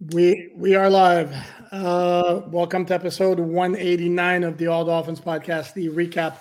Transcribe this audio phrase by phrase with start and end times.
[0.00, 1.34] We we are live.
[1.72, 6.36] Uh, welcome to episode 189 of the All Dolphins podcast, the recap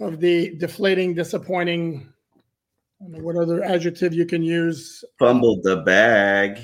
[0.00, 2.08] of the deflating, disappointing.
[2.98, 5.04] I don't know what other adjective you can use.
[5.18, 6.60] Fumbled the bag.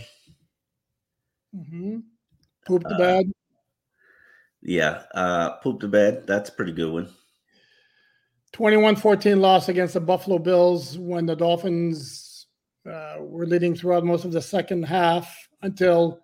[1.54, 1.98] Mm-hmm.
[2.66, 3.30] Poop the bag.
[4.62, 6.26] Yeah, uh, poop the bed.
[6.26, 7.10] That's a pretty good one.
[8.54, 12.46] 21-14 loss against the Buffalo Bills when the Dolphins
[12.90, 16.20] uh, were leading throughout most of the second half until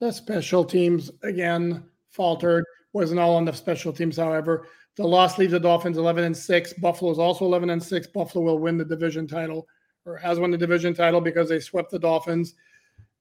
[0.00, 2.64] the special teams again faltered.
[2.92, 4.66] Wasn't all on the special teams, however.
[4.96, 6.72] The loss leaves the Dolphins 11 and 6.
[6.74, 8.06] Buffalo is also 11 and 6.
[8.08, 9.66] Buffalo will win the division title
[10.06, 12.54] or has won the division title because they swept the Dolphins.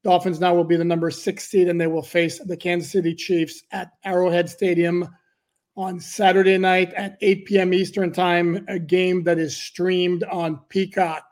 [0.03, 3.15] Dolphins now will be the number six seed and they will face the Kansas City
[3.15, 5.09] Chiefs at Arrowhead Stadium
[5.75, 7.73] on Saturday night at 8 p.m.
[7.73, 11.25] Eastern Time, a game that is streamed on Peacock.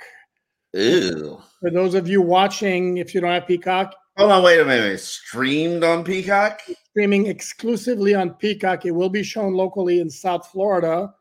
[0.74, 1.42] Ew.
[1.60, 5.00] For those of you watching, if you don't have Peacock, Hold on, wait a minute.
[5.00, 6.62] Streamed on Peacock?
[6.94, 8.86] streaming exclusively on Peacock.
[8.86, 11.12] It will be shown locally in South Florida.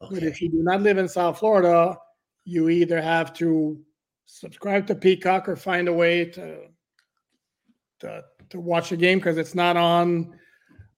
[0.00, 1.96] But if you do not live in South Florida,
[2.44, 3.80] you either have to
[4.26, 6.62] subscribe to Peacock or find a way to
[8.00, 10.36] to, to watch the game because it's not on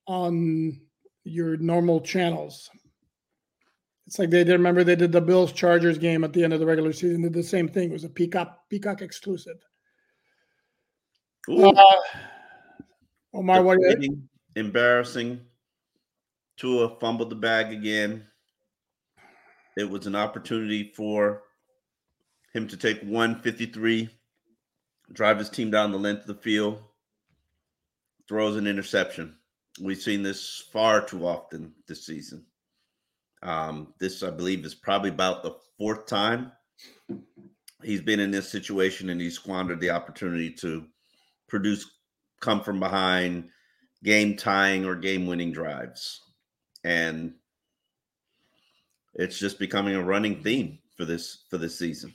[0.07, 0.81] on
[1.25, 2.71] your normal channels.
[4.07, 4.53] It's like they did.
[4.53, 7.23] Remember they did the Bills Chargers game at the end of the regular season.
[7.23, 7.91] Did the same thing.
[7.91, 9.57] It was a Peacock Peacock exclusive.
[11.49, 12.03] Ooh, Uh,
[13.33, 13.79] Omar, what?
[14.57, 15.41] embarrassing.
[16.57, 18.27] Tua fumbled the bag again.
[19.77, 21.43] It was an opportunity for
[22.53, 24.09] him to take 153,
[25.13, 26.81] drive his team down the length of the field,
[28.29, 29.37] throws an interception.
[29.81, 32.47] We've seen this far too often this season.
[33.45, 36.53] Um, this, I believe, is probably about the fourth time
[37.85, 40.87] he's been in this situation and he squandered the opportunity to
[41.49, 41.99] produce
[42.41, 43.49] come from behind
[44.03, 46.21] game tying or game winning drives.
[46.83, 47.35] And
[49.15, 52.15] it's just becoming a running theme for this for this season.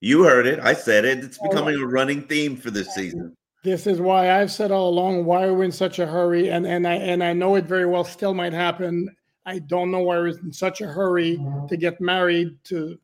[0.00, 0.58] You heard it.
[0.60, 1.18] I said it.
[1.18, 3.36] It's becoming a running theme for this season.
[3.62, 6.66] This is why I've said all along why are we in such a hurry, and
[6.66, 9.14] and I and I know it very well still might happen.
[9.50, 11.38] I don't know why we're in such a hurry
[11.68, 12.98] to get married to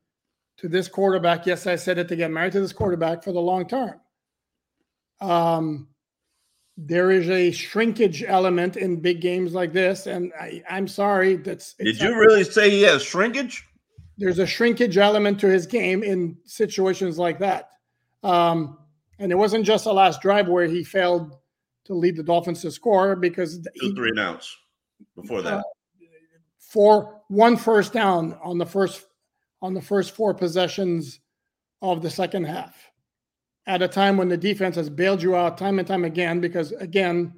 [0.59, 1.45] to this quarterback.
[1.45, 4.01] Yes, I said it to get married to this quarterback for the long term.
[5.21, 5.89] Um,
[6.77, 11.37] there is a shrinkage element in big games like this, and I, I'm sorry.
[11.37, 13.67] That's Did you really say he has shrinkage?
[14.19, 17.71] there's a shrinkage element to his game in situations like that.
[18.23, 18.79] Um,
[19.19, 21.37] and it wasn't just the last drive where he failed
[21.85, 24.57] to lead the Dolphins to score because Two, he, three and outs
[25.15, 25.65] before that.
[26.77, 29.07] For one first down on the first
[29.63, 31.21] on the first four possessions
[31.81, 32.77] of the second half.
[33.67, 36.73] At a time when the defense has bailed you out time and time again because
[36.73, 37.33] again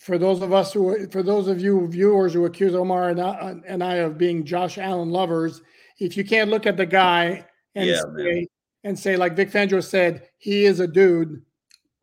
[0.00, 3.54] for those of us who for those of you viewers who accuse Omar and I,
[3.68, 5.62] and I of being Josh Allen lovers
[6.00, 7.46] if you can't look at the guy
[7.76, 8.48] and Yeah, say
[8.82, 11.30] and say like Vic Fangio said he is a dude.
[11.30, 11.40] Mhm.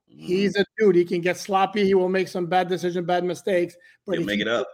[0.08, 0.96] he's a dude.
[0.96, 1.84] He can get sloppy.
[1.84, 3.76] He will make some bad decisions bad mistakes.
[4.06, 4.70] But He'll make it up.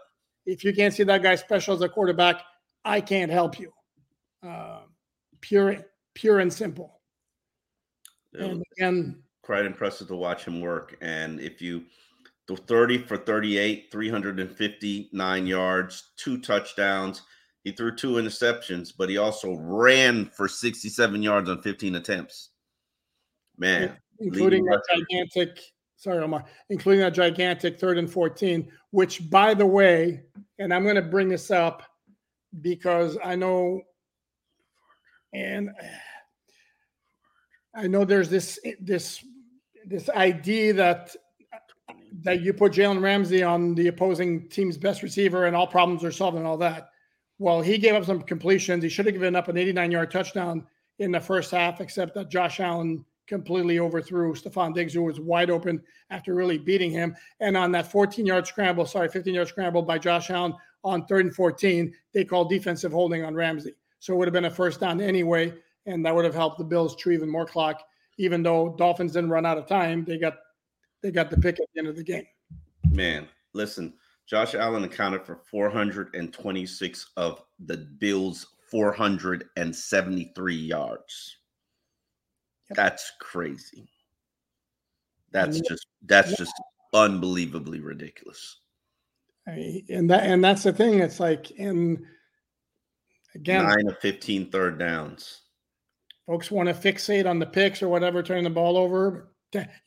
[0.46, 2.41] If you can't see that guy special as a quarterback,
[2.84, 3.72] I can't help you.
[4.46, 4.81] Uh,
[5.41, 5.78] pure,
[6.16, 7.00] pure and simple.
[8.34, 10.97] And again, quite impressive to watch him work.
[11.01, 11.84] And if you
[12.47, 17.22] the 30 for 38, 359 yards, two touchdowns.
[17.63, 22.50] He threw two interceptions, but he also ran for 67 yards on 15 attempts.
[23.57, 25.62] Man, including that gigantic,
[26.01, 30.24] sorry, Omar, including that gigantic third and 14, which, by the way,
[30.57, 31.83] and I'm going to bring this up
[32.62, 33.81] because I know,
[35.31, 35.69] and
[37.75, 39.24] I know there's this this
[39.86, 41.15] this idea that
[42.24, 46.12] that you put Jalen Ramsey on the opposing team's best receiver and all problems are
[46.12, 46.89] solved and all that.
[47.38, 48.83] Well, he gave up some completions.
[48.83, 50.65] He should have given up an 89 yard touchdown
[50.98, 55.50] in the first half, except that Josh Allen completely overthrew Stefon Diggs, who was wide
[55.50, 57.15] open after really beating him.
[57.39, 60.53] And on that 14 yard scramble, sorry, 15 yard scramble by Josh Allen
[60.83, 63.73] on third and 14, they called defensive holding on Ramsey.
[64.00, 65.53] So it would have been a first down anyway.
[65.85, 67.81] and that would have helped the Bills chew even more clock.
[68.18, 70.38] Even though Dolphins didn't run out of time, they got
[71.01, 72.25] they got the pick at the end of the game.
[72.89, 73.94] Man, listen,
[74.27, 81.38] Josh Allen accounted for 426 of the Bills' 473 yards.
[82.75, 83.89] That's crazy.
[85.31, 86.53] That's just that's just
[86.94, 88.57] unbelievably ridiculous.
[89.47, 91.00] I mean, and that and that's the thing.
[91.00, 92.06] It's like in
[93.33, 95.41] again nine of 15 third downs.
[96.27, 99.29] Folks want to fixate on the picks or whatever, turning the ball over.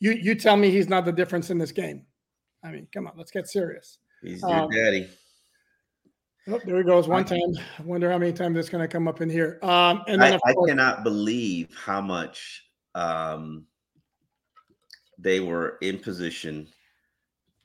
[0.00, 2.04] You you tell me he's not the difference in this game.
[2.62, 3.98] I mean, come on, let's get serious.
[4.22, 5.08] He's your um, daddy.
[6.48, 7.08] Oh, there he goes.
[7.08, 7.40] One time.
[7.78, 9.58] I wonder how many times it's going to come up in here.
[9.62, 12.64] Um, and I, I cannot believe how much
[12.94, 13.67] um,
[15.19, 16.69] they were in position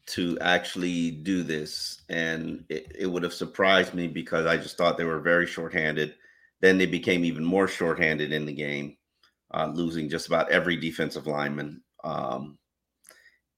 [0.08, 2.02] to actually do this.
[2.10, 6.16] And it, it would have surprised me because I just thought they were very shorthanded.
[6.62, 8.98] Then they became even more shorthanded in the game,
[9.54, 11.82] uh, losing just about every defensive lineman.
[12.04, 12.58] Um,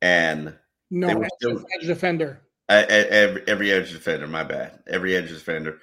[0.02, 0.56] and
[0.90, 2.42] no edge, still, edge defender.
[2.70, 4.80] Every, every edge defender, my bad.
[4.88, 5.80] Every edge defender.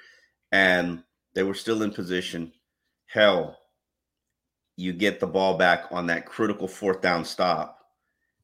[0.53, 1.03] And
[1.35, 2.53] they were still in position.
[3.07, 3.58] Hell,
[4.79, 7.81] you get the ball back on that critical fourth down stop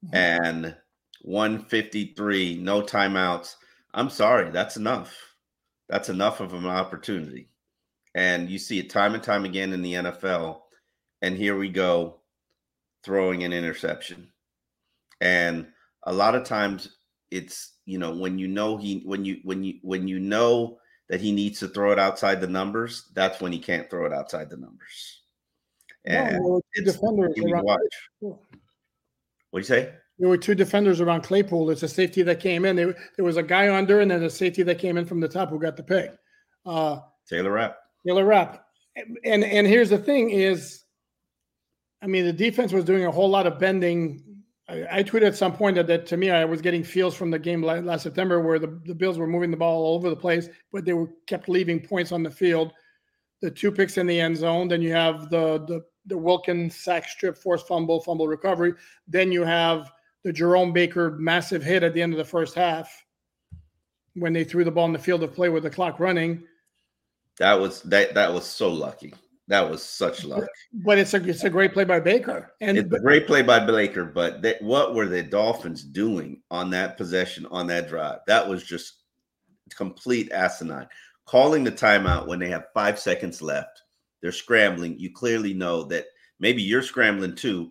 [0.05, 0.17] mm-hmm.
[0.17, 0.77] and
[1.23, 3.55] 153, no timeouts.
[3.95, 5.17] I'm sorry, that's enough.
[5.89, 7.51] That's enough of an opportunity.
[8.17, 10.63] And you see it time and time again in the NFL.
[11.23, 12.21] And here we go
[13.05, 14.33] throwing an interception.
[15.21, 15.69] And
[16.03, 16.97] a lot of times
[17.31, 20.79] it's, you know, when you know he when you when you when you know
[21.09, 24.13] that he needs to throw it outside the numbers, that's when he can't throw it
[24.13, 25.21] outside the numbers.
[26.05, 27.81] And no, two defenders around watch.
[28.21, 28.39] What
[29.53, 29.93] do you say?
[30.19, 31.71] There were two defenders around Claypool.
[31.71, 32.77] It's a safety that came in.
[32.77, 35.29] There, there was a guy under, and then a safety that came in from the
[35.29, 36.13] top who got the pick.
[36.65, 37.79] Uh, Taylor Rapp.
[38.07, 38.65] Taylor Rapp.
[39.25, 40.85] And and here's the thing: is,
[42.01, 44.23] I mean, the defense was doing a whole lot of bending.
[44.69, 47.31] I, I tweeted at some point that, that to me, I was getting feels from
[47.31, 50.17] the game last September where the, the Bills were moving the ball all over the
[50.17, 52.73] place, but they were kept leaving points on the field.
[53.43, 54.69] The two picks in the end zone.
[54.69, 58.75] Then you have the the the Wilkins sack strip, forced fumble, fumble recovery.
[59.09, 59.91] Then you have
[60.23, 63.05] the Jerome Baker massive hit at the end of the first half
[64.15, 66.43] when they threw the ball in the field of play with the clock running.
[67.39, 69.15] That was that that was so lucky.
[69.49, 70.45] That was such luck.
[70.73, 72.53] But it's a it's a great play by Baker.
[72.61, 74.05] And it's a great play by Baker.
[74.05, 78.21] But that, what were the Dolphins doing on that possession on that drive?
[78.27, 79.01] That was just
[79.75, 80.89] complete asinine.
[81.27, 83.84] Calling the timeout when they have five seconds left
[84.25, 84.99] they're scrambling.
[84.99, 86.07] You clearly know that
[86.41, 87.71] maybe you're scrambling too,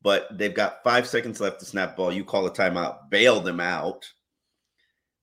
[0.00, 2.10] but they've got five seconds left to snap ball.
[2.10, 4.10] You call a timeout, bail them out.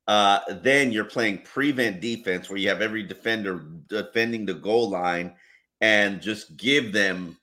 [0.08, 5.34] Uh, then you're playing prevent defense where you have every defender defending the goal line
[5.82, 7.36] and just give them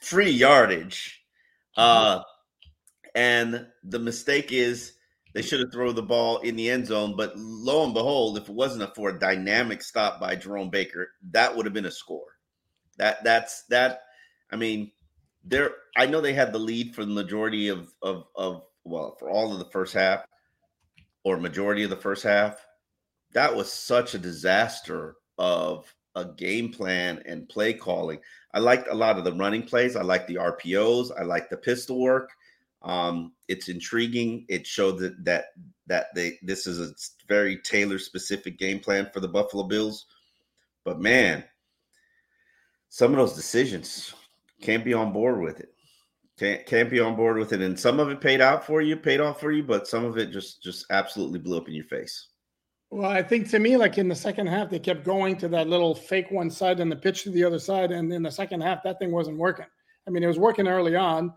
[0.00, 1.20] free yardage.
[1.76, 2.22] Uh,
[3.16, 4.92] and the mistake is
[5.34, 8.48] they should have thrown the ball in the end zone, but lo and behold, if
[8.48, 12.17] it wasn't for a dynamic stop by Jerome Baker, that would have been a score.
[12.98, 14.02] That that's that.
[14.50, 14.92] I mean,
[15.44, 15.72] there.
[15.96, 19.52] I know they had the lead for the majority of of of well for all
[19.52, 20.24] of the first half,
[21.24, 22.64] or majority of the first half.
[23.32, 28.18] That was such a disaster of a game plan and play calling.
[28.52, 29.96] I liked a lot of the running plays.
[29.96, 31.10] I like the RPOs.
[31.18, 32.30] I like the pistol work.
[32.82, 34.44] Um, it's intriguing.
[34.48, 35.46] It showed that that
[35.86, 36.94] that they this is a
[37.26, 40.06] very tailor specific game plan for the Buffalo Bills.
[40.84, 41.44] But man,
[42.88, 44.14] some of those decisions
[44.60, 45.72] can't be on board with it.
[46.38, 47.60] Can't can't be on board with it.
[47.60, 50.18] And some of it paid out for you, paid off for you, but some of
[50.18, 52.28] it just just absolutely blew up in your face.
[52.90, 55.68] Well, I think to me, like in the second half, they kept going to that
[55.68, 57.92] little fake one side and the pitch to the other side.
[57.92, 59.66] And in the second half, that thing wasn't working.
[60.06, 61.34] I mean, it was working early on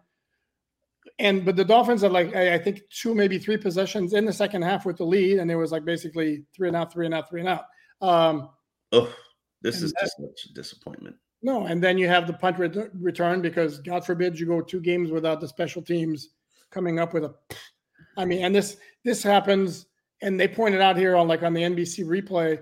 [1.19, 4.61] and but the Dolphins had like I, think two, maybe three possessions in the second
[4.61, 7.29] half with the lead, and it was like basically three and out, three and out,
[7.29, 7.65] three and out.
[8.01, 8.49] Um,
[8.91, 9.13] oh,
[9.61, 11.15] this is that, just such a disappointment.
[11.43, 14.79] No, and then you have the punt re- return because God forbid you go two
[14.79, 16.29] games without the special teams
[16.69, 17.33] coming up with a.
[18.17, 19.87] I mean, and this this happens,
[20.21, 22.61] and they pointed out here on like on the NBC replay,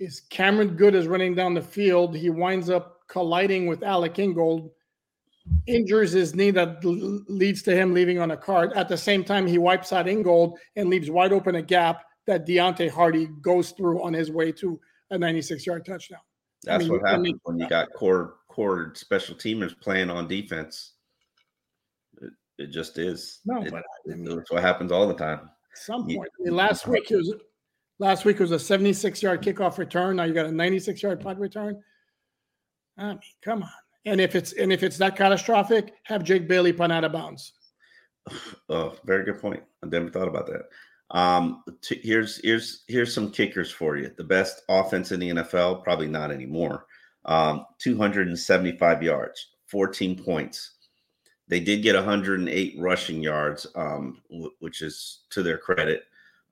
[0.00, 2.16] is Cameron Goode is running down the field.
[2.16, 4.70] He winds up colliding with Alec Ingold
[5.66, 8.72] injures his knee that leads to him leaving on a card.
[8.72, 12.46] At the same time, he wipes out Ingold and leaves wide open a gap that
[12.46, 16.20] Deonte Harty goes through on his way to a 96 yard touchdown.
[16.64, 20.92] That's I mean, what happens when you got core core special teamers playing on defense.
[22.20, 23.40] It, it just is.
[23.44, 25.50] No, it, but I mean, that's what happens all the time.
[25.74, 27.34] Some point, mean, last week it was
[27.98, 30.16] last week was a 76 yard kickoff return.
[30.16, 31.80] Now you got a 96 yard punt return.
[32.96, 33.70] I mean, come on
[34.04, 37.52] And if it's and if it's that catastrophic, have Jake Bailey punt out of bounds.
[38.70, 39.62] Oh, very good point.
[39.82, 40.62] I never thought about that.
[41.10, 44.10] Um, t- here's here's here's some kickers for you.
[44.16, 46.86] The best offense in the NFL, probably not anymore.
[47.26, 50.72] Um, 275 yards, 14 points.
[51.48, 56.04] They did get 108 rushing yards, um, w- which is to their credit.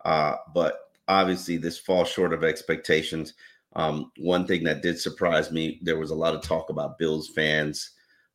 [0.05, 3.35] Uh, but obviously, this falls short of expectations.
[3.75, 7.31] Um, one thing that did surprise me, there was a lot of talk about Bills
[7.35, 7.93] fans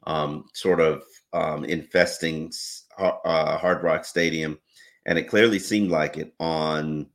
[0.07, 2.51] um, sort of um, infesting
[2.97, 4.57] uh, Hard Rock Stadium.
[5.07, 7.07] And it clearly seemed like it on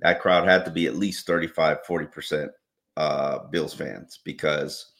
[0.00, 2.48] that crowd had to be at least 35, 40%
[2.96, 4.92] uh, Bills fans because,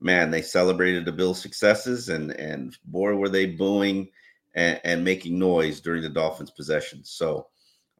[0.00, 4.08] man, they celebrated the Bills' successes and, and boy, were they booing
[4.54, 7.10] and, and making noise during the Dolphins' possessions.
[7.10, 7.48] So,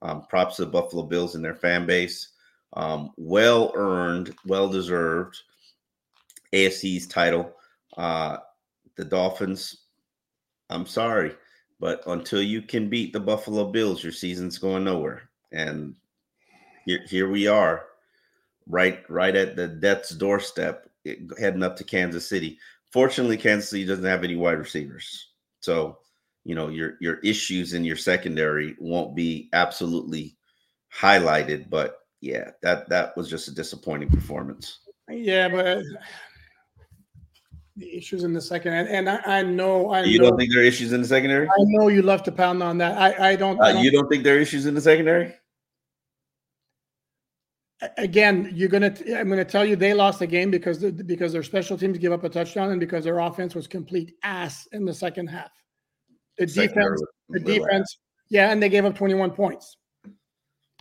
[0.00, 2.28] um, props to the Buffalo Bills and their fan base.
[2.74, 5.36] Um, well earned, well deserved
[6.52, 7.52] AFC's title.
[7.96, 8.38] Uh,
[8.96, 9.84] the Dolphins,
[10.70, 11.34] I'm sorry,
[11.80, 15.30] but until you can beat the Buffalo Bills, your season's going nowhere.
[15.52, 15.94] And
[16.84, 17.86] here, here we are,
[18.66, 22.58] right, right at the death's doorstep, eh, heading up to Kansas City.
[22.92, 25.28] Fortunately, Kansas City doesn't have any wide receivers,
[25.60, 25.98] so
[26.44, 30.38] you know your your issues in your secondary won't be absolutely
[30.94, 31.68] highlighted.
[31.68, 34.78] But yeah, that that was just a disappointing performance.
[35.10, 35.82] Yeah, but
[37.78, 40.52] the issues in the second, and, and I, I, know I you know, don't think
[40.52, 41.46] there are issues in the secondary.
[41.46, 42.98] I know you love to pound on that.
[42.98, 43.58] I I don't.
[43.60, 45.34] Uh, I don't you don't think there are issues in the secondary?
[47.96, 48.94] again, you're gonna.
[49.14, 52.12] I'm gonna tell you they lost the game because the, because their special teams give
[52.12, 55.50] up a touchdown and because their offense was complete ass in the second half.
[56.38, 57.98] The defense, the defense,
[58.30, 59.76] yeah, and they gave up 21 points.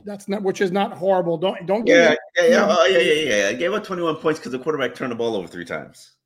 [0.05, 1.37] That's not, which is not horrible.
[1.37, 1.87] Don't don't.
[1.87, 3.49] Yeah, me, yeah, yeah, oh, yeah, yeah, yeah.
[3.49, 6.16] I gave up 21 points because the quarterback turned the ball over three times.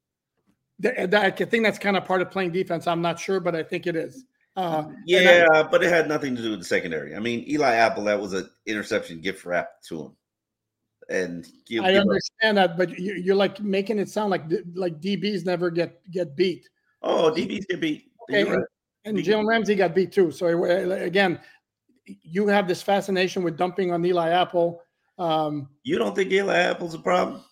[0.86, 2.88] I think that's kind of part of playing defense.
[2.88, 4.26] I'm not sure, but I think it is.
[4.56, 7.16] Uh, yeah, I, but it had nothing to do with the secondary.
[7.16, 10.12] I mean, Eli Apple, that was an interception gift wrap to him.
[11.10, 12.72] And give, I give understand up.
[12.72, 14.44] that, but you, are like making it sound like
[14.76, 16.70] like DBs never get get beat.
[17.02, 18.12] Oh, DBs get beat.
[18.30, 18.44] Okay.
[18.44, 18.64] Right.
[19.04, 20.32] And Jalen Ramsey got beat too.
[20.32, 21.40] So again,
[22.06, 24.82] you have this fascination with dumping on Eli Apple.
[25.18, 27.44] Um, you don't think Eli Apple's a problem?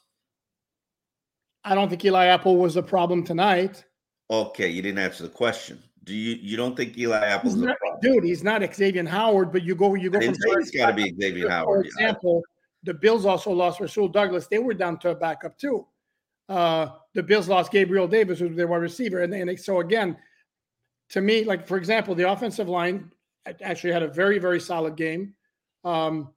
[1.70, 3.86] I don't think Eli Apple was a problem tonight.
[4.32, 5.82] Okay, you didn't answer the question.
[6.04, 8.00] Do you you don't think Eli Apple's not, a problem?
[8.02, 11.14] Dude, he's not Xavier Howard, but you go you go from he's got to be
[11.22, 11.68] Xavier Howard.
[11.68, 12.92] For example, yeah.
[12.92, 14.48] the Bills also lost Rasul Douglas.
[14.48, 15.86] They were down to a backup too.
[16.48, 20.18] Uh, the Bills lost Gabriel Davis, who was their wide receiver, and, and so again,
[21.10, 23.12] to me, like for example, the offensive line
[23.62, 25.36] actually had a very very solid game.
[25.84, 26.34] Um,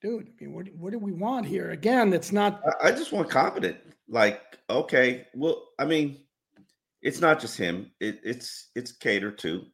[0.00, 1.70] dude, I mean, what, what do we want here?
[1.70, 2.62] Again, it's not.
[2.82, 3.76] I just want competent.
[4.08, 4.40] Like,
[4.70, 6.18] okay, well, I mean,
[7.02, 7.90] it's not just him.
[8.00, 9.64] It, it's it's catered to.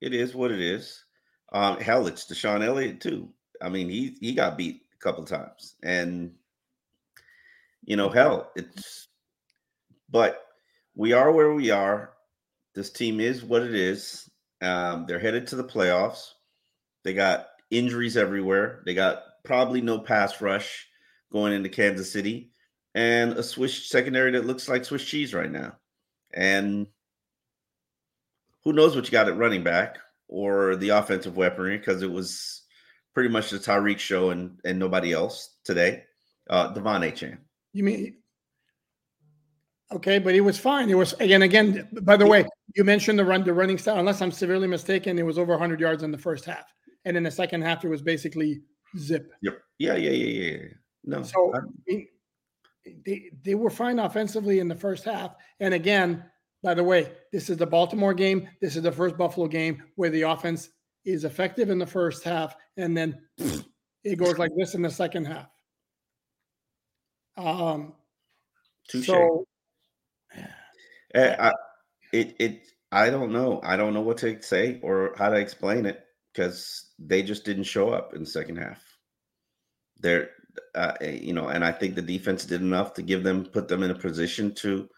[0.00, 1.04] It is what it is.
[1.52, 3.28] Um, hell, it's DeShon Elliott too.
[3.60, 6.32] I mean, he he got beat a couple times, and
[7.84, 9.08] you know, hell, it's.
[10.08, 10.42] But
[10.94, 12.12] we are where we are.
[12.74, 14.28] This team is what it is.
[14.62, 16.30] Um, they're headed to the playoffs.
[17.04, 18.82] They got injuries everywhere.
[18.84, 20.88] They got probably no pass rush
[21.32, 22.50] going into Kansas City,
[22.94, 25.76] and a Swiss secondary that looks like Swiss cheese right now.
[26.32, 26.86] And
[28.64, 32.62] who knows what you got at running back or the offensive weaponry because it was
[33.14, 36.04] pretty much the Tyreek show and and nobody else today.
[36.48, 37.38] Uh De'Von Achane.
[37.72, 38.16] You mean
[39.92, 40.90] okay, but he was fine.
[40.90, 41.88] It was again, again.
[42.02, 42.44] By the way,
[42.76, 43.98] you mentioned the run, the running style.
[43.98, 46.72] Unless I'm severely mistaken, it was over 100 yards in the first half,
[47.04, 48.62] and in the second half, it was basically
[48.98, 49.32] zip.
[49.42, 49.60] Yep.
[49.78, 50.58] Yeah, yeah, yeah, yeah.
[51.04, 51.22] No.
[51.22, 52.08] So I mean,
[53.06, 55.34] they they were fine offensively in the first half.
[55.60, 56.24] And again,
[56.62, 58.48] by the way, this is the Baltimore game.
[58.60, 60.68] This is the first Buffalo game where the offense
[61.04, 63.20] is effective in the first half, and then
[64.04, 65.48] it goes like this in the second half.
[67.36, 67.94] Um.
[68.92, 69.04] Touché.
[69.04, 69.44] So.
[71.12, 71.52] Uh, I,
[72.12, 73.60] it it I don't know.
[73.62, 76.04] I don't know what to say or how to explain it
[76.40, 78.82] because they just didn't show up in the second half.
[80.00, 80.30] They're,
[80.74, 83.68] uh, eh, you know, and I think the defense did enough to give them, put
[83.68, 84.88] them in a position to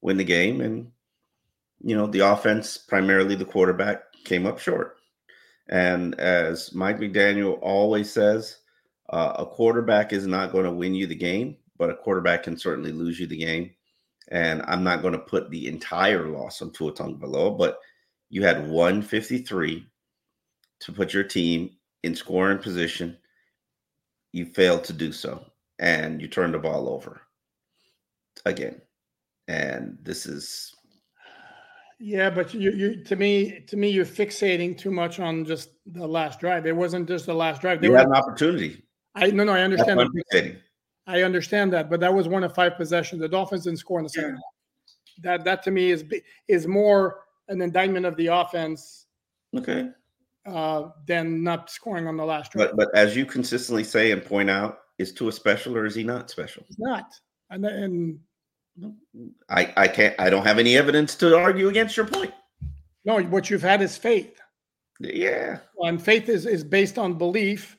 [0.00, 0.60] win the game.
[0.60, 0.92] And,
[1.80, 4.98] you know, the offense, primarily the quarterback, came up short.
[5.68, 8.58] And as Mike McDaniel always says,
[9.10, 12.56] uh, a quarterback is not going to win you the game, but a quarterback can
[12.56, 13.72] certainly lose you the game.
[14.28, 17.80] And I'm not going to put the entire loss on Tua Tagovailoa, but
[18.30, 19.88] you had 153
[20.82, 21.70] to put your team
[22.02, 23.16] in scoring position.
[24.32, 25.44] You failed to do so,
[25.78, 27.22] and you turned the ball over.
[28.44, 28.80] again.
[29.48, 30.74] And this is
[32.04, 36.06] yeah, but you, you to me, to me, you're fixating too much on just the
[36.06, 36.66] last drive.
[36.66, 37.80] It wasn't just the last drive.
[37.80, 38.82] They you had an opportunity.
[39.14, 40.10] I no, no, I understand.
[41.06, 43.20] I understand that, but that was one of five possessions.
[43.20, 44.30] The Dolphins didn't score in the second.
[44.30, 45.36] Yeah.
[45.36, 46.04] That that to me is
[46.48, 49.06] is more an indictment of the offense.
[49.56, 49.90] Okay.
[50.44, 52.70] Uh, than not scoring on the last drive.
[52.70, 56.02] But but as you consistently say and point out, is Tua special or is he
[56.02, 56.64] not special?
[56.66, 57.12] He's not.
[57.50, 58.18] And and
[59.48, 60.14] I I can't.
[60.18, 62.32] I don't have any evidence to argue against your point.
[63.04, 64.40] No, what you've had is faith.
[64.98, 65.58] Yeah.
[65.78, 67.76] And faith is is based on belief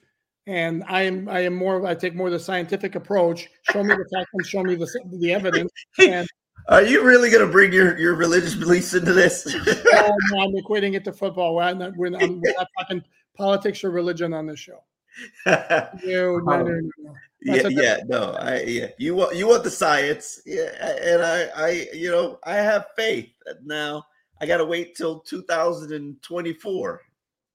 [0.48, 3.50] and I am I am more I take more the scientific approach.
[3.72, 4.88] Show me the facts and show me the
[5.20, 5.72] the evidence.
[6.00, 6.28] And
[6.68, 9.46] are you really going to bring your, your religious beliefs into this?
[9.46, 11.56] no, no, I'm equating it to football.
[11.56, 13.04] We're not, we're, not, we're not talking
[13.36, 14.84] politics or religion on this show.
[15.46, 17.16] no, no, no, no.
[17.42, 18.88] Yeah, yeah, no, I yeah.
[18.98, 20.72] You want you want the science, yeah,
[21.04, 23.30] and I, I, you know, I have faith.
[23.64, 24.06] Now
[24.42, 27.02] I got to wait till 2024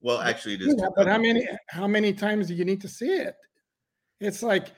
[0.00, 0.74] well, actually, it is.
[0.78, 3.34] Yeah, but how many how many times do you need to see it?
[4.20, 4.68] It's like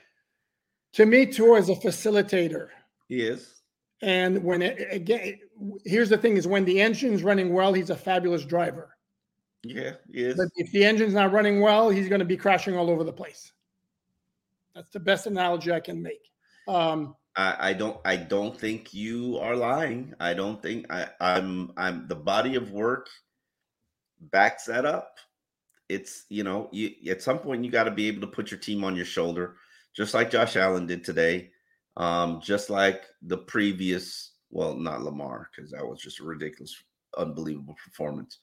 [0.93, 2.69] to me, Tua is a facilitator.
[3.07, 3.61] He is.
[4.01, 5.39] And when it again,
[5.85, 8.95] here's the thing: is when the engine's running well, he's a fabulous driver.
[9.63, 10.37] Yeah, he is.
[10.37, 13.13] But if the engine's not running well, he's going to be crashing all over the
[13.13, 13.51] place.
[14.73, 16.31] That's the best analogy I can make.
[16.67, 17.97] Um, I, I don't.
[18.03, 20.13] I don't think you are lying.
[20.19, 21.71] I don't think I, I'm.
[21.77, 23.07] I'm the body of work
[24.19, 25.17] backs that up.
[25.89, 28.59] It's you know, you at some point you got to be able to put your
[28.59, 29.57] team on your shoulder,
[29.93, 31.51] just like Josh Allen did today,
[31.97, 34.33] um, just like the previous.
[34.49, 36.75] Well, not Lamar because that was just a ridiculous,
[37.17, 38.39] unbelievable performance.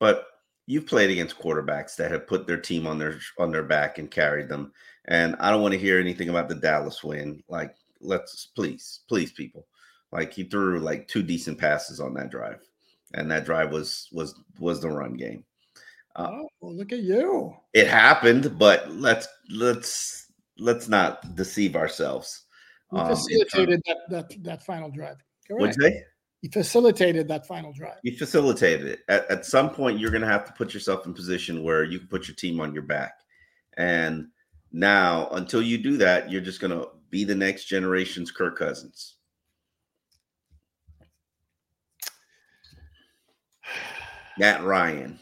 [0.00, 0.26] But
[0.66, 4.10] you've played against quarterbacks that have put their team on their on their back and
[4.10, 4.72] carried them.
[5.06, 7.42] And I don't want to hear anything about the Dallas win.
[7.48, 9.66] Like, let's please, please, people.
[10.10, 12.60] Like he threw like two decent passes on that drive
[13.14, 15.44] and that drive was was was the run game.
[16.16, 17.54] Uh, oh, well, look at you!
[17.72, 20.26] It happened, but let's let's
[20.58, 22.41] let's not deceive ourselves.
[22.92, 25.16] He um, facilitated that, that that final drive.
[25.72, 26.02] Say?
[26.42, 27.98] He facilitated that final drive.
[28.02, 29.00] He facilitated it.
[29.08, 32.00] At, at some point, you're going to have to put yourself in position where you
[32.00, 33.14] can put your team on your back.
[33.76, 34.28] And
[34.72, 39.16] now, until you do that, you're just going to be the next generation's Kirk Cousins.
[44.38, 45.18] Matt Ryan.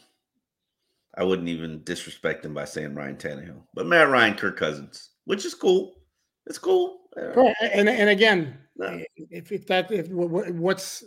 [1.17, 5.45] I wouldn't even disrespect him by saying Ryan Tannehill, but Matt Ryan, Kirk Cousins, which
[5.45, 5.95] is cool.
[6.47, 7.00] It's cool.
[7.15, 9.01] And and again, no.
[9.15, 11.03] if, if that if what's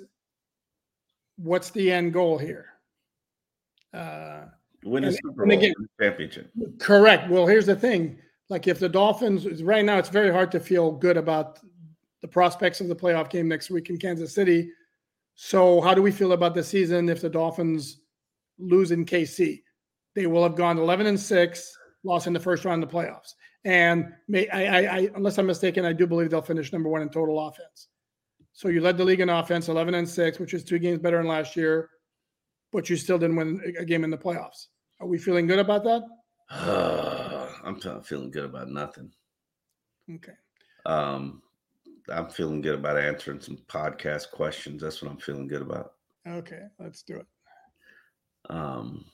[1.36, 2.66] what's the end goal here?
[3.92, 4.46] Uh,
[4.84, 6.50] Win a and, Super Bowl again, championship.
[6.78, 7.30] Correct.
[7.30, 10.92] Well, here's the thing: like if the Dolphins right now, it's very hard to feel
[10.92, 11.60] good about
[12.20, 14.70] the prospects of the playoff game next week in Kansas City
[15.34, 17.98] so, how do we feel about the season if the Dolphins
[18.58, 19.62] lose in KC?
[20.14, 23.34] They will have gone 11 and 6, lost in the first round of the playoffs.
[23.64, 27.02] And may, I, I, I, unless I'm mistaken, I do believe they'll finish number one
[27.02, 27.88] in total offense.
[28.52, 31.16] So, you led the league in offense 11 and 6, which is two games better
[31.16, 31.90] than last year,
[32.72, 34.66] but you still didn't win a game in the playoffs.
[35.00, 36.02] Are we feeling good about that?
[37.64, 39.10] I'm feeling good about nothing.
[40.12, 40.34] Okay.
[40.86, 41.42] Um,
[42.12, 44.82] I'm feeling good about answering some podcast questions.
[44.82, 45.92] That's what I'm feeling good about.
[46.28, 47.26] Okay, let's do it.
[48.50, 49.04] Um,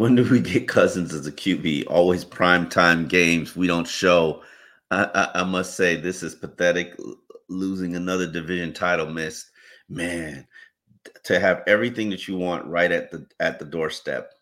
[0.00, 1.84] when do we get Cousins as a QB?
[1.88, 3.54] Always prime time games.
[3.54, 4.42] We don't show.
[4.90, 6.98] I, I, I must say this is pathetic.
[7.50, 9.50] Losing another division title missed.
[9.90, 10.46] Man,
[11.24, 14.32] to have everything that you want right at the at the doorstep,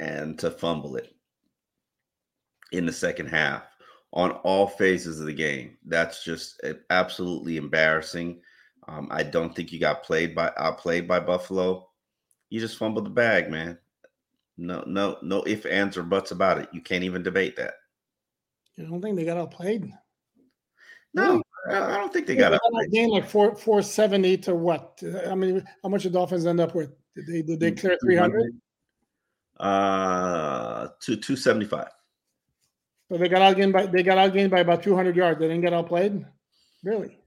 [0.00, 1.14] and to fumble it
[2.72, 3.62] in the second half
[4.12, 5.76] on all phases of the game.
[5.86, 8.40] That's just absolutely embarrassing.
[8.88, 11.90] Um, I don't think you got played by outplayed by Buffalo.
[12.50, 13.78] You just fumbled the bag, man.
[14.58, 16.68] No, no, no if ands or buts about it.
[16.72, 17.74] You can't even debate that.
[18.76, 19.92] You don't think they got outplayed?
[21.14, 22.90] No, I don't think they, they got outplayed.
[22.90, 25.02] Game like four four seventy to what?
[25.28, 26.90] I mean, how much the Dolphins end up with?
[27.14, 28.52] Did they did they clear three hundred?
[29.58, 31.88] Uh, to two seventy five.
[33.10, 35.38] So they got outgained by they got outgained by about 200 yards.
[35.38, 36.26] They didn't get outplayed.
[36.82, 37.18] Really?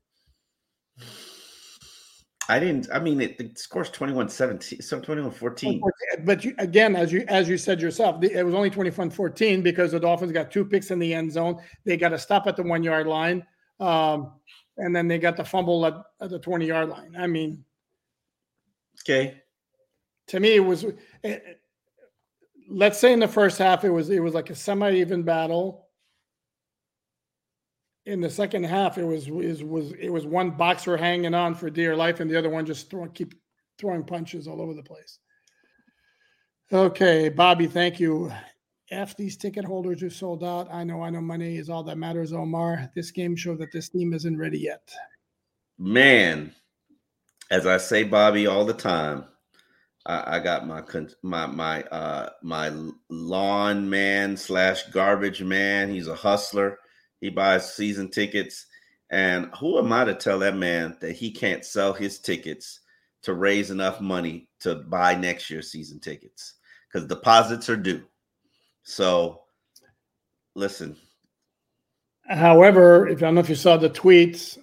[2.50, 2.90] I didn't.
[2.92, 5.82] I mean, it, it scores 21-17, so 21-14.
[6.26, 10.00] But you, again, as you as you said yourself, it was only 21-14 because the
[10.00, 11.62] Dolphins got two picks in the end zone.
[11.86, 13.46] They got to stop at the one yard line,
[13.80, 14.32] um,
[14.78, 17.16] and then they got the fumble at, at the 20 yard line.
[17.16, 17.64] I mean,
[19.04, 19.44] okay.
[20.28, 20.86] To me, it was.
[21.24, 21.62] It,
[22.68, 25.89] let's say in the first half it was it was like a semi-even battle
[28.10, 31.70] in the second half, it was it was it was one boxer hanging on for
[31.70, 33.36] dear life, and the other one just throwing keep
[33.78, 35.20] throwing punches all over the place.
[36.74, 38.32] Okay, Bobby, thank you.
[38.92, 40.68] F these ticket holders who sold out.
[40.74, 42.90] I know, I know money is all that matters, Omar.
[42.96, 44.92] This game showed that this team isn't ready yet.
[45.78, 46.54] Man,
[47.52, 49.26] as I say, Bobby, all the time,
[50.08, 50.82] I, I got my
[51.22, 52.72] my my uh my
[53.10, 55.90] lawn man slash garbage man.
[55.90, 56.80] He's a hustler.
[57.22, 58.66] He buys season tickets.
[59.10, 62.82] And who am I to tell that man that he can't sell his tickets
[63.24, 66.56] to raise enough money to buy next year's season tickets?
[66.92, 68.04] Because deposits are due.
[68.84, 69.42] So
[70.56, 70.96] listen.
[72.28, 74.58] However, if I don't know if you saw the tweets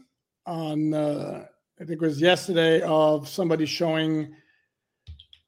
[0.46, 1.46] on uh,
[1.80, 4.34] I think it was yesterday of somebody showing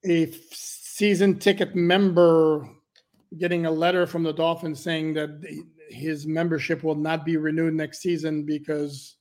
[0.04, 2.68] a season ticket member
[3.38, 5.40] getting a letter from the Dolphins saying that
[5.90, 9.16] his membership will not be renewed next season because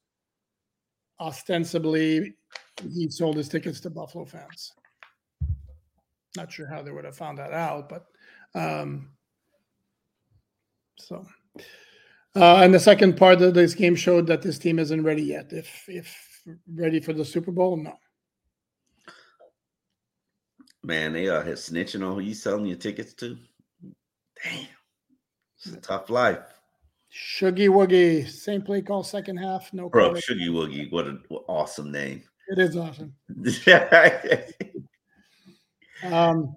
[1.20, 2.36] ostensibly
[2.94, 4.74] he sold his tickets to Buffalo fans.
[6.36, 8.06] Not sure how they would have found that out, but
[8.54, 9.10] um,
[10.98, 11.26] so.
[12.36, 15.52] Uh, and the second part of this game showed that this team isn't ready yet.
[15.52, 16.16] If if
[16.72, 17.94] ready for the Super Bowl, no.
[20.84, 23.38] Man, they are snitching on who you selling your tickets to.
[24.44, 24.68] Damn,
[25.58, 26.57] it's a tough life.
[27.14, 29.72] Shuggy Woogie, same play call, second half.
[29.74, 32.24] No, bro, Shuggy Woogie, what an awesome name!
[32.50, 33.14] It is awesome.
[36.04, 36.56] um,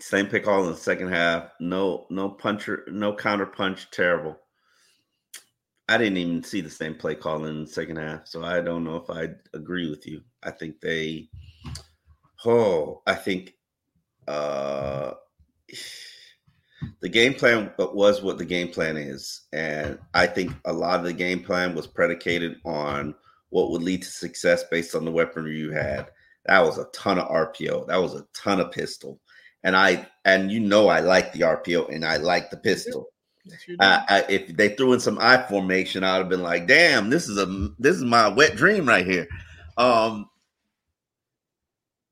[0.00, 1.50] same pick all in the second half.
[1.60, 3.90] No, no puncher, no counter punch.
[3.90, 4.38] Terrible.
[5.88, 8.84] I didn't even see the same play call in the second half, so I don't
[8.84, 10.20] know if I agree with you.
[10.42, 11.30] I think they,
[12.44, 13.54] oh, I think,
[14.26, 15.12] uh
[17.00, 19.42] the game plan was what the game plan is.
[19.52, 23.14] And I think a lot of the game plan was predicated on
[23.50, 26.08] what would lead to success based on the weaponry you had.
[26.46, 27.88] That was a ton of RPO.
[27.88, 29.20] That was a ton of pistol.
[29.64, 33.08] And I and you know I like the RPO and I like the pistol.
[33.80, 37.28] Uh, I, if they threw in some I formation, I'd have been like, "Damn, this
[37.28, 37.46] is a
[37.78, 39.26] this is my wet dream right here."
[39.78, 40.28] Um,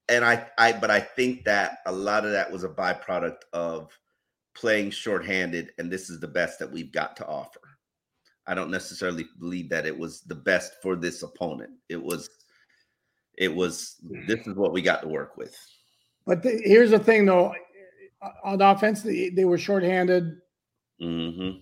[0.08, 3.90] and I, I, but I think that a lot of that was a byproduct of
[4.56, 7.60] playing shorthanded, and this is the best that we've got to offer.
[8.46, 11.70] I don't necessarily believe that it was the best for this opponent.
[11.88, 12.30] It was,
[13.36, 13.96] it was.
[14.26, 15.56] This is what we got to work with.
[16.26, 17.54] But the, here's the thing, though.
[18.44, 20.38] On offense, they, they were shorthanded.
[21.02, 21.58] Mm-hmm.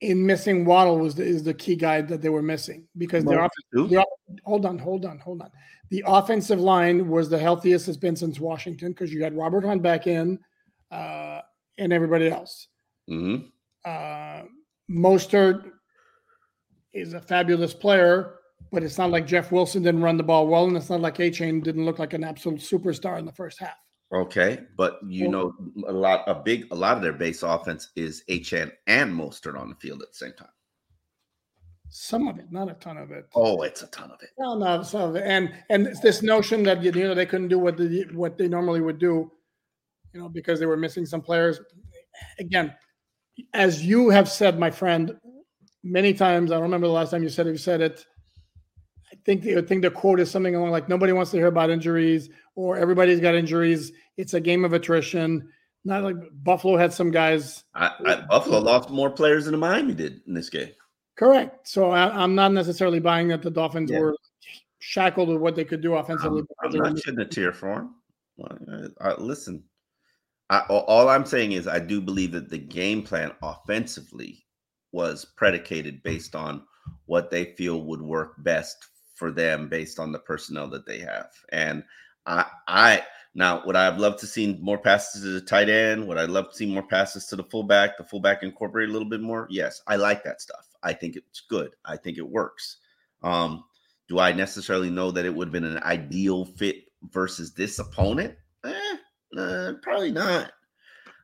[0.00, 3.48] In missing Waddle was the, is the key guy that they were missing because their,
[3.72, 4.04] their
[4.44, 5.50] hold on, hold on, hold on.
[5.88, 9.82] The offensive line was the healthiest it's been since Washington because you had Robert Hunt
[9.82, 10.38] back in.
[10.90, 11.40] Uh,
[11.78, 12.68] and everybody else.
[13.10, 13.46] Mm-hmm.
[13.84, 14.42] Uh,
[14.90, 15.70] Mostert
[16.92, 18.36] is a fabulous player,
[18.72, 21.16] but it's not like Jeff Wilson didn't run the ball well, and it's not like
[21.18, 23.76] Achane didn't look like an absolute superstar in the first half.
[24.12, 25.54] Okay, but you know
[25.88, 29.68] a lot, a big, a lot of their base offense is Achane and Mostert on
[29.68, 30.48] the field at the same time.
[31.88, 33.26] Some of it, not a ton of it.
[33.34, 34.30] Oh, it's a ton of it.
[34.38, 37.58] No, no, some of it, and and this notion that you know they couldn't do
[37.58, 39.30] what the what they normally would do
[40.14, 41.60] you know, because they were missing some players.
[42.38, 42.72] Again,
[43.52, 45.16] as you have said, my friend,
[45.82, 48.06] many times, I don't remember the last time you said it, you said it.
[49.12, 51.48] I think the, I think the quote is something along like nobody wants to hear
[51.48, 53.92] about injuries or everybody's got injuries.
[54.16, 55.48] It's a game of attrition.
[55.84, 57.64] Not like Buffalo had some guys.
[57.74, 60.70] I, I, Buffalo lost more players than Miami did in this game.
[61.16, 61.68] Correct.
[61.68, 64.00] So I, am not necessarily buying that the Dolphins yeah.
[64.00, 64.16] were
[64.78, 66.42] shackled with what they could do offensively.
[66.62, 67.94] I'm, I'm not shedding a tear for them.
[69.00, 69.62] I, listen,
[70.50, 74.44] I, all I'm saying is I do believe that the game plan offensively
[74.92, 76.62] was predicated based on
[77.06, 78.76] what they feel would work best
[79.14, 81.30] for them based on the personnel that they have.
[81.50, 81.82] And
[82.26, 83.02] I, I
[83.34, 86.06] now would I have loved to see more passes to the tight end?
[86.06, 87.96] Would I love to see more passes to the fullback?
[87.96, 89.46] The fullback incorporate a little bit more?
[89.50, 90.68] Yes, I like that stuff.
[90.82, 91.72] I think it's good.
[91.84, 92.78] I think it works.
[93.22, 93.64] Um,
[94.08, 98.36] do I necessarily know that it would have been an ideal fit versus this opponent?
[99.36, 100.52] Uh, probably not.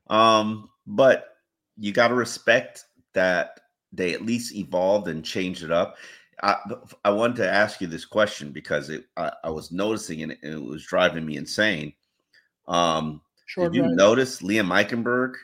[0.09, 1.37] Um, but
[1.77, 3.61] you got to respect that
[3.93, 5.97] they at least evolved and changed it up.
[6.43, 6.57] I,
[7.05, 10.55] I wanted to ask you this question because it, I, I was noticing it and
[10.55, 11.93] it was driving me insane.
[12.67, 13.21] Um,
[13.57, 15.35] did you notice Liam Eichenberg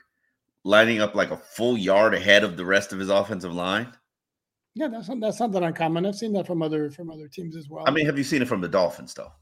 [0.64, 3.92] lining up like a full yard ahead of the rest of his offensive line?
[4.74, 6.06] Yeah, that's that's something uncommon.
[6.06, 7.84] I've seen that from other from other teams as well.
[7.86, 9.32] I mean, have you seen it from the Dolphins though?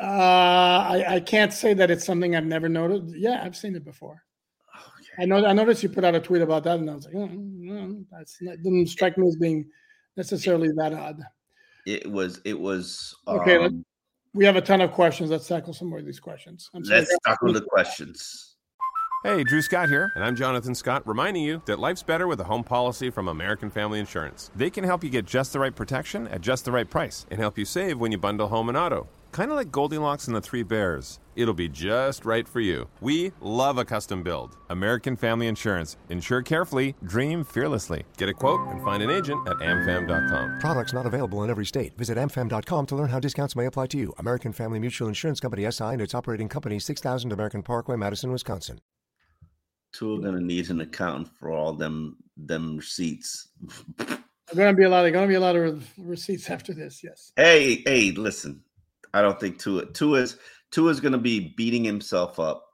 [0.00, 3.16] Uh, I, I can't say that it's something I've never noticed.
[3.16, 4.22] Yeah, I've seen it before.
[4.76, 5.22] Okay.
[5.22, 5.44] I know.
[5.44, 8.04] I noticed you put out a tweet about that, and I was like, oh, no,
[8.12, 9.66] that's that didn't strike me as being
[10.16, 11.20] necessarily that odd.
[11.86, 12.40] It was.
[12.44, 13.16] It was.
[13.26, 13.84] Okay, Um,
[14.34, 15.30] We have a ton of questions.
[15.30, 16.70] Let's tackle some more of these questions.
[16.74, 17.00] I'm sorry.
[17.00, 18.54] let's tackle the questions.
[19.24, 22.44] Hey, Drew Scott here, and I'm Jonathan Scott, reminding you that life's better with a
[22.44, 24.52] home policy from American Family Insurance.
[24.54, 27.40] They can help you get just the right protection at just the right price and
[27.40, 29.08] help you save when you bundle home and auto.
[29.32, 31.20] Kind of like Goldilocks and the Three Bears.
[31.36, 32.88] It'll be just right for you.
[33.00, 34.56] We love a custom build.
[34.70, 35.96] American Family Insurance.
[36.08, 38.04] Insure carefully, dream fearlessly.
[38.16, 40.58] Get a quote and find an agent at amfam.com.
[40.58, 41.96] Products not available in every state.
[41.96, 44.12] Visit amfam.com to learn how discounts may apply to you.
[44.18, 48.80] American Family Mutual Insurance Company SI and its operating company 6000 American Parkway, Madison, Wisconsin.
[49.92, 53.48] Two are gonna need an accountant for all them them receipts.
[54.52, 55.02] There's going to be a lot.
[55.02, 57.04] There's going to be a lot of receipts after this.
[57.04, 57.32] Yes.
[57.36, 58.62] Hey, hey, listen.
[59.14, 60.36] I don't think Tua Tua is
[60.76, 62.64] is gonna be beating himself up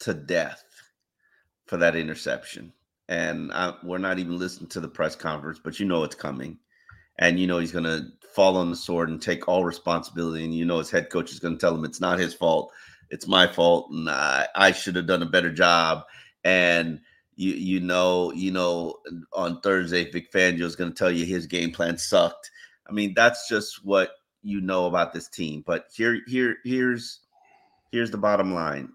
[0.00, 0.64] to death
[1.66, 2.72] for that interception.
[3.08, 6.58] And I, we're not even listening to the press conference, but you know it's coming.
[7.18, 10.44] And you know he's gonna fall on the sword and take all responsibility.
[10.44, 12.72] And you know his head coach is gonna tell him it's not his fault,
[13.10, 16.04] it's my fault, and I, I should have done a better job.
[16.42, 17.00] And
[17.36, 18.96] you you know you know
[19.32, 22.50] on Thursday, Vic Fangio is going to tell you his game plan sucked.
[22.88, 24.10] I mean that's just what
[24.44, 25.64] you know about this team.
[25.66, 27.20] But here here here's
[27.90, 28.90] here's the bottom line: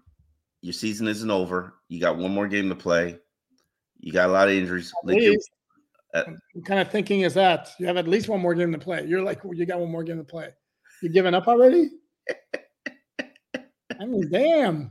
[0.62, 1.74] your season isn't over.
[1.88, 3.18] You got one more game to play.
[3.98, 4.92] You got a lot of injuries.
[5.04, 5.22] Like
[6.14, 7.70] uh, What kind of thinking is that?
[7.78, 9.04] You have at least one more game to play.
[9.04, 10.48] You're like, you got one more game to play.
[11.02, 11.90] You giving up already?
[14.00, 14.90] I mean, damn,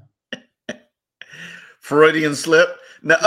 [1.80, 2.70] Freudian slip.
[3.02, 3.18] No,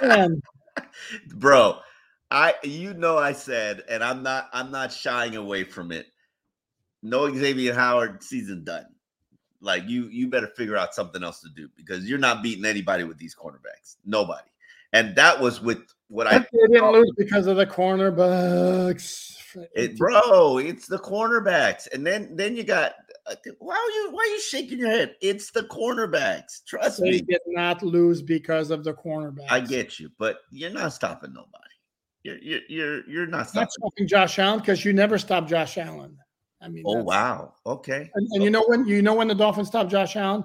[0.00, 0.40] man.
[1.34, 1.78] bro.
[2.30, 6.06] I you know I said, and I'm not I'm not shying away from it.
[7.04, 8.86] No Xavier Howard season done.
[9.60, 13.04] Like you you better figure out something else to do because you're not beating anybody
[13.04, 13.96] with these cornerbacks.
[14.04, 14.48] Nobody.
[14.92, 19.36] And that was with what I They didn't lose because of the cornerbacks.
[19.74, 21.88] it, bro, it's the cornerbacks.
[21.92, 22.94] And then then you got
[23.26, 25.14] uh, why are you why are you shaking your head?
[25.20, 26.64] It's the cornerbacks.
[26.64, 27.20] Trust They me.
[27.20, 29.50] did not lose because of the cornerbacks.
[29.50, 31.50] I get you, but you're not stopping nobody.
[32.22, 33.60] You're you're you're, you're not stopping.
[33.62, 36.18] not stopping Josh Allen because you never stop Josh Allen.
[36.64, 37.54] I mean, Oh wow.
[37.66, 38.10] Okay.
[38.14, 40.44] And, and you know when you know when the Dolphins stopped Josh Allen,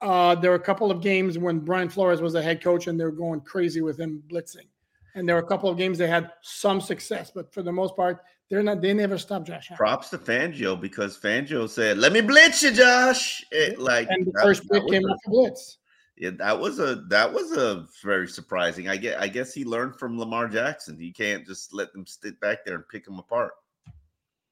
[0.00, 2.98] uh, there were a couple of games when Brian Flores was the head coach and
[2.98, 4.68] they were going crazy with him blitzing.
[5.16, 7.96] And there were a couple of games they had some success, but for the most
[7.96, 8.80] part, they're not.
[8.80, 9.76] They never stopped Josh Allen.
[9.76, 14.30] Props to Fangio because Fangio said, "Let me blitz you, Josh." It, like And the
[14.32, 15.78] that- first that pick was came a- off the blitz.
[16.16, 18.88] yeah, that was a that was a very surprising.
[18.88, 19.20] I get.
[19.20, 21.00] I guess he learned from Lamar Jackson.
[21.00, 23.52] You can't just let them sit back there and pick him apart.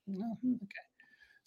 [0.09, 0.88] No, Okay.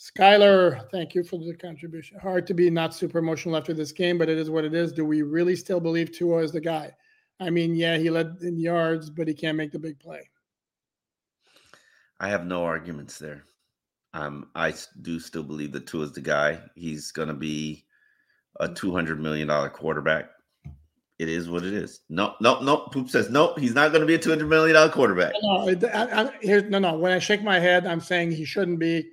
[0.02, 2.18] Skylar, thank you for the contribution.
[2.18, 4.92] Hard to be not super emotional after this game, but it is what it is.
[4.92, 6.92] Do we really still believe Tua is the guy?
[7.40, 10.28] I mean, yeah, he led in yards, but he can't make the big play.
[12.20, 13.44] I have no arguments there.
[14.16, 16.60] Um, I do still believe that Tua is the guy.
[16.74, 17.86] He's going to be
[18.60, 20.32] a two hundred million dollar quarterback.
[21.20, 22.02] It is what it is.
[22.10, 22.78] No, no, no.
[22.92, 23.54] Poop says no.
[23.54, 25.34] He's not going to be a two hundred million dollar quarterback.
[25.44, 26.98] No, I, I, here, no, no.
[26.98, 29.08] When I shake my head, I'm saying he shouldn't be.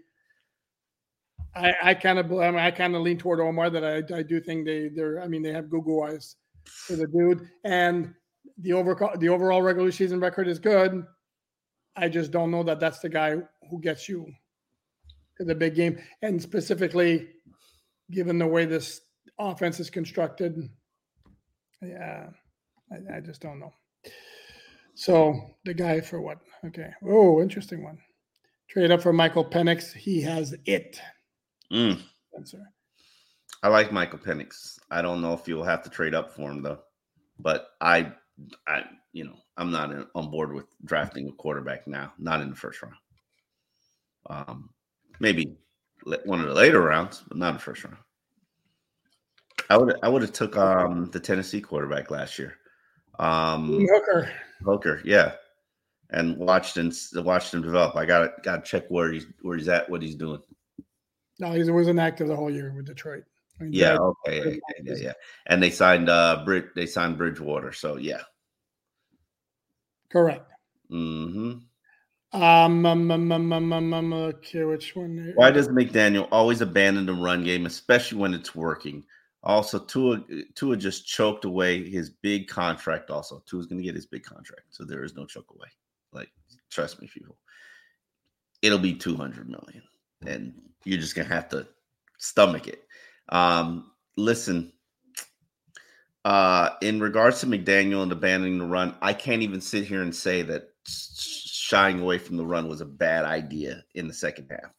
[1.55, 4.23] I, I kind of, I, mean, I kind of lean toward Omar that I, I
[4.23, 5.21] do think they, they're.
[5.21, 8.15] I mean, they have Google eyes for the dude, and
[8.59, 11.05] the over, the overall regular season record is good.
[11.97, 13.37] I just don't know that that's the guy
[13.71, 14.27] who gets you
[15.39, 17.29] to the big game, and specifically,
[18.11, 19.01] given the way this
[19.39, 20.69] offense is constructed,
[21.83, 22.29] yeah,
[22.93, 23.73] I, I just don't know.
[24.95, 26.39] So the guy for what?
[26.65, 26.91] Okay.
[27.07, 27.99] Oh, interesting one.
[28.69, 29.93] Trade up for Michael Penix.
[29.93, 31.01] He has it.
[31.73, 32.01] Mm,
[32.33, 32.63] Spencer.
[33.63, 34.79] I like Michael Penix.
[34.91, 36.79] I don't know if you'll have to trade up for him though,
[37.39, 38.13] but I,
[38.67, 42.13] I, you know, I'm not in, on board with drafting a quarterback now.
[42.19, 42.95] Not in the first round.
[44.31, 44.71] Um,
[45.21, 45.57] maybe
[46.25, 47.97] one of the later rounds, but not in the first round.
[49.71, 52.55] I would I would have took um the Tennessee quarterback last year.
[53.19, 54.31] Um Hooker.
[54.65, 55.33] Hooker, yeah.
[56.11, 57.97] And watched and watched him develop.
[57.97, 60.41] I got got to check where he's where he's at, what he's doing.
[61.39, 63.25] No, he wasn't active the whole year with Detroit.
[63.61, 65.13] I mean, Yeah, okay, yeah, yeah, yeah.
[65.47, 68.23] And they signed uh Brid they signed Bridgewater, so yeah.
[70.11, 70.51] correct.
[70.89, 71.55] hmm
[72.33, 75.33] Um, um, um, um, um, um, um, okay, which one?
[75.35, 79.05] Why does McDaniel always abandon the run game, especially when it's working?
[79.43, 80.23] Also, Tua
[80.55, 83.11] Tua just choked away his big contract.
[83.11, 85.69] Also, Tua's going to get his big contract, so there is no choke away.
[86.13, 86.31] Like,
[86.71, 87.39] trust me, people.
[88.63, 89.83] It'll be two hundred million,
[90.29, 91.67] and you're just going to have to
[92.19, 92.85] stomach it.
[93.29, 94.73] Um, listen,
[96.25, 100.15] Uh, in regards to McDaniel and abandoning the run, I can't even sit here and
[100.15, 104.75] say that shying away from the run was a bad idea in the second half.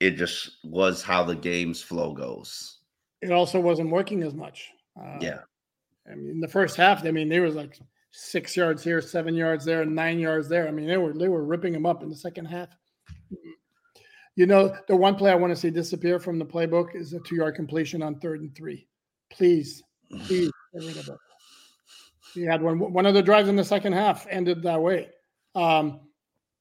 [0.00, 2.80] It just was how the game's flow goes.
[3.20, 4.70] It also wasn't working as much.
[5.00, 5.40] Uh, yeah.
[6.10, 7.78] I mean, in the first half, I mean, there was like
[8.10, 10.66] six yards here, seven yards there, nine yards there.
[10.66, 12.70] I mean, they were they were ripping them up in the second half.
[14.38, 17.18] You know, the one play I want to see disappear from the playbook is a
[17.18, 18.86] two-yard completion on third and three.
[19.30, 19.82] Please,
[20.26, 21.16] please get rid of it.
[22.34, 25.08] He had one one of the drives in the second half ended that way.
[25.56, 26.02] Um,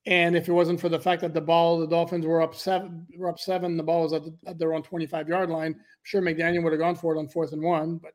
[0.07, 3.05] and if it wasn't for the fact that the ball, the Dolphins were up seven,
[3.15, 5.75] were up seven, the ball was at, the, at their own 25 yard line.
[5.75, 8.13] I'm sure McDaniel would have gone for it on fourth and one, but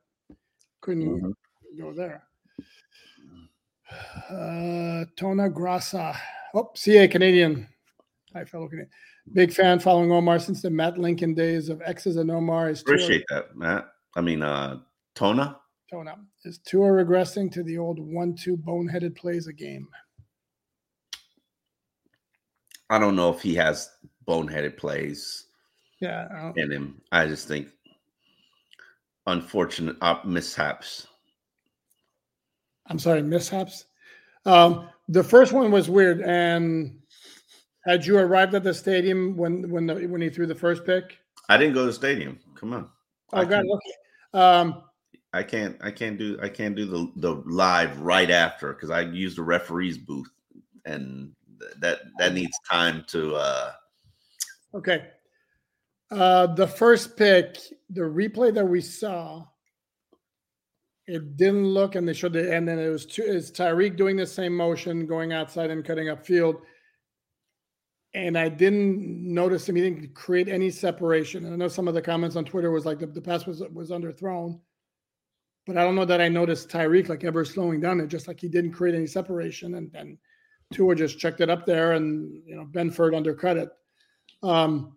[0.81, 1.81] couldn't mm-hmm.
[1.81, 2.25] go there.
[4.29, 6.17] Uh, Tona Grassa.
[6.53, 7.69] Oh, CA Canadian.
[8.35, 8.91] Hi, fellow Canadian.
[9.33, 12.71] Big fan following Omar since the Matt Lincoln days of X's and Omar.
[12.71, 13.87] Is Appreciate that, Matt.
[14.17, 14.79] I mean, uh,
[15.15, 15.57] Tona.
[15.93, 16.17] Tona.
[16.45, 19.89] Is Tua regressing to the old one-two boneheaded plays a game?
[22.91, 23.91] I don't know if he has
[24.29, 25.47] boneheaded plays.
[26.01, 27.01] Yeah, in him.
[27.13, 27.69] I just think
[29.27, 31.07] unfortunate uh, mishaps.
[32.87, 33.87] I'm sorry, mishaps.
[34.45, 36.21] Um, the first one was weird.
[36.23, 36.99] And
[37.85, 41.19] had you arrived at the stadium when when the, when he threw the first pick?
[41.49, 42.39] I didn't go to the stadium.
[42.55, 42.89] Come on.
[43.33, 43.65] Oh I God.
[43.65, 43.93] Okay.
[44.35, 44.83] Um,
[45.33, 45.77] I can't.
[45.81, 46.39] I can't do.
[46.43, 50.31] I can't do the the live right after because I used the referee's booth,
[50.85, 51.33] and
[51.79, 53.35] that that needs time to.
[53.37, 53.73] uh
[54.75, 55.09] Okay.
[56.11, 57.57] Uh, the first pick,
[57.89, 59.43] the replay that we saw,
[61.07, 64.17] it didn't look, and they showed the, and then it was two, is Tyreek doing
[64.17, 66.57] the same motion, going outside and cutting up field.
[68.15, 69.77] And I didn't notice him.
[69.77, 71.45] He didn't create any separation.
[71.45, 73.63] And I know some of the comments on Twitter was like the, the pass was
[73.73, 74.61] was underthrown,
[75.67, 78.39] but I don't know that I noticed Tyreek like ever slowing down it, just like
[78.41, 79.77] he didn't create any separation.
[79.77, 80.19] And then
[80.73, 83.71] Tua just checked it up there, and you know Benford undercut it.
[84.43, 84.97] Um,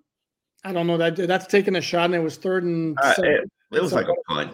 [0.63, 2.97] I don't know that that's taking a shot, and it was third and.
[3.01, 4.53] Uh, it, it, was like a punt.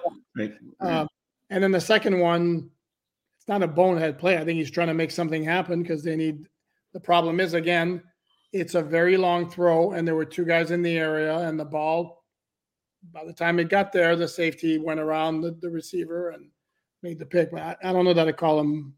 [0.79, 1.05] Uh,
[1.49, 2.69] and then the second one,
[3.37, 4.37] it's not a bonehead play.
[4.37, 6.45] I think he's trying to make something happen because they need.
[6.93, 8.03] The problem is again,
[8.53, 11.65] it's a very long throw, and there were two guys in the area, and the
[11.65, 12.23] ball.
[13.11, 16.49] By the time it got there, the safety went around the, the receiver and
[17.01, 17.51] made the pick.
[17.51, 18.93] But I, I don't know that I call him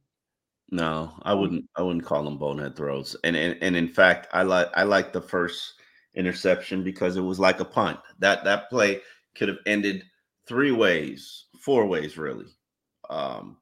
[0.73, 1.69] no, I wouldn't.
[1.75, 3.15] I wouldn't call them bonehead throws.
[3.23, 5.75] And and, and in fact, I like I like the first
[6.15, 7.99] interception because it was like a punt.
[8.17, 9.01] That that play
[9.35, 10.03] could have ended
[10.47, 12.47] three ways, four ways really.
[13.07, 13.57] Um,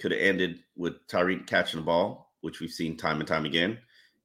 [0.00, 3.78] could have ended with Tyreek catching the ball, which we've seen time and time again.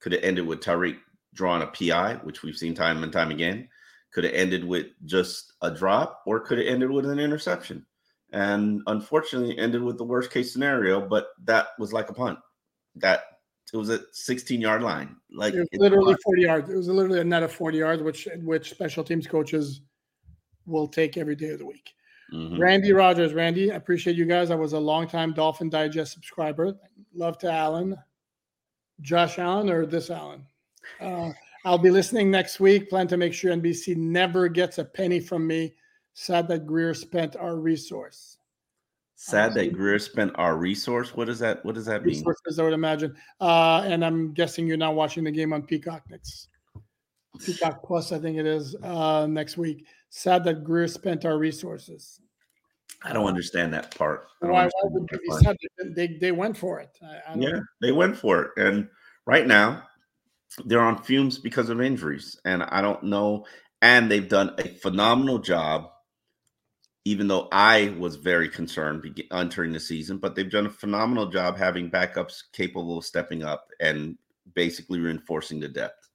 [0.05, 0.97] Could have ended with Tyreek
[1.33, 3.67] drawing a PI, which we've seen time and time again.
[4.13, 7.83] Could have ended with just a drop, or could have ended with an interception.
[8.31, 12.37] And unfortunately, ended with the worst case scenario, but that was like a punt.
[12.97, 13.23] That
[13.73, 15.15] it was a 16 yard line.
[15.31, 16.69] Like it was literally 40 yards.
[16.69, 19.81] It was literally a net of 40 yards, which which special teams coaches
[20.67, 21.95] will take every day of the week.
[22.31, 22.61] Mm-hmm.
[22.61, 24.51] Randy Rogers, Randy, I appreciate you guys.
[24.51, 26.75] I was a longtime Dolphin Digest subscriber.
[27.15, 27.97] Love to Allen,
[29.01, 30.45] Josh Allen, or this Allen.
[31.01, 31.31] Uh,
[31.65, 32.89] I'll be listening next week.
[32.89, 35.73] Plan to make sure NBC never gets a penny from me.
[36.13, 38.37] Sad that Grier spent our resource.
[39.15, 41.15] Sad that Grier spent our resource.
[41.15, 41.63] What does that?
[41.65, 42.17] What does that mean?
[42.17, 43.15] Resources, I would imagine.
[43.41, 46.49] Uh, and I'm guessing you're now watching the game on Peacock next.
[47.43, 49.85] Peacock Plus, I think it is uh, next week.
[50.09, 52.21] Sad that Grier spent our resources.
[53.03, 54.27] I don't understand that part.
[54.39, 55.93] Why, why would you be?
[55.93, 56.97] They, they went for it.
[57.03, 57.63] I, I yeah, know.
[57.81, 58.51] they went for it.
[58.57, 58.87] And
[59.25, 59.83] right now,
[60.65, 62.39] they're on fumes because of injuries.
[62.45, 63.45] And I don't know.
[63.81, 65.89] And they've done a phenomenal job
[67.05, 71.27] even though I was very concerned entering uh, the season, but they've done a phenomenal
[71.27, 74.17] job having backups capable of stepping up and
[74.55, 76.09] basically reinforcing the depth.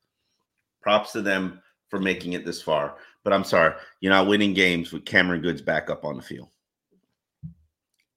[0.82, 2.96] Props to them for making it this far.
[3.22, 6.48] But I'm sorry, you're not winning games with Cameron Goode's back up on the field.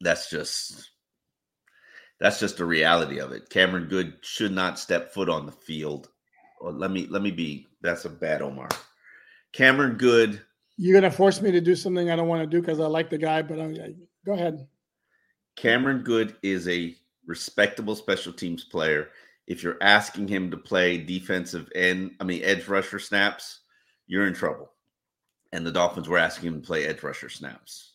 [0.03, 0.91] That's just
[2.19, 3.49] that's just the reality of it.
[3.49, 6.09] Cameron Goode should not step foot on the field.
[6.61, 8.69] Well, let me let me be that's a bad Omar.
[9.53, 10.41] Cameron Goode
[10.77, 13.09] you're gonna force me to do something I don't want to do because I like
[13.09, 13.95] the guy, but uh, I'm,
[14.25, 14.67] go ahead.
[15.55, 16.95] Cameron Goode is a
[17.27, 19.09] respectable special teams player.
[19.45, 23.61] If you're asking him to play defensive end, I mean edge rusher snaps,
[24.07, 24.71] you're in trouble.
[25.51, 27.92] And the Dolphins were asking him to play edge rusher snaps.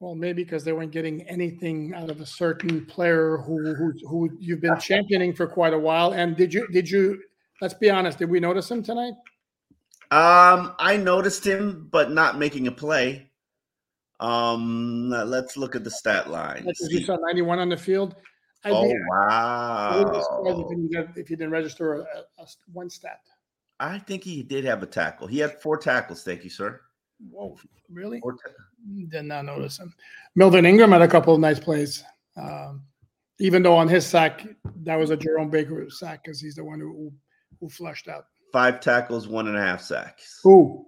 [0.00, 4.30] Well, maybe because they weren't getting anything out of a certain player who who who
[4.40, 6.12] you've been championing for quite a while.
[6.12, 7.22] And did you did you?
[7.60, 8.18] Let's be honest.
[8.18, 9.12] Did we notice him tonight?
[10.10, 13.30] Um, I noticed him, but not making a play.
[14.18, 16.66] Um, let's look at the stat line.
[16.88, 18.16] You saw 91 on the field.
[18.64, 20.32] I'd oh be, wow!
[20.44, 22.00] If you, if you didn't register a,
[22.38, 23.20] a, one stat.
[23.78, 25.26] I think he did have a tackle.
[25.26, 26.22] He had four tackles.
[26.22, 26.80] Thank you, sir.
[27.28, 27.56] Whoa,
[27.92, 28.20] really?
[29.08, 29.92] Did not notice him.
[30.34, 32.04] Melvin Ingram had a couple of nice plays.
[32.36, 32.84] Um,
[33.38, 34.46] even though on his sack,
[34.84, 37.12] that was a Jerome Baker sack because he's the one who
[37.60, 38.24] who flushed out.
[38.52, 40.40] Five tackles, one and a half sacks.
[40.42, 40.86] Who?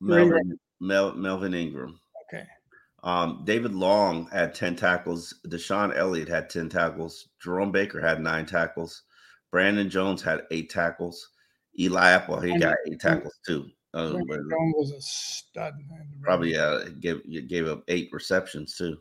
[0.00, 1.98] Melvin, Mel, Melvin Ingram.
[2.28, 2.46] Okay.
[3.02, 5.34] Um, David Long had 10 tackles.
[5.48, 7.28] DeShon Elliott had 10 tackles.
[7.42, 9.02] Jerome Baker had nine tackles.
[9.50, 11.30] Brandon Jones had eight tackles.
[11.78, 13.68] Eli Apple, he got eight tackles too.
[13.94, 15.74] Jones was a stud.
[16.22, 18.98] Probably uh, gave gave up eight receptions too.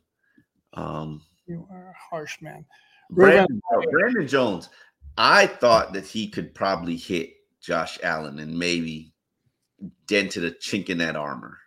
[0.74, 2.66] Um, you are a harsh man.
[3.12, 3.62] Brandon,
[3.92, 4.70] Brandon Jones,
[5.18, 7.32] I thought that he could probably hit
[7.62, 9.14] Josh Allen and maybe
[10.08, 11.58] dented a chink in that armor.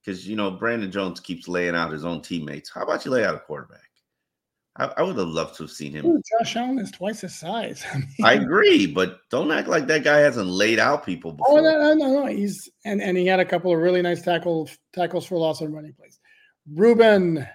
[0.00, 2.70] Because you know, Brandon Jones keeps laying out his own teammates.
[2.70, 3.91] How about you lay out a quarterback?
[4.76, 6.06] I, I would have loved to have seen him.
[6.06, 7.84] Ooh, Josh Allen is twice his size.
[7.92, 11.58] I, mean, I, agree, but don't act like that guy hasn't laid out people before.
[11.58, 12.26] Oh no, no, no, no.
[12.26, 15.72] He's and and he had a couple of really nice tackles tackles for loss on
[15.72, 16.18] running plays.
[16.72, 17.46] Ruben,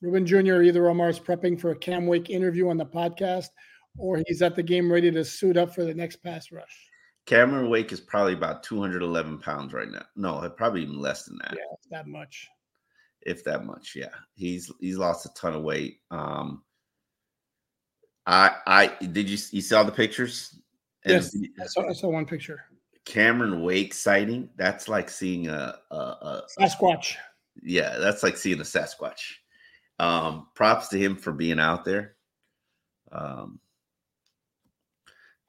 [0.00, 0.62] Ruben Jr.
[0.62, 3.48] Either Omar's prepping for a Cam Wake interview on the podcast,
[3.98, 6.88] or he's at the game ready to suit up for the next pass rush.
[7.26, 10.04] Cameron Wake is probably about 211 pounds right now.
[10.16, 11.54] No, probably even less than that.
[11.56, 12.48] Yeah, that much.
[13.24, 14.14] If that much, yeah.
[14.34, 16.00] He's he's lost a ton of weight.
[16.10, 16.62] Um
[18.26, 20.58] I I did you you saw the pictures?
[21.04, 22.64] yes, I saw, I saw one picture.
[23.04, 24.48] Cameron Wake sighting.
[24.56, 27.16] That's like seeing a, a, a Sasquatch.
[27.62, 29.20] Yeah, that's like seeing a Sasquatch.
[29.98, 32.14] Um, props to him for being out there.
[33.10, 33.60] Um,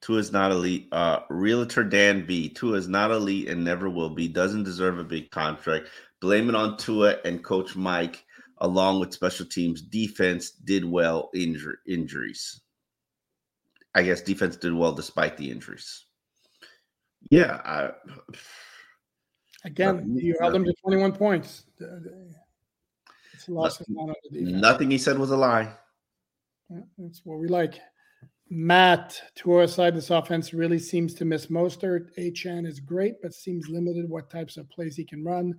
[0.01, 0.89] Tua is not elite.
[0.91, 2.49] Uh, Realtor Dan B.
[2.49, 4.27] Tua is not elite and never will be.
[4.27, 5.87] Doesn't deserve a big contract.
[6.23, 8.23] Blame it on Tua and Coach Mike,
[8.59, 9.81] along with special teams.
[9.81, 11.29] Defense did well.
[11.35, 12.61] Injur- injuries.
[13.93, 16.05] I guess defense did well despite the injuries.
[17.29, 17.59] Yeah.
[17.65, 17.91] I,
[19.65, 21.65] Again, you held them to 21 points.
[23.49, 23.95] Nothing,
[24.31, 25.73] nothing he said was a lie.
[26.97, 27.81] That's what we like.
[28.49, 32.17] Matt, to our side, this offense really seems to miss Mostert.
[32.17, 35.53] Achane is great, but seems limited what types of plays he can run.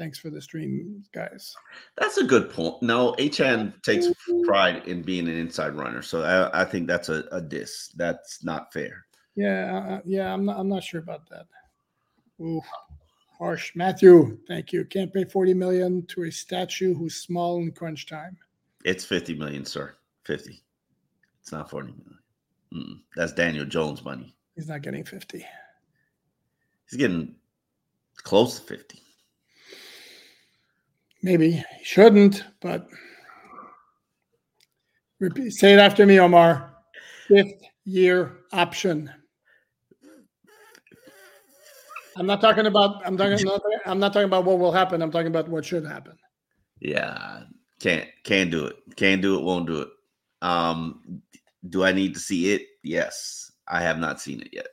[0.00, 1.54] Thanks for the stream, guys.
[1.98, 2.80] That's a good point.
[2.80, 4.06] No, Achane takes
[4.44, 7.88] pride in being an inside runner, so I, I think that's a, a diss.
[7.96, 9.04] That's not fair.
[9.36, 10.58] Yeah, uh, yeah, I'm not.
[10.58, 11.44] I'm not sure about that.
[12.40, 12.62] Ooh,
[13.38, 13.72] harsh.
[13.76, 14.86] Matthew, thank you.
[14.86, 18.38] Can't pay 40 million to a statue who's small in crunch time.
[18.86, 19.96] It's 50 million, sir.
[20.24, 20.62] 50.
[21.42, 22.18] It's not 40 million.
[22.74, 24.34] Mm, that's Daniel Jones money.
[24.56, 25.44] He's not getting 50.
[26.88, 27.34] He's getting
[28.22, 29.02] close to 50.
[31.22, 32.86] Maybe he shouldn't, but
[35.18, 36.74] repeat, say it after me, Omar.
[37.28, 39.10] Fifth year option.
[42.16, 43.06] I'm not talking about.
[43.06, 43.44] I'm talking.
[43.44, 45.00] Not, I'm not talking about what will happen.
[45.00, 46.16] I'm talking about what should happen.
[46.80, 47.44] Yeah,
[47.80, 48.76] can't can't do it.
[48.96, 49.44] Can't do it.
[49.44, 49.88] Won't do it.
[50.42, 51.22] Um,
[51.68, 52.62] do I need to see it?
[52.82, 54.66] Yes, I have not seen it yet.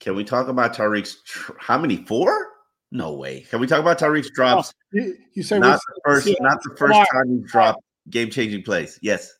[0.00, 1.22] Can we talk about Tyreek's?
[1.24, 1.96] Tr- how many?
[1.96, 2.51] Four?
[2.92, 3.40] No way.
[3.48, 4.74] Can we talk about Tyreek's drops?
[4.92, 6.34] You, you said not the first, yeah.
[6.40, 8.98] not the first time he dropped game changing plays.
[9.00, 9.32] Yes.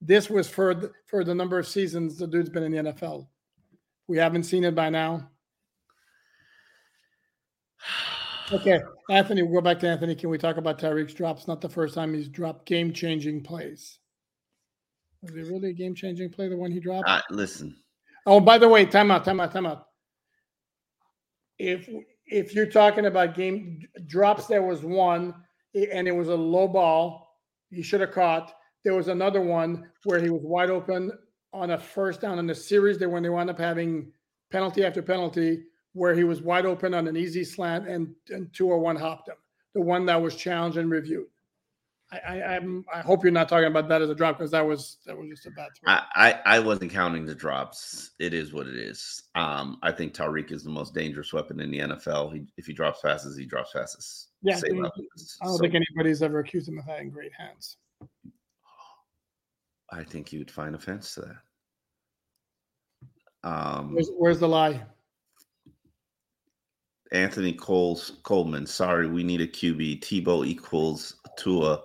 [0.00, 3.26] This was for the, for the number of seasons the dude's been in the NFL.
[4.08, 5.28] We haven't seen it by now.
[8.52, 10.14] Okay, Anthony, we'll go back to Anthony.
[10.14, 11.46] Can we talk about Tyreek's drops?
[11.46, 13.98] Not the first time he's dropped game changing plays.
[15.22, 17.08] Was it really a game changing play, the one he dropped?
[17.08, 17.76] Uh, listen.
[18.26, 19.86] Oh, by the way, time out, time out, time out.
[21.58, 21.88] If
[22.34, 25.32] if you're talking about game drops, there was one,
[25.72, 27.38] and it was a low ball.
[27.70, 28.52] He should have caught.
[28.82, 31.12] There was another one where he was wide open
[31.52, 32.98] on a first down in the series.
[32.98, 34.10] That when they wound up having
[34.50, 35.62] penalty after penalty,
[35.92, 39.28] where he was wide open on an easy slant, and and two or one hopped
[39.28, 39.36] him.
[39.74, 41.28] The one that was challenged and reviewed.
[42.26, 42.60] I, I,
[42.94, 45.28] I hope you're not talking about that as a drop because that was that was
[45.28, 45.92] just a bad throw.
[45.92, 48.10] I, I, I wasn't counting the drops.
[48.18, 49.22] It is what it is.
[49.34, 52.34] Um, I think Tyreek is the most dangerous weapon in the NFL.
[52.34, 54.28] He, if he drops passes, he drops passes.
[54.42, 57.76] Yeah, I, don't so, think anybody's ever accused him of having great hands.
[59.90, 61.36] I think you would find offense to that.
[63.48, 64.82] Um, where's, where's the lie?
[67.12, 68.66] Anthony Coles Coleman.
[68.66, 70.00] Sorry, we need a QB.
[70.00, 71.82] Tebow equals Tua.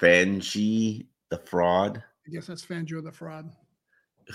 [0.00, 2.02] Fangi the fraud.
[2.26, 3.50] I guess that's Fangio the fraud.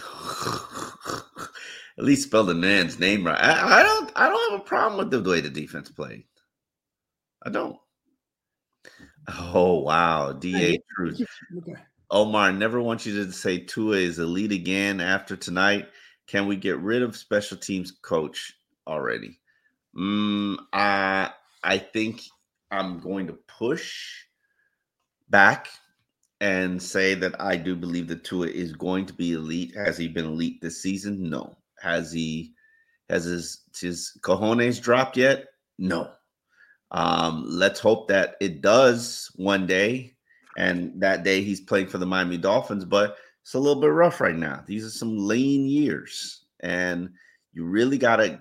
[1.98, 3.40] At least spell the man's name right.
[3.40, 4.12] I, I, don't.
[4.16, 6.24] I don't have a problem with the way the defense played.
[7.44, 7.78] I don't.
[9.52, 11.22] Oh wow, Da Truth.
[11.58, 11.74] Okay.
[12.12, 15.90] Omar, never want you to say Tua is elite again after tonight.
[16.28, 18.54] Can we get rid of special teams coach
[18.88, 19.40] already?
[19.96, 21.32] Mm, I
[21.64, 22.22] I think
[22.72, 24.26] I'm going to push
[25.30, 25.68] back
[26.42, 29.74] and say that I do believe that Tua is going to be elite.
[29.76, 31.30] Has he been elite this season?
[31.30, 31.58] No.
[31.82, 32.54] Has he
[33.10, 35.46] has his his cojones dropped yet?
[35.78, 36.12] No.
[36.92, 40.16] Um, let's hope that it does one day,
[40.58, 42.86] and that day he's playing for the Miami Dolphins.
[42.86, 44.64] But it's a little bit rough right now.
[44.66, 47.10] These are some lean years, and
[47.54, 48.40] you really got to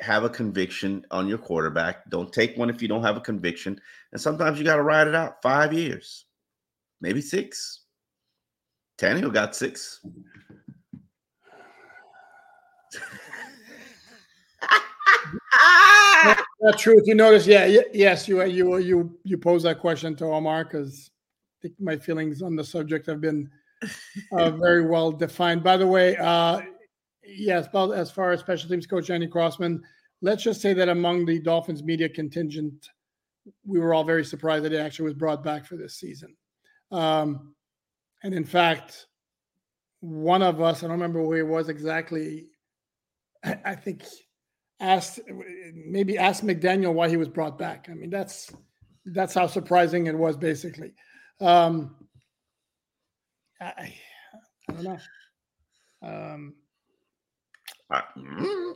[0.00, 2.08] have a conviction on your quarterback.
[2.10, 3.80] Don't take one if you don't have a conviction.
[4.12, 6.26] And sometimes you got to ride it out five years,
[7.00, 7.82] maybe six.
[8.98, 10.04] Tannehill got six.
[16.60, 16.98] That's true.
[16.98, 20.64] If you notice, yeah, y- yes, you you you you pose that question to Omar
[20.64, 21.10] because
[21.58, 23.50] I think my feelings on the subject have been
[24.32, 25.62] uh, very well defined.
[25.62, 26.60] By the way, uh,
[27.24, 29.82] yes, about as far as special teams coach Andy Crossman,
[30.22, 32.88] let's just say that among the Dolphins media contingent,
[33.64, 36.36] we were all very surprised that it actually was brought back for this season.
[36.92, 37.54] Um,
[38.22, 39.06] and in fact,
[40.00, 42.48] one of us, I don't remember who it was exactly.
[43.44, 44.04] I, I think
[44.80, 45.20] asked
[45.74, 47.88] maybe asked McDaniel why he was brought back.
[47.90, 48.50] I mean, that's
[49.06, 50.92] that's how surprising it was, basically.
[51.40, 51.96] Um,
[53.60, 53.94] I,
[54.68, 54.98] I don't know.
[56.02, 56.54] Um,
[57.90, 58.74] Uh, mm.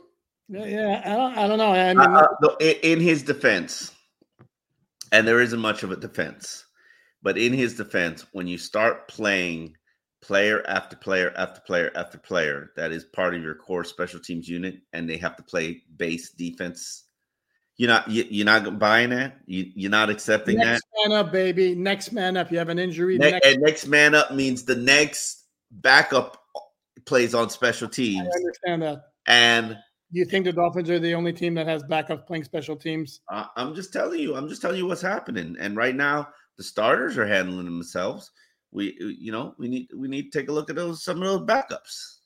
[0.49, 1.71] yeah, yeah, I don't, I don't know.
[1.71, 3.91] I mean, Uh, uh, in, his defense,
[5.11, 6.65] and there isn't much of a defense,
[7.23, 9.75] but in his defense, when you start playing
[10.21, 14.49] player after player after player after player, that is part of your core special teams
[14.49, 17.03] unit, and they have to play base defense.
[17.77, 19.37] You're not you, you're not buying that.
[19.45, 20.65] You you're not accepting that.
[20.65, 21.75] next man up, baby.
[21.75, 22.51] Next man up.
[22.51, 23.17] You have an injury.
[23.17, 26.44] Ne- next, and next man up means the next backup
[27.05, 28.27] plays on special teams.
[28.27, 29.01] I understand that.
[29.27, 29.77] and
[30.11, 33.21] you think the Dolphins are the only team that has backup playing special teams?
[33.29, 34.35] I- I'm just telling you.
[34.35, 35.55] I'm just telling you what's happening.
[35.59, 38.31] And right now, the starters are handling themselves.
[38.71, 41.21] We, uh, you know, we need we need to take a look at those some
[41.21, 42.19] of those backups.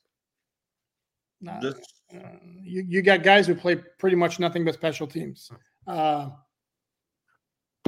[1.40, 1.80] Nah, Just
[2.14, 2.18] uh,
[2.62, 5.50] you, you got guys who play pretty much nothing but special teams.
[5.86, 6.28] Uh,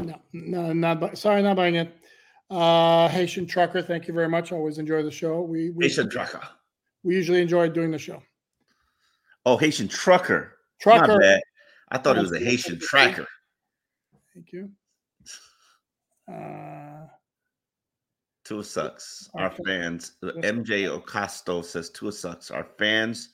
[0.01, 1.95] no, no, not sorry, not buying it.
[2.51, 4.53] Uh, Haitian trucker, thank you very much.
[4.53, 5.43] Always enjoy the show.
[5.43, 6.41] We we, Haitian trucker.
[7.03, 8.22] We usually enjoy doing the show.
[9.44, 10.59] Oh, Haitian trucker.
[10.80, 11.40] Trucker.
[11.90, 13.26] I thought it was a Haitian tracker.
[14.34, 14.70] thank you.
[16.32, 17.07] Uh,
[18.44, 19.28] Tua sucks.
[19.34, 19.62] Our Okay.
[19.66, 20.16] fans.
[20.22, 22.50] MJ Ocasto says Tua sucks.
[22.50, 23.30] Our fans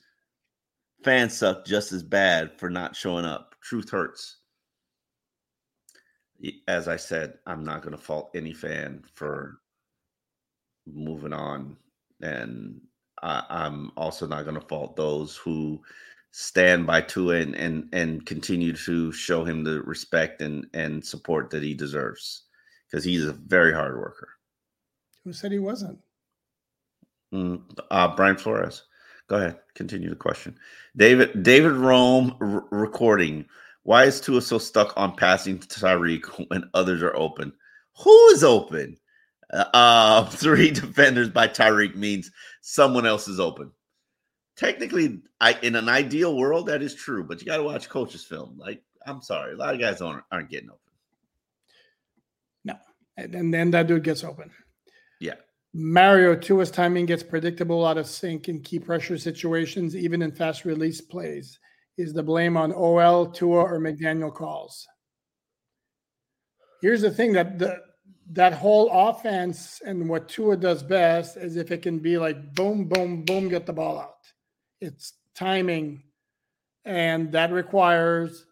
[1.03, 3.55] fans suck just as bad for not showing up.
[3.61, 4.37] Truth hurts.
[6.67, 9.61] As I said, I'm not going to fault any fan for
[10.85, 11.77] moving on,
[12.21, 12.81] and
[13.23, 15.81] I, I'm also not going to fault those who
[16.31, 21.49] stand by Tua and, and and continue to show him the respect and and support
[21.49, 22.43] that he deserves
[22.89, 24.29] because he's a very hard worker.
[25.23, 25.99] who said he wasn't?
[27.33, 27.61] Mm,
[27.91, 28.83] uh, Brian Flores.
[29.27, 29.59] Go ahead.
[29.75, 30.57] Continue the question.
[30.97, 33.45] David David Rome r- recording.
[33.83, 37.53] Why is Tua so stuck on passing to Tyreek when others are open?
[38.03, 38.97] Who is open?
[39.51, 42.31] Uh, uh, three defenders by Tyreek means
[42.61, 43.71] someone else is open.
[44.55, 48.25] Technically, I in an ideal world that is true, but you got to watch coaches
[48.25, 48.57] film.
[48.57, 50.79] Like I'm sorry, a lot of guys aren't aren't getting open.
[53.19, 54.49] And, and then that dude gets open.
[55.19, 55.35] Yeah.
[55.73, 60.65] Mario Tua's timing gets predictable out of sync in key pressure situations, even in fast
[60.65, 61.59] release plays.
[61.97, 64.87] Is the blame on OL, Tua, or McDaniel calls?
[66.81, 67.77] Here's the thing that the
[68.29, 72.85] that whole offense and what Tua does best is if it can be like boom,
[72.85, 74.17] boom, boom, get the ball out.
[74.81, 76.03] It's timing,
[76.85, 78.45] and that requires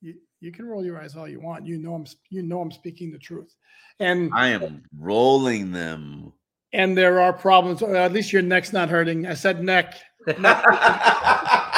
[0.00, 0.14] you.
[0.40, 1.66] You can roll your eyes all you want.
[1.66, 3.54] You know I'm you know I'm speaking the truth,
[4.00, 6.32] and I am rolling them.
[6.72, 7.82] and there are problems.
[7.82, 9.26] At least your neck's not hurting.
[9.26, 9.94] I said neck.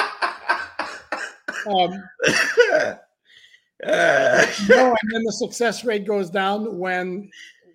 [1.68, 2.02] Um,
[3.84, 3.90] no,
[4.68, 7.30] and then the success rate goes down when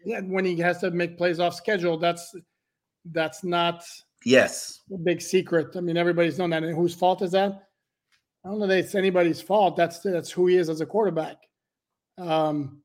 [0.05, 1.97] when he has to make plays off schedule.
[1.97, 2.35] That's
[3.05, 3.83] that's not
[4.25, 4.81] yes.
[4.93, 5.75] a big secret.
[5.75, 6.63] I mean, everybody's known that.
[6.63, 7.67] And whose fault is that?
[8.45, 9.75] I don't know that it's anybody's fault.
[9.77, 11.37] That's that's who he is as a quarterback.
[12.17, 12.81] Um,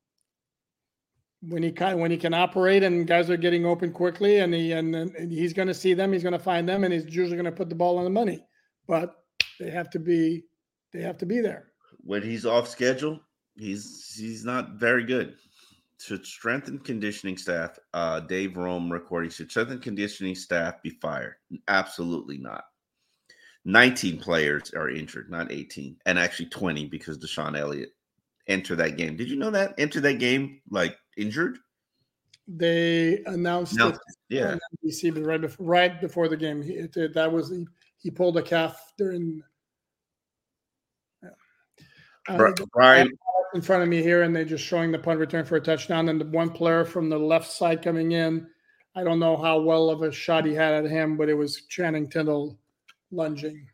[1.41, 4.73] when he can when he can operate and guys are getting open quickly, and he
[4.73, 7.37] and, and he's going to see them, he's going to find them, and he's usually
[7.37, 8.45] going to put the ball on the money.
[8.87, 9.17] But
[9.59, 10.45] they have to be
[10.93, 11.73] they have to be there.
[12.09, 13.21] When he's off schedule,
[13.55, 15.37] he's he's not very good.
[16.01, 17.79] should strengthen conditioning staff.
[17.93, 21.35] Uh, Dave Rome recording should strengthen conditioning staff be fired?
[21.69, 22.65] Absolutely not.
[23.67, 27.91] 19 players are injured, not 18, and actually 20 because DeShon Elliott
[28.47, 29.15] entered that game.
[29.15, 29.75] Did you know that?
[29.77, 31.59] Entered that game like injured?
[32.47, 33.89] They announced No.
[33.89, 33.99] it
[34.31, 34.57] Yeah.
[34.83, 37.67] NBC, but right before, right before the game, he, it, that was he,
[37.99, 39.43] he pulled a calf during.
[42.29, 43.11] Uh, Brian,
[43.55, 46.09] in front of me here, and they're just showing the punt return for a touchdown.
[46.09, 48.47] And the one player from the left side coming in,
[48.95, 51.63] I don't know how well of a shot he had at him, but it was
[51.69, 52.59] Channing Tindall
[53.11, 53.67] lunging.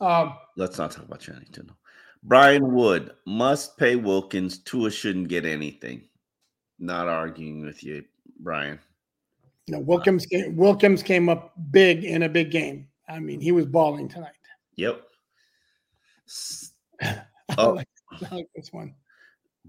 [0.00, 1.76] Um, let's not talk about Channing Tindall.
[2.22, 4.58] Brian Wood must pay Wilkins.
[4.58, 6.02] Tua shouldn't get anything.
[6.78, 8.04] Not arguing with you,
[8.40, 8.78] Brian.
[9.68, 12.88] No, Wilkins came, Wilkins came up big in a big game.
[13.08, 14.32] I mean, he was balling tonight.
[14.76, 15.02] Yep.
[16.28, 16.72] S-
[17.58, 17.72] Oh.
[17.74, 17.88] like,
[18.30, 18.94] I like this one.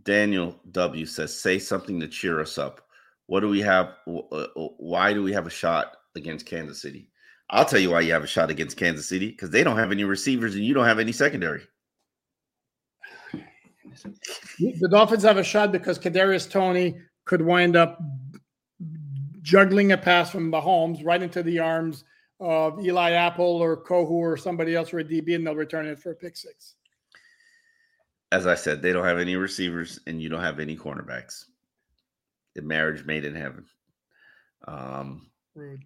[0.04, 2.82] Daniel W says, "Say something to cheer us up.
[3.26, 3.96] What do we have?
[4.08, 7.10] uh, Why do we have a shot against Kansas City?
[7.50, 9.92] I'll tell you why you have a shot against Kansas City because they don't have
[9.92, 11.64] any receivers and you don't have any secondary.
[14.60, 18.00] The Dolphins have a shot because Kadarius Toney could wind up
[19.42, 22.04] juggling a pass from Mahomes right into the arms
[22.40, 26.00] of Eli Apple or Kohou or somebody else or a DB, and they'll return it
[26.00, 26.76] for a pick six.
[28.32, 31.46] As I said, they don't have any receivers and you don't have any cornerbacks.
[32.56, 33.66] The marriage made in heaven.
[34.68, 35.84] Um, Rude.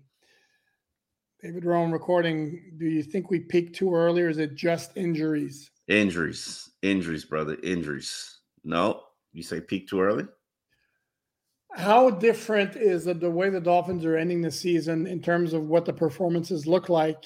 [1.41, 2.73] David Rome recording.
[2.77, 5.71] Do you think we peaked too early, or is it just injuries?
[5.91, 8.39] injuries, injuries, brother, injuries.
[8.63, 10.25] No, you say peak too early.
[11.73, 15.67] How different is the, the way the Dolphins are ending the season in terms of
[15.67, 17.23] what the performances look like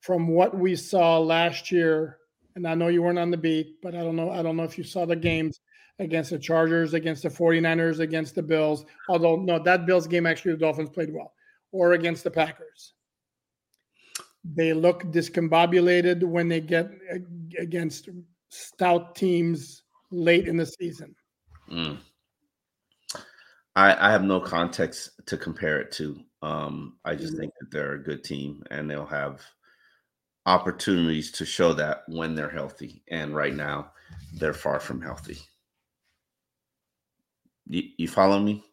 [0.00, 2.18] from what we saw last year?
[2.58, 4.32] And I know you weren't on the beat, but I don't know.
[4.32, 5.60] I don't know if you saw the games
[6.00, 8.84] against the Chargers, against the 49ers, against the Bills.
[9.08, 11.32] Although, no, that Bills game actually the Dolphins played well,
[11.70, 12.94] or against the Packers.
[14.42, 16.90] They look discombobulated when they get
[17.60, 18.08] against
[18.48, 21.14] stout teams late in the season.
[21.70, 21.98] Mm.
[23.76, 26.18] I, I have no context to compare it to.
[26.42, 29.42] Um, I just think that they're a good team and they'll have
[30.48, 33.02] opportunities to show that when they're healthy.
[33.08, 33.58] And right mm-hmm.
[33.58, 33.92] now,
[34.34, 35.38] they're far from healthy.
[37.66, 38.64] You, you follow me?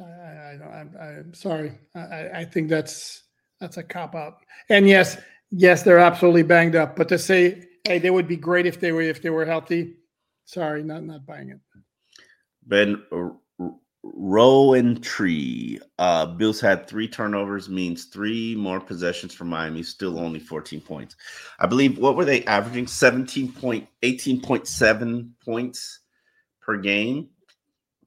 [0.00, 0.58] I, I,
[0.98, 1.78] I I'm sorry.
[1.94, 3.22] I, I- I think that's
[3.60, 4.38] that's a cop out.
[4.70, 5.18] And yes,
[5.50, 6.96] yes, they're absolutely banged up.
[6.96, 9.96] But to say, hey, they would be great if they were if they were healthy.
[10.46, 11.60] Sorry, not not buying it.
[12.66, 13.28] Ben uh,
[14.04, 15.80] R- R- Rowan Tree.
[15.98, 21.16] Uh, Bills had three turnovers, means three more possessions for Miami, still only 14 points.
[21.58, 22.86] I believe what were they averaging?
[22.86, 26.00] 17 point, 18.7 points
[26.60, 27.28] per game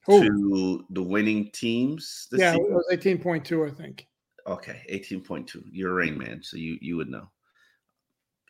[0.06, 0.22] Who?
[0.22, 2.28] to the winning teams.
[2.30, 4.06] this Yeah, it was eighteen point two, I think.
[4.46, 5.64] Okay, 18.2.
[5.70, 7.30] You're a rain man, so you you would know.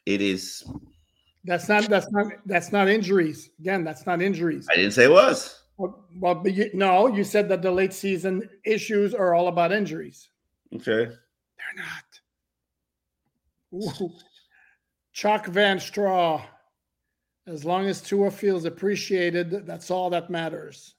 [0.06, 0.64] It is
[1.44, 3.50] That's not that's not that's not injuries.
[3.60, 4.66] Again, that's not injuries.
[4.70, 5.62] I didn't say it was.
[5.78, 10.28] Well, you, no, you said that the late season issues are all about injuries.
[10.74, 11.06] Okay.
[11.06, 12.04] They're not.
[13.72, 14.10] Ooh.
[15.12, 16.44] Chuck Van Straw.
[17.46, 20.94] As long as Tua feels appreciated, that's all that matters.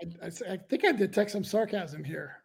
[0.00, 2.42] I, I, I think I detect some sarcasm here.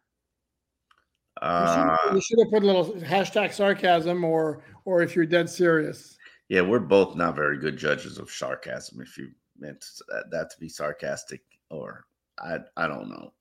[1.42, 5.26] You should, Uh, you should have put a little hashtag sarcasm, or or if you're
[5.26, 6.16] dead serious.
[6.48, 9.00] Yeah, we're both not very good judges of sarcasm.
[9.00, 12.04] If you meant that, that to be sarcastic, or
[12.38, 13.32] I, I don't know.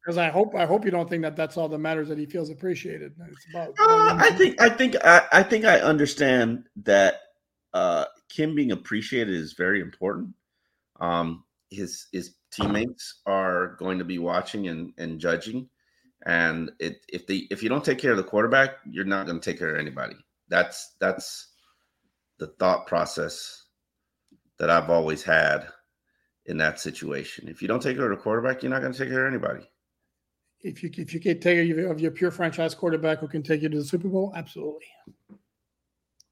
[0.00, 2.08] Because I hope I hope you don't think that that's all that matters.
[2.08, 3.14] That he feels appreciated.
[3.28, 3.70] It's about.
[3.70, 7.20] Uh, I think, I think, I, I think I understand that
[7.74, 10.34] uh, Kim being appreciated is very important.
[11.00, 15.68] Um, his his teammates are going to be watching and, and judging,
[16.24, 19.40] and it, if they if you don't take care of the quarterback, you're not going
[19.40, 20.16] to take care of anybody.
[20.48, 21.48] That's that's
[22.38, 23.65] the thought process
[24.58, 25.66] that I've always had
[26.46, 27.48] in that situation.
[27.48, 29.32] If you don't take care of the quarterback, you're not going to take care of
[29.32, 29.68] anybody.
[30.62, 33.62] if you if you can take care of your pure franchise quarterback who can take
[33.62, 34.86] you to the Super Bowl, absolutely.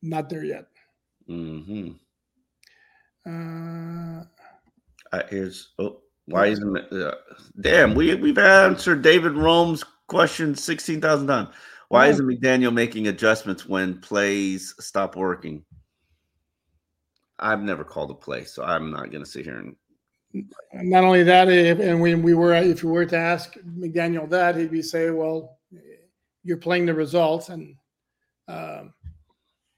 [0.02, 0.66] Not there yet.
[1.26, 1.90] hmm
[3.26, 4.24] Uh,
[5.12, 6.92] Uh, here's oh, why isn't it?
[6.92, 7.14] Uh,
[7.60, 11.48] damn, we we've answered David Rome's question sixteen thousand times.
[11.88, 12.12] Why Yeah.
[12.12, 15.64] isn't McDaniel making adjustments when plays stop working?
[17.44, 19.76] I've never called a play, so I'm not going to sit here and.
[20.72, 24.56] not only that, if, and when we were if you were to ask McDaniel that,
[24.56, 25.58] he'd be say, "Well,
[26.42, 27.76] you're playing the results," and
[28.48, 28.94] um,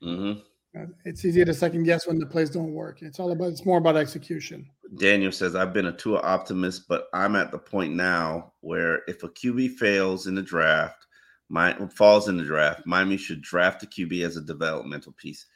[0.01, 0.33] hmm
[0.79, 3.03] Uh, It's easy to second guess when the plays don't work.
[3.03, 3.49] It's all about.
[3.49, 4.71] It's more about execution.
[4.99, 9.25] Daniel says, I've been a Tua optimist, but I'm at the point now where if
[9.25, 11.07] a QB fails in the draft,
[11.49, 15.47] my falls in the draft, Miami should draft a QB as a developmental piece.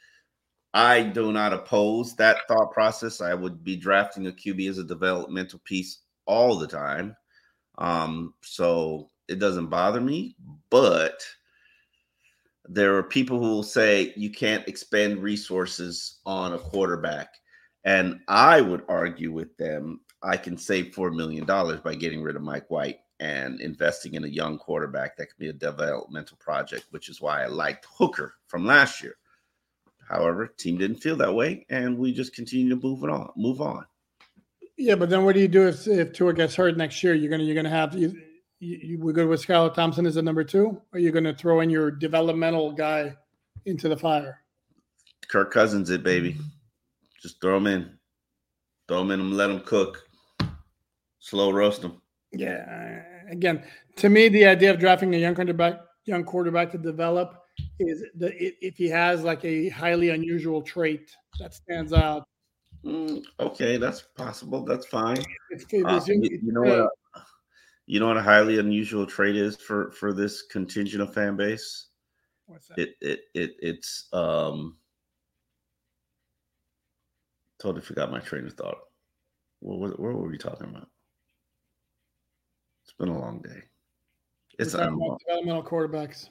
[0.73, 3.19] I do not oppose that thought process.
[3.19, 7.15] I would be drafting a QB as a developmental piece all the time.
[7.77, 10.35] Um, so it doesn't bother me,
[10.69, 11.21] but
[12.65, 17.33] there are people who will say you can't expend resources on a quarterback.
[17.83, 22.43] And I would argue with them, I can save $4 million by getting rid of
[22.43, 27.09] Mike White and investing in a young quarterback that could be a developmental project, which
[27.09, 29.15] is why I liked Hooker from last year.
[30.11, 33.61] However, team didn't feel that way, and we just continue to move it on, move
[33.61, 33.85] on.
[34.77, 37.13] Yeah, but then what do you do if if Tua gets hurt next year?
[37.13, 38.13] You're gonna you're gonna have you,
[38.59, 41.61] you, you we're good with Skylar Thompson as the number two, or you're gonna throw
[41.61, 43.15] in your developmental guy
[43.65, 44.41] into the fire?
[45.29, 46.33] Kirk Cousins, it baby.
[46.33, 46.43] Mm-hmm.
[47.21, 47.97] Just throw him in,
[48.89, 50.03] throw him in, and let him cook.
[51.19, 52.01] Slow roast him.
[52.33, 53.03] Yeah.
[53.29, 53.63] Again,
[53.97, 57.40] to me, the idea of drafting a young quarterback, young quarterback to develop
[57.79, 62.27] is that if he has like a highly unusual trait that stands out.
[62.85, 64.63] Mm, okay, that's possible.
[64.65, 65.19] That's fine.
[65.85, 66.89] Uh, you, you know what?
[67.85, 71.87] You know what a highly unusual trait is for for this contingent of fan base.
[72.45, 72.79] what's that?
[72.79, 74.77] It it it it's um.
[77.59, 78.79] Totally forgot my train of thought.
[79.59, 80.87] What was what were we talking about?
[82.83, 83.63] It's been a long day.
[84.57, 86.29] It's We're talking about developmental quarterbacks.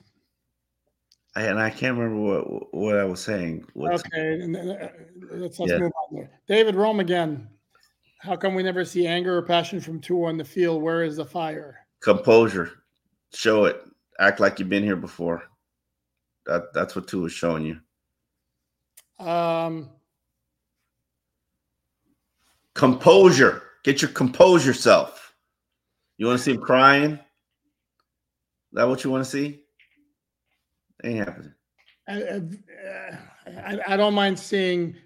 [1.36, 3.64] I, and I can't remember what what I was saying.
[3.74, 4.88] What's, Okay, and uh,
[5.30, 5.78] let's let's Yeah.
[5.78, 6.40] move on there.
[6.48, 7.48] David Rome again.
[8.18, 10.82] How come we never see anger or passion from Tua on the field?
[10.82, 11.86] Where is the fire?
[12.00, 12.82] Composure.
[13.32, 13.82] Show it.
[14.18, 15.44] Act like you've been here before.
[16.46, 19.24] That that's what Tua is showing you.
[19.24, 19.90] Um,
[22.74, 23.62] Composure.
[23.84, 25.34] Get your compose yourself.
[26.18, 27.12] You want to see him crying?
[27.12, 27.18] Is
[28.72, 29.62] that what you want to see?
[31.04, 31.54] Ain't happening.
[32.08, 32.40] I,
[33.46, 34.96] I, I- don't mind seeing.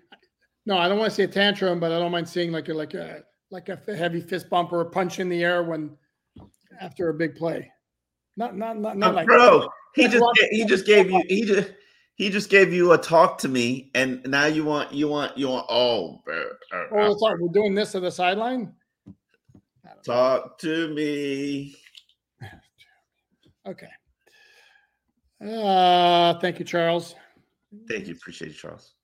[0.67, 2.75] No, I don't want to see a tantrum, but I don't mind seeing like a
[2.75, 5.97] like a like a heavy fist bump or a punch in the air when
[6.81, 7.71] after a big play.
[8.37, 11.71] Not not not, not like Bro, he just he just gave you he just
[12.17, 15.49] he just gave you a talk to me, and now you want you want you
[15.49, 16.43] want oh, bro,
[16.73, 18.73] uh, Oh, it's like we're doing this to the sideline.
[20.05, 21.77] talk to me.
[23.67, 23.89] Okay.
[25.41, 27.15] Uh, thank you, Charles.
[27.89, 28.95] Thank you, appreciate you, Charles.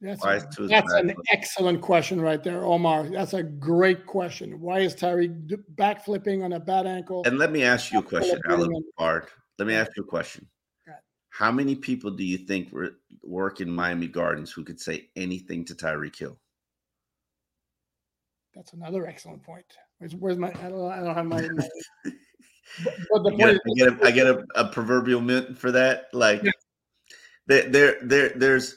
[0.00, 3.10] That's, a- that's an excellent question right there, Omar.
[3.10, 4.58] That's a great question.
[4.60, 7.22] Why is Tyreek backflipping on a bad ankle?
[7.26, 9.26] And let me ask you a question, Alan Bard.
[9.58, 10.48] Let me ask you a question.
[11.32, 12.74] How many people do you think
[13.22, 16.36] work in Miami Gardens who could say anything to Tyreek Hill?
[18.54, 19.64] That's another excellent point.
[19.98, 20.48] Where's, where's my?
[20.48, 21.48] I don't, I don't have my.
[21.54, 21.68] my-
[23.10, 25.72] but, the I get, a, I get, a, I get a, a proverbial mint for
[25.72, 26.06] that.
[26.12, 26.50] Like Yeah.
[27.46, 28.76] there, there, there, there's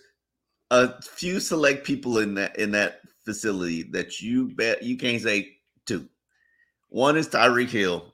[0.71, 5.57] a few select people in that in that facility that you bet you can't say
[5.85, 6.07] two.
[6.89, 8.13] One is Tyreek Hill,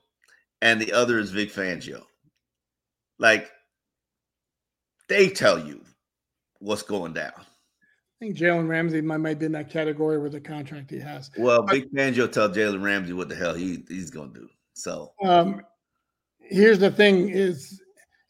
[0.62, 2.04] and the other is Vic Fangio.
[3.18, 3.50] Like
[5.08, 5.82] they tell you
[6.58, 7.32] what's going down.
[7.36, 11.30] I think Jalen Ramsey might, might be in that category with the contract he has.
[11.38, 14.48] Well, Vic Fangio tell Jalen Ramsey what the hell he, he's gonna do.
[14.74, 15.62] So Um,
[16.50, 17.80] here's the thing: is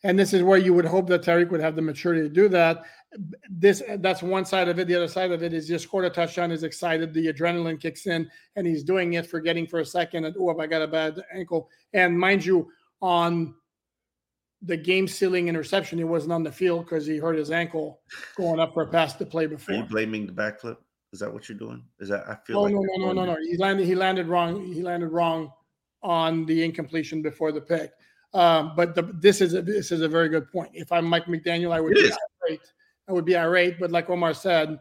[0.02, 2.48] and this is where you would hope that Tyreek would have the maturity to do
[2.48, 2.84] that.
[3.50, 4.86] This that's one side of it.
[4.86, 8.06] The other side of it is just scored a touchdown, is excited, the adrenaline kicks
[8.06, 11.20] in, and he's doing it, forgetting for a second, and oh, I got a bad
[11.34, 11.68] ankle.
[11.92, 12.70] And mind you,
[13.02, 13.54] on
[14.62, 18.00] the game sealing interception, he wasn't on the field because he hurt his ankle
[18.36, 19.74] going up for a pass to play are before.
[19.74, 20.76] you blaming the backflip?
[21.12, 21.82] Is that what you're doing?
[21.98, 23.36] Is that I feel No, like no, no, no, no, no.
[23.42, 23.86] He landed.
[23.86, 24.72] He landed wrong.
[24.72, 25.50] He landed wrong
[26.02, 27.90] on the incompletion before the pick.
[28.32, 30.70] Um, but the, this is a, this is a very good point.
[30.72, 32.12] If I'm Mike McDaniel, I would be
[32.48, 32.60] irate.
[33.08, 33.80] I would be irate.
[33.80, 34.78] But like Omar said,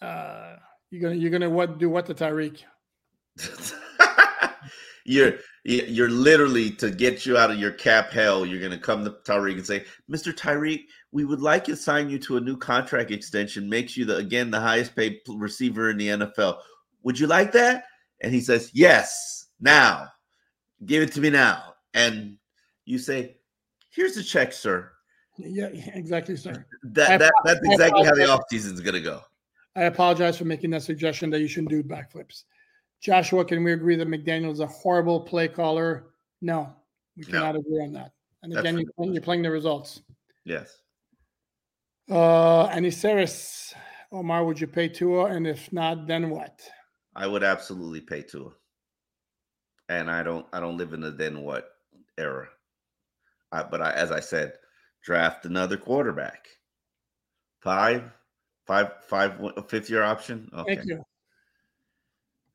[0.00, 0.56] uh,
[0.90, 2.62] you're gonna you're gonna what do what to Tyreek?
[5.04, 5.34] you're
[5.64, 8.46] you're literally to get you out of your cap hell.
[8.46, 10.32] You're gonna come to Tyreek and say, "Mr.
[10.32, 13.68] Tyreek, we would like to sign you to a new contract extension.
[13.68, 16.58] Makes you the again the highest paid receiver in the NFL.
[17.02, 17.84] Would you like that?"
[18.22, 20.08] And he says, "Yes, now,
[20.86, 22.38] give it to me now." And
[22.84, 23.38] you say,
[23.90, 24.92] "Here's the check, sir."
[25.38, 26.66] Yeah, exactly, sir.
[26.82, 29.22] That, that that's exactly how the offseason is gonna go.
[29.74, 32.44] I apologize for making that suggestion that you shouldn't do backflips.
[33.00, 36.12] Joshua, can we agree that McDaniel is a horrible play caller?
[36.40, 36.74] No,
[37.16, 37.28] we No.
[37.30, 38.12] cannot agree on that.
[38.42, 40.02] And again, you're playing, you're playing the results.
[40.44, 40.82] Yes.
[42.10, 43.72] Uh, Aniceris,
[44.10, 45.26] Omar, would you pay Tua?
[45.26, 46.60] And if not, then what?
[47.14, 48.52] I would absolutely pay Tua.
[49.92, 51.68] And I don't I don't live in the then what
[52.16, 52.48] era.
[53.52, 54.54] I, but I, as I said,
[55.02, 56.46] draft another quarterback.
[57.60, 58.10] Five,
[58.66, 59.38] five, five,
[59.68, 60.48] fifth year option.
[60.56, 60.76] Okay.
[60.76, 61.04] Thank you.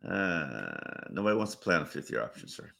[0.10, 2.72] Uh, nobody wants to play on a fifth year option, sir.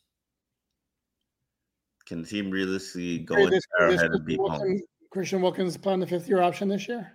[2.08, 4.40] Can the team realistically go Hey, this- this and beat?
[4.40, 4.82] Wilkins-
[5.12, 7.12] Christian Wilkins playing the fifth year option this year?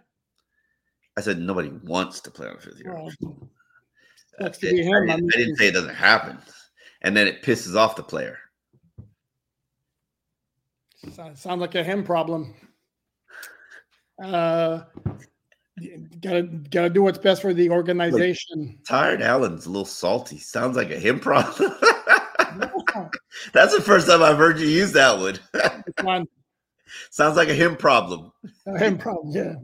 [1.16, 3.50] I said nobody wants to play on a fifth year Well, option.
[4.38, 5.10] sucks Uh, to it- be him.
[5.10, 6.38] I, I I didn't say it doesn't happen.
[7.02, 8.38] And then it pisses off the player.
[11.34, 12.54] Sounds like a him problem.
[14.22, 14.82] Uh,
[16.20, 18.78] gotta gotta do what's best for the organization.
[18.86, 20.38] Tired Allen's a little salty.
[20.38, 21.72] Sounds like a him problem.
[23.52, 26.26] That's the first time I've heard you use that one.
[27.10, 28.32] Sounds like a him problem.
[28.66, 29.32] a him problem.
[29.34, 29.54] Yeah.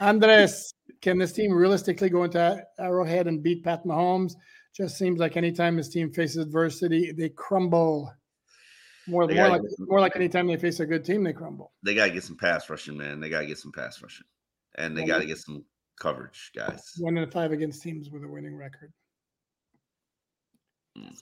[0.00, 4.34] Andres, can this team realistically go into Arrowhead and beat Pat Mahomes?
[4.76, 8.12] Just seems like anytime his team faces adversity, they crumble.
[9.08, 11.72] More, more like more like anytime they face a good team, they crumble.
[11.82, 13.20] They gotta get some pass rushing, man.
[13.20, 14.26] They gotta get some pass rushing.
[14.74, 15.64] And they gotta get some
[15.98, 16.92] coverage, guys.
[16.98, 18.92] One in five against teams with a winning record.
[20.98, 21.16] Mm.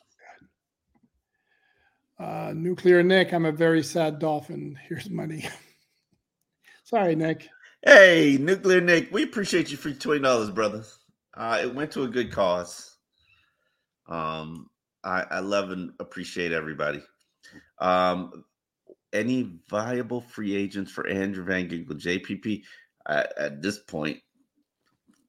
[2.18, 4.78] Uh, Nuclear Nick, I'm a very sad dolphin.
[4.88, 5.48] Here's money.
[6.84, 7.48] Sorry, Nick.
[7.84, 10.82] Hey, Nuclear Nick, we appreciate you for twenty dollars, brother.
[11.34, 12.93] Uh, it went to a good cause.
[14.07, 14.70] Um,
[15.02, 17.02] I, I love and appreciate everybody.
[17.78, 18.44] Um,
[19.12, 22.62] any viable free agents for Andrew Van Ginkel, JPP?
[23.07, 24.18] At, at this point,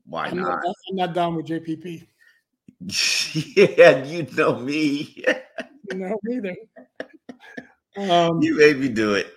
[0.06, 0.64] why I'm not?
[0.64, 2.08] not, I'm not down with JPP.
[3.56, 5.24] yeah, you know me.
[5.94, 6.56] No, neither.
[7.98, 9.32] Um, you made me do it.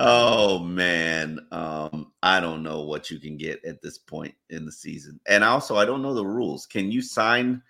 [0.00, 4.72] Oh man, um, I don't know what you can get at this point in the
[4.72, 6.66] season, and also I don't know the rules.
[6.66, 7.62] Can you sign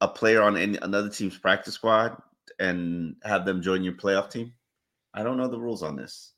[0.00, 2.16] a player on any, another team's practice squad
[2.58, 4.52] and have them join your playoff team?
[5.14, 6.32] I don't know the rules on this.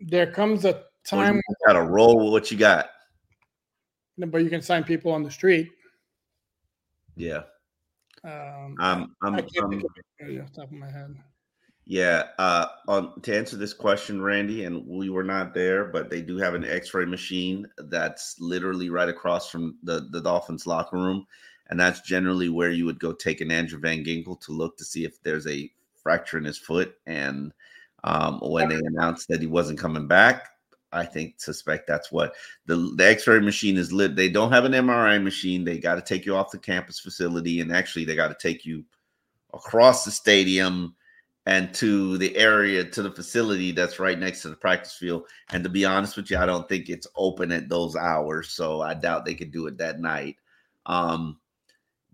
[0.00, 2.90] there comes a time, you got to roll with what you got.
[4.18, 5.70] but you can sign people on the street.
[7.16, 7.42] Yeah,
[8.24, 11.16] Um, um, I'm, I can't I'm think of it off the top of my head.
[11.86, 16.20] Yeah, uh, on to answer this question, Randy, and we were not there, but they
[16.20, 21.26] do have an X-ray machine that's literally right across from the the Dolphins locker room,
[21.68, 24.84] and that's generally where you would go take an Andrew Van Ginkel to look to
[24.84, 25.70] see if there's a
[26.02, 26.94] fracture in his foot.
[27.06, 27.52] And
[28.04, 30.48] um, when they announced that he wasn't coming back,
[30.92, 32.34] I think suspect that's what
[32.66, 34.16] the the X-ray machine is lit.
[34.16, 35.64] They don't have an MRI machine.
[35.64, 38.64] They got to take you off the campus facility, and actually they got to take
[38.64, 38.84] you
[39.52, 40.94] across the stadium
[41.46, 45.26] and to the area to the facility that's right next to the practice field.
[45.50, 48.80] And to be honest with you, I don't think it's open at those hours, so
[48.80, 50.36] I doubt they could do it that night.
[50.86, 51.38] Um,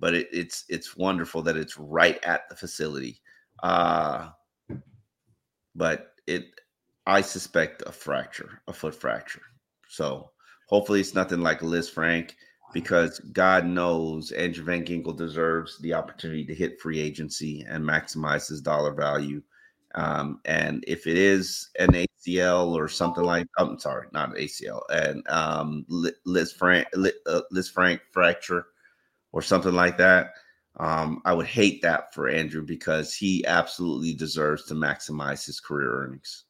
[0.03, 3.22] but it, it's it's wonderful that it's right at the facility.
[3.62, 4.30] Uh,
[5.76, 6.46] but it,
[7.07, 9.42] I suspect a fracture, a foot fracture.
[9.88, 10.32] So
[10.66, 12.32] hopefully it's nothing like Lisfranc
[12.74, 18.48] because God knows Andrew Van Ginkel deserves the opportunity to hit free agency and maximize
[18.48, 19.40] his dollar value.
[19.94, 24.80] Um, and if it is an ACL or something like, I'm sorry, not an ACL,
[24.90, 25.86] and um,
[26.26, 26.86] Lisfranc,
[27.26, 28.66] uh, Lisfranc fracture
[29.33, 30.33] or something like that,
[30.78, 35.93] um, I would hate that for Andrew because he absolutely deserves to maximize his career
[36.05, 36.45] earnings.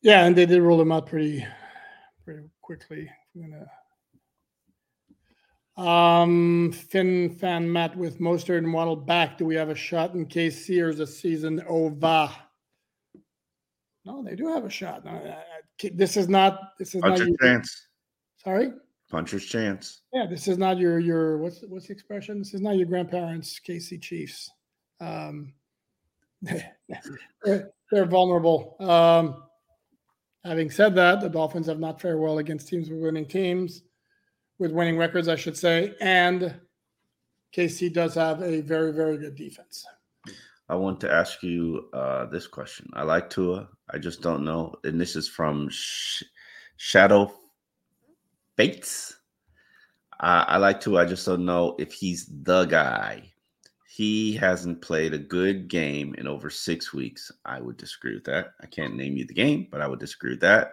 [0.00, 1.46] Yeah, and they did roll him out pretty,
[2.24, 3.10] pretty quickly.
[3.34, 3.66] I'm gonna.
[5.76, 9.38] Um, Finn fan Matt with Mostert and Waddle back.
[9.38, 12.30] Do we have a shot in case Sears a season over?
[14.04, 15.04] No, they do have a shot.
[15.04, 16.76] No, I- I- This is not.
[16.78, 17.18] This is not.
[17.18, 17.88] Your, chance.
[18.36, 18.72] sorry.
[19.14, 20.00] Puncher's chance.
[20.12, 22.40] Yeah, this is not your your what's what's the expression?
[22.40, 24.50] This is not your grandparents' KC Chiefs.
[25.00, 25.52] Um,
[26.42, 28.76] they're, they're vulnerable.
[28.80, 29.44] Um,
[30.44, 33.82] having said that, the Dolphins have not fared well against teams with winning teams,
[34.58, 36.52] with winning records, I should say, and
[37.56, 39.86] KC does have a very very good defense.
[40.68, 42.90] I want to ask you uh, this question.
[42.94, 43.68] I like Tua.
[43.90, 44.74] I just don't know.
[44.82, 46.24] And this is from Sh-
[46.78, 47.32] Shadow
[48.56, 49.16] Fates.
[50.20, 50.98] Uh, I like to.
[50.98, 53.30] I just don't know if he's the guy.
[53.88, 57.30] He hasn't played a good game in over six weeks.
[57.44, 58.54] I would disagree with that.
[58.60, 60.72] I can't name you the game, but I would disagree with that.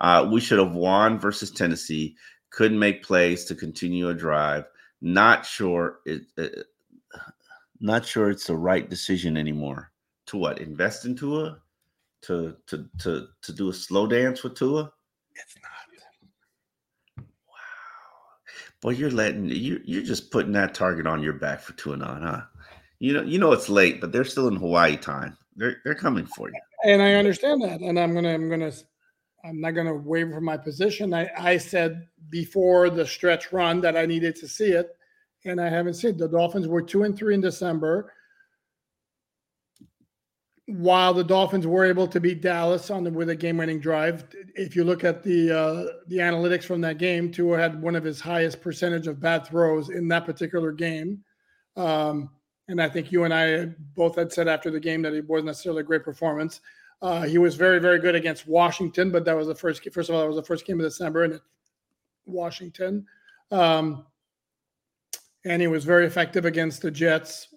[0.00, 2.16] Uh, we should have won versus Tennessee.
[2.50, 4.64] Couldn't make plays to continue a drive.
[5.00, 6.22] Not sure it.
[6.36, 6.66] it
[7.80, 9.92] not sure it's the right decision anymore.
[10.26, 10.60] To what?
[10.60, 11.58] Invest into a
[12.22, 14.92] to to to to do a slow dance with Tua?
[15.34, 15.77] It's not.
[18.80, 22.02] Boy, you're letting you you're just putting that target on your back for two and
[22.02, 22.42] on, huh?
[23.00, 25.36] You know, you know it's late, but they're still in Hawaii time.
[25.56, 26.60] They're they're coming for you.
[26.84, 27.80] And I understand that.
[27.80, 28.72] And I'm gonna I'm gonna
[29.44, 31.12] I'm not gonna waver from my position.
[31.12, 34.96] I, I said before the stretch run that I needed to see it,
[35.44, 36.18] and I haven't seen it.
[36.18, 38.12] The Dolphins were two and three in December.
[40.68, 44.76] While the Dolphins were able to beat Dallas on the with a game-winning drive, if
[44.76, 48.20] you look at the uh, the analytics from that game, Tua had one of his
[48.20, 51.24] highest percentage of bad throws in that particular game.
[51.76, 52.28] Um,
[52.68, 55.46] and I think you and I both had said after the game that it wasn't
[55.46, 56.60] necessarily a great performance.
[57.00, 59.82] Uh, he was very, very good against Washington, but that was the first.
[59.90, 61.40] First of all, that was the first game of December in
[62.26, 63.06] Washington,
[63.50, 64.04] um,
[65.46, 67.54] and he was very effective against the Jets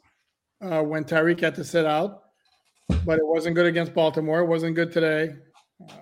[0.61, 2.30] uh, when Tyreek had to sit out.
[3.05, 4.39] But it wasn't good against Baltimore.
[4.39, 5.35] It wasn't good today.
[5.81, 5.93] Uh,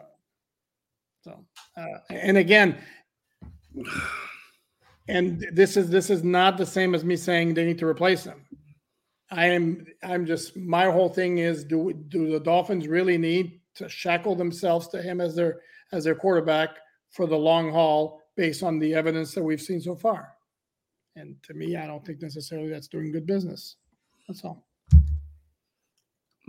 [1.21, 1.45] so,
[1.77, 2.77] uh, and again,
[5.07, 8.23] and this is this is not the same as me saying they need to replace
[8.23, 8.45] him.
[9.31, 13.87] I am I'm just my whole thing is do do the Dolphins really need to
[13.87, 15.61] shackle themselves to him as their
[15.91, 16.69] as their quarterback
[17.11, 20.33] for the long haul based on the evidence that we've seen so far?
[21.15, 23.75] And to me, I don't think necessarily that's doing good business.
[24.27, 24.68] That's all.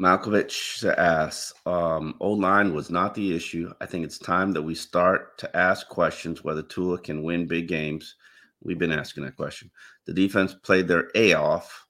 [0.00, 3.70] Malkovich asks, um, O line was not the issue.
[3.80, 7.68] I think it's time that we start to ask questions whether Tua can win big
[7.68, 8.16] games.
[8.62, 9.70] We've been asking that question.
[10.06, 11.86] The defense played their A off.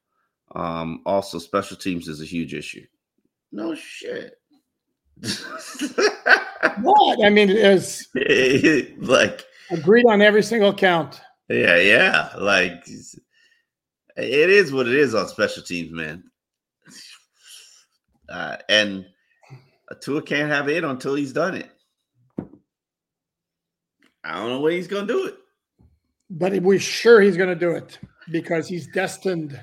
[0.55, 2.85] Um, also, special teams is a huge issue.
[3.53, 4.39] No shit.
[6.81, 7.25] what?
[7.25, 8.09] I mean, it's
[8.99, 11.21] like agreed on every single count.
[11.49, 12.31] Yeah, yeah.
[12.39, 12.83] Like
[14.17, 16.25] it is what it is on special teams, man.
[18.31, 19.07] Uh, and
[20.01, 21.71] Tua can't have it until he's done it.
[24.23, 25.37] I don't know when he's going to do it.
[26.29, 27.99] But we're sure he's going to do it
[28.31, 29.61] because he's destined.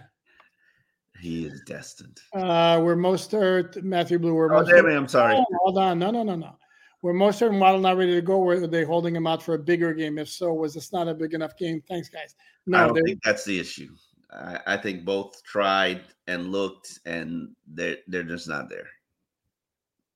[1.21, 2.17] He is destined.
[2.35, 4.33] Uh, we're most Mostert, Matthew Blue.
[4.33, 5.35] We're oh, damn it, I'm sorry.
[5.35, 5.99] Oh, hold on.
[5.99, 6.57] No, no, no, no.
[7.01, 8.39] We're most and Waddle not ready to go.
[8.39, 10.17] Were they holding him out for a bigger game?
[10.17, 11.81] If so, was this not a big enough game?
[11.87, 12.35] Thanks, guys.
[12.65, 13.89] No, I don't think that's the issue.
[14.31, 18.87] I, I think both tried and looked, and they're they're just not there.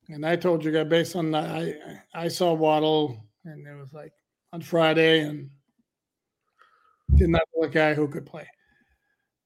[0.09, 1.75] And I told you guys based on I
[2.13, 4.13] I saw Waddle, and it was like
[4.51, 5.49] on Friday, and
[7.15, 8.47] did not look a guy who could play.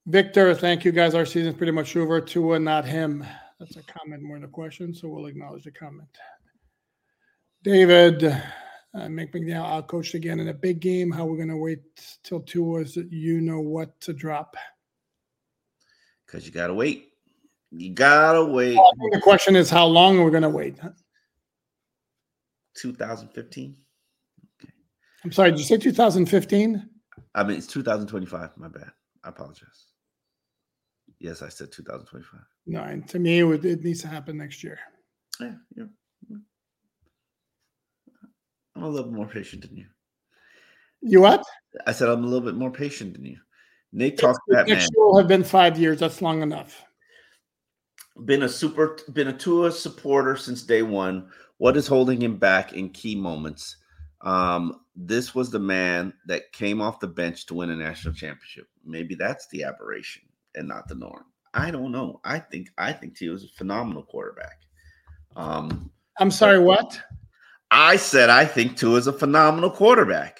[0.07, 1.15] Victor, thank you guys.
[1.15, 2.21] Our season's pretty much over.
[2.21, 3.25] Tua, not him.
[3.59, 6.09] That's a comment more than a question, so we'll acknowledge the comment.
[7.63, 8.21] David,
[8.95, 11.11] uh, Mike McDaniel out coached again in a big game.
[11.11, 11.79] How we're going to wait
[12.23, 14.55] till Tua that you know what to drop?
[16.25, 17.11] Because you got to wait.
[17.71, 18.77] You got to wait.
[19.11, 20.79] the question is how long are we're going to wait.
[22.77, 23.75] 2015.
[24.61, 24.73] Okay.
[25.23, 26.89] I'm sorry, did you say 2015?
[27.33, 28.57] I mean, it's 2025.
[28.57, 28.91] My bad.
[29.23, 29.87] I apologize.
[31.19, 32.39] Yes, I said 2025.
[32.67, 34.79] No, and to me, it, would, it needs to happen next year.
[35.39, 35.85] Yeah, yeah.
[38.75, 39.85] I'm a little more patient than you.
[41.01, 41.43] You what?
[41.85, 43.37] I said I'm a little bit more patient than you.
[43.91, 45.99] Nate talked that year will have been five years.
[45.99, 46.83] That's long enough.
[48.25, 51.29] Been a super, been a Tua supporter since day one.
[51.57, 53.77] What is holding him back in key moments?
[54.21, 58.67] Um, this was the man that came off the bench to win a national championship.
[58.83, 60.23] Maybe that's the aberration
[60.55, 61.25] and not the norm.
[61.53, 62.19] I don't know.
[62.25, 64.59] I think I think Tua is a phenomenal quarterback.
[65.35, 66.99] Um, I'm sorry, what?
[67.75, 70.39] I said I think Tua is a phenomenal quarterback.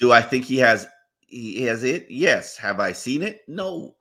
[0.00, 0.88] Do I think he has
[1.20, 2.06] he has it?
[2.10, 2.56] Yes.
[2.56, 3.42] Have I seen it?
[3.46, 3.94] No.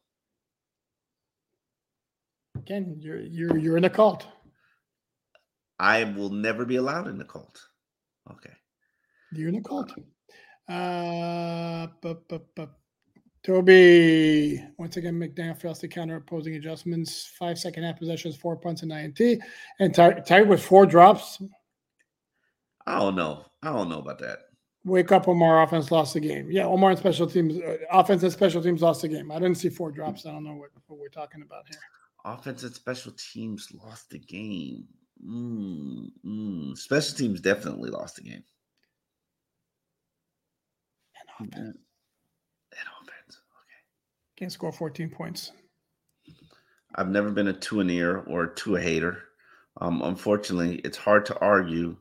[2.57, 4.26] Again, you're you're you're in a cult.
[5.80, 7.61] I will never be allowed in the cult.
[8.32, 8.53] Okay.
[9.34, 9.91] You're in a cult.
[10.67, 12.67] Uh, bu- bu- bu-
[13.43, 17.34] Toby, once again, McDaniel fails to counter opposing adjustments.
[17.38, 19.19] Five second half possessions, four punts, and INT.
[19.80, 21.41] And tied with four drops.
[22.86, 23.46] I don't know.
[23.62, 24.40] I don't know about that.
[24.86, 25.64] Wake up, Omar.
[25.64, 26.52] Offense lost the game.
[26.52, 29.32] Yeah, Omar and special teams, uh, offense and special teams lost the game.
[29.32, 30.26] I didn't see four drops.
[30.26, 31.80] I don't know what, what we're talking about here.
[32.26, 34.86] Offense and special teams lost the game.
[35.26, 36.78] Mm, mm.
[36.78, 38.44] Special teams definitely lost the game.
[41.40, 41.78] And offense.
[42.78, 43.40] And offense.
[43.62, 43.82] Okay.
[44.36, 45.54] Can't score 14 points.
[46.96, 49.24] I've never been a two an ear or a two a hater.
[49.82, 51.96] Um, unfortunately, it's hard to argue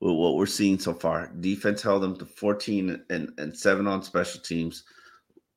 [0.00, 1.30] with what we're seeing so far.
[1.40, 4.84] Defense held them to 14 and, and 7 on special teams.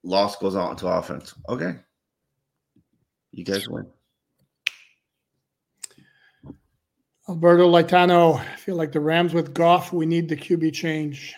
[0.04, 1.34] Loss goes on to offense.
[1.48, 1.76] Okay.
[3.32, 3.86] You guys win.
[7.30, 11.36] Alberto Laitano, I feel like the Rams with Goff, we need the QB change.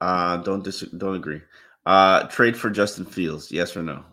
[0.00, 1.40] Uh, don't dis- don't agree.
[1.86, 4.04] Uh, trade for Justin Fields, yes or no?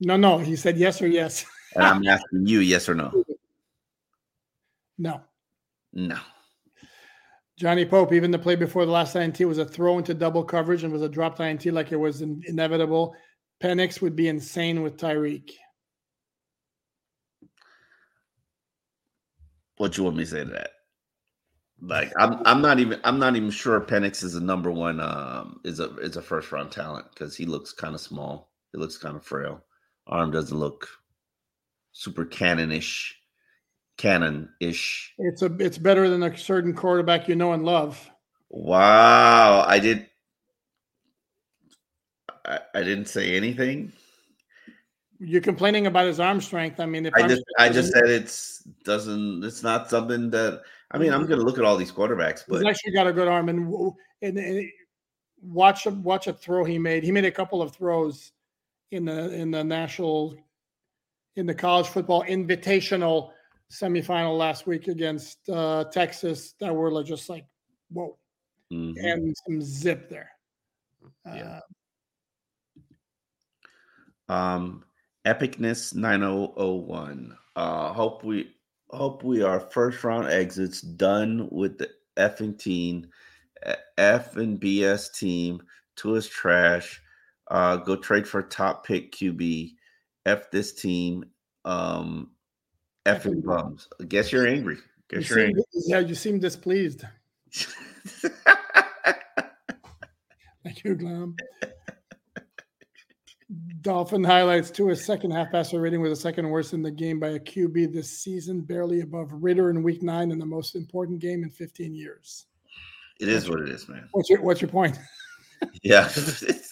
[0.00, 0.38] No, no.
[0.38, 1.44] He said yes or yes.
[1.74, 3.24] And I'm asking you, yes or no?
[4.98, 5.20] No.
[5.94, 6.18] No.
[7.62, 10.82] Johnny Pope, even the play before the last INT was a throw into double coverage
[10.82, 13.14] and was a dropped INT like it was in, inevitable.
[13.62, 15.48] Penix would be insane with Tyreek.
[19.76, 20.70] What you want me to say to that?
[21.80, 25.60] Like I'm I'm not even I'm not even sure Penix is a number one um
[25.62, 28.50] is a is a first round talent because he looks kind of small.
[28.72, 29.62] He looks kind of frail.
[30.08, 30.88] Arm doesn't look
[31.92, 33.21] super cannon-ish,
[34.02, 35.14] cannon-ish.
[35.18, 38.10] It's a it's better than a certain quarterback you know and love.
[38.50, 40.06] Wow, I did.
[42.44, 43.92] I, I didn't say anything.
[45.20, 46.80] You're complaining about his arm strength.
[46.80, 50.62] I mean, if I arm just I just said it's doesn't it's not something that
[50.90, 53.28] I mean I'm gonna look at all these quarterbacks, he's but actually got a good
[53.28, 53.72] arm and
[54.20, 54.68] and, and
[55.40, 57.04] watch a watch a throw he made.
[57.04, 58.32] He made a couple of throws
[58.90, 60.36] in the in the national
[61.36, 63.30] in the college football invitational
[63.72, 67.46] semifinal last week against uh, Texas that were just like
[67.90, 68.18] whoa
[68.70, 68.94] Mhm.
[69.02, 70.30] and some zip there.
[71.26, 71.58] Yeah.
[71.58, 71.60] Uh,
[74.28, 74.84] Um,
[75.26, 77.36] Epicness 9001.
[77.54, 78.54] Uh, hope we
[78.90, 83.10] hope we are first round exits done with the effing team.
[83.66, 85.62] Uh, F and BS team.
[85.96, 87.02] Tua is trash.
[87.50, 89.76] Uh, go trade for top pick QB.
[90.24, 91.24] F this team.
[91.64, 92.30] Um,
[93.06, 93.88] effing bums.
[94.00, 94.76] I guess you're angry.
[94.76, 94.82] you
[95.20, 95.62] Guess you're seem, angry.
[95.86, 97.04] yeah, you seem displeased.
[100.64, 101.36] Thank you, Glam.
[103.82, 107.18] Dolphin highlights to his second half passer rating was the second worst in the game
[107.18, 111.18] by a QB this season, barely above Ritter in week nine in the most important
[111.18, 112.46] game in 15 years.
[113.20, 114.08] it is what it is, man.
[114.12, 114.98] What's your what's your point?
[115.84, 116.08] Yeah.
[116.16, 116.64] it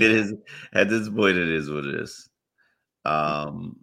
[0.00, 0.32] is
[0.72, 2.26] at this point it is what it is.
[3.04, 3.76] Um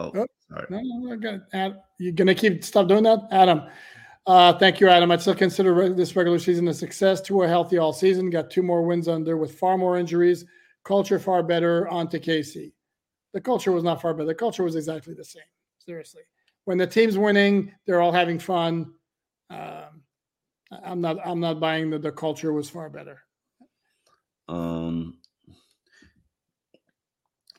[0.00, 0.66] oh, Oh, sorry.
[0.70, 1.42] No, no, no, I got it.
[1.52, 3.62] Ad, you're gonna keep stop doing that, Adam.
[4.26, 5.10] Uh, thank you, Adam.
[5.10, 7.20] I'd still consider this regular season a success.
[7.20, 8.30] Tua are healthy all season.
[8.30, 10.44] Got two more wins under with far more injuries.
[10.84, 11.88] Culture far better.
[11.88, 12.74] On to Casey.
[13.32, 14.26] The culture was not far better.
[14.26, 15.42] The culture was exactly the same.
[15.78, 16.22] Seriously,
[16.64, 18.92] when the team's winning, they're all having fun.
[19.48, 20.02] Um,
[20.70, 21.16] I'm not.
[21.24, 23.20] I'm not buying that the culture was far better.
[24.48, 25.19] Um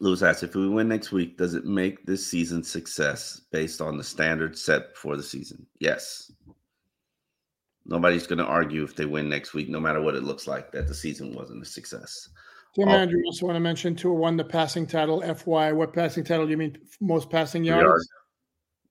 [0.02, 3.98] Lewis asks if we win next week, does it make this season success based on
[3.98, 5.64] the standard set for the season?
[5.80, 6.32] Yes.
[7.86, 10.72] Nobody's going to argue if they win next week, no matter what it looks like,
[10.72, 12.30] that the season wasn't a success.
[12.74, 12.92] Tim Oh.
[12.92, 15.22] Andrew also want to mention Tua won the passing title.
[15.22, 16.78] FY, what passing title do you mean?
[17.00, 17.84] Most passing yards?
[17.84, 18.10] Yards.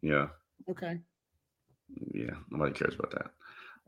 [0.02, 0.26] Yeah.
[0.70, 1.00] Okay.
[2.14, 3.30] Yeah, nobody cares about that.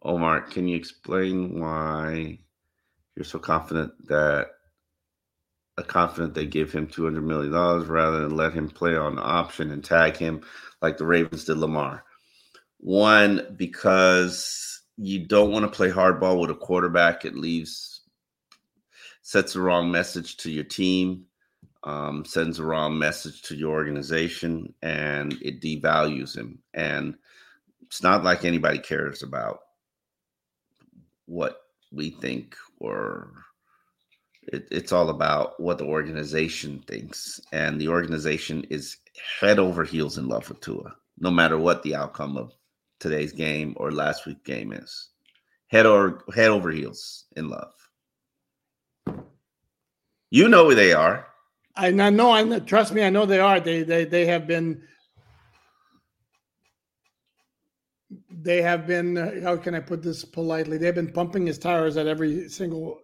[0.02, 2.40] Omar, can you explain why
[3.14, 4.48] you're so confident that
[5.80, 9.70] confident they give him two hundred million dollars rather than let him play on option
[9.70, 10.42] and tag him
[10.82, 12.04] like the Ravens did Lamar?
[12.78, 17.24] One, because you don't want to play hardball with a quarterback.
[17.24, 18.02] It leaves
[19.22, 21.24] sets the wrong message to your team,
[21.84, 26.58] um, sends the wrong message to your organization, and it devalues him.
[26.74, 27.14] And
[27.82, 29.60] it's not like anybody cares about
[31.26, 31.56] what
[31.92, 33.32] we think or
[34.48, 38.96] it, it's all about what the organization thinks and the organization is
[39.40, 42.52] head over heels in love with Tua no matter what the outcome of
[42.98, 45.10] today's game or last week's game is
[45.68, 47.72] head or head over heels in love
[50.30, 51.26] you know who they are
[51.74, 52.30] I know.
[52.30, 52.60] I know.
[52.60, 53.02] Trust me.
[53.02, 53.58] I know they are.
[53.58, 54.82] They they they have been.
[58.30, 59.16] They have been.
[59.16, 60.76] uh, How can I put this politely?
[60.76, 63.00] They've been pumping his tires at every single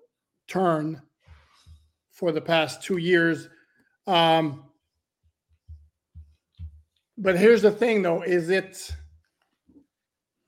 [0.48, 1.00] turn
[2.18, 3.48] for the past two years.
[4.08, 4.64] Um,
[7.16, 8.92] but here's the thing, though: is it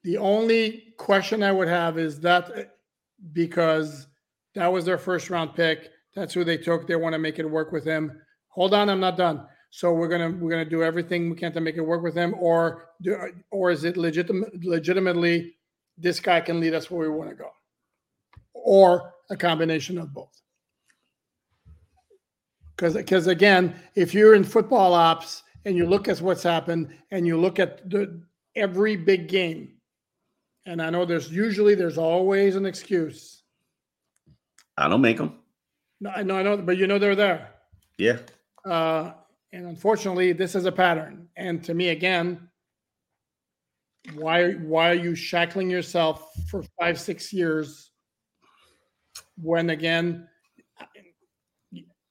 [0.02, 2.76] the only question I would have is that
[3.32, 4.08] because
[4.54, 5.90] that was their first round pick.
[6.16, 6.88] That's who they took.
[6.88, 8.20] They want to make it work with him.
[8.48, 9.46] Hold on, I'm not done.
[9.70, 12.34] So we're gonna we're gonna do everything we can to make it work with him,
[12.36, 13.16] or do,
[13.52, 15.54] or is it legitimate legitimately
[15.96, 17.50] this guy can lead us where we want to go,
[18.54, 20.39] or a combination of both?
[22.80, 27.26] Because because again, if you're in football ops and you look at what's happened and
[27.26, 28.22] you look at the
[28.56, 29.74] every big game,
[30.64, 33.42] and I know there's usually there's always an excuse.
[34.78, 35.34] i don't make them
[36.00, 37.50] No, I know, I know, but you know they're there.
[37.98, 38.16] yeah
[38.64, 39.12] Uh,
[39.52, 41.28] and unfortunately, this is a pattern.
[41.36, 42.48] And to me, again,
[44.14, 47.90] Why why are you shackling yourself for five six years?
[49.36, 50.29] When again,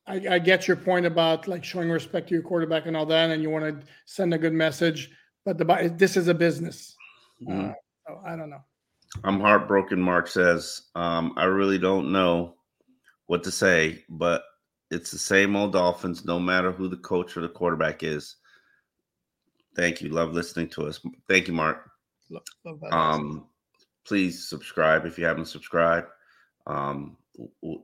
[0.09, 3.29] I, I get your point about like showing respect to your quarterback and all that,
[3.29, 5.11] and you want to send a good message.
[5.45, 6.95] But the this is a business.
[7.41, 7.69] Mhm.
[7.69, 7.73] Uh,
[8.07, 8.63] so I don't know.
[9.23, 10.01] I'm heartbroken.
[10.01, 12.55] Mark says, um, I really don't know
[13.27, 14.43] what to say, but
[14.91, 18.35] it's the same old Dolphins, no matter who the coach or the quarterback is.
[19.75, 20.09] Thank you.
[20.09, 20.99] Love listening to us.
[21.27, 21.89] Thank you, Mark.
[22.29, 22.93] Love, love that.
[22.93, 23.47] Um,
[24.05, 26.07] please subscribe if you haven't subscribed.
[26.67, 27.28] Um, w- w-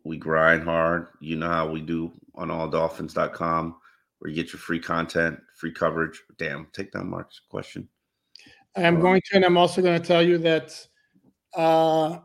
[0.03, 1.07] we grind hard.
[1.19, 3.75] You know how we do on alldolphins.com,
[4.19, 6.21] where you get your free content, free coverage.
[6.37, 7.87] Damn, take down Mark's question.
[8.75, 10.87] I am going to, and I'm also going to tell you that
[11.55, 12.19] uh,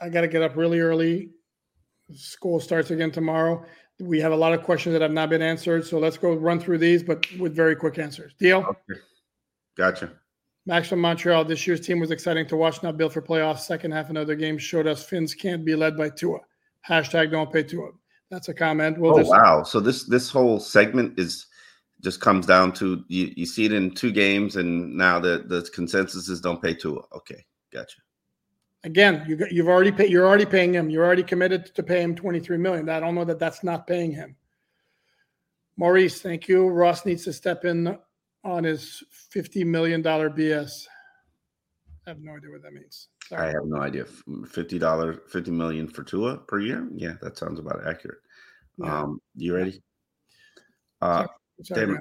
[0.00, 1.30] I got to get up really early.
[2.14, 3.64] School starts again tomorrow.
[4.00, 6.60] We have a lot of questions that have not been answered, so let's go run
[6.60, 8.34] through these, but with very quick answers.
[8.34, 8.58] Deal?
[8.58, 9.00] Okay.
[9.76, 10.12] Gotcha.
[10.66, 11.44] Max from Montreal.
[11.44, 12.82] This year's team was exciting to watch.
[12.82, 13.60] Not built for playoffs.
[13.60, 16.38] Second half, another game showed us Fins can't be led by Tua.
[16.88, 17.90] Hashtag don't pay Tua.
[18.30, 18.98] That's a comment.
[18.98, 19.62] We'll Oh just wow!
[19.62, 21.46] So this this whole segment is
[22.02, 25.68] just comes down to you, you see it in two games, and now the the
[25.74, 27.02] consensus is don't pay Tua.
[27.14, 28.00] Okay, gotcha.
[28.84, 29.24] again.
[29.28, 30.10] you, you've already paid.
[30.10, 30.90] You're already paying him.
[30.90, 32.88] You're already committed to pay him 23 million.
[32.88, 34.36] I don't know that that's not paying him.
[35.76, 36.68] Maurice, thank you.
[36.68, 37.98] Ross needs to step in
[38.44, 40.86] on his 50 million dollar BS.
[42.06, 43.08] I have no idea what that means.
[43.30, 44.04] I have no idea.
[44.48, 46.88] Fifty dollars, fifty million for Tua per year.
[46.94, 48.18] Yeah, that sounds about accurate.
[48.78, 49.02] Yeah.
[49.02, 49.80] Um, you ready?
[51.00, 51.26] Uh,
[51.62, 52.00] Sorry, man.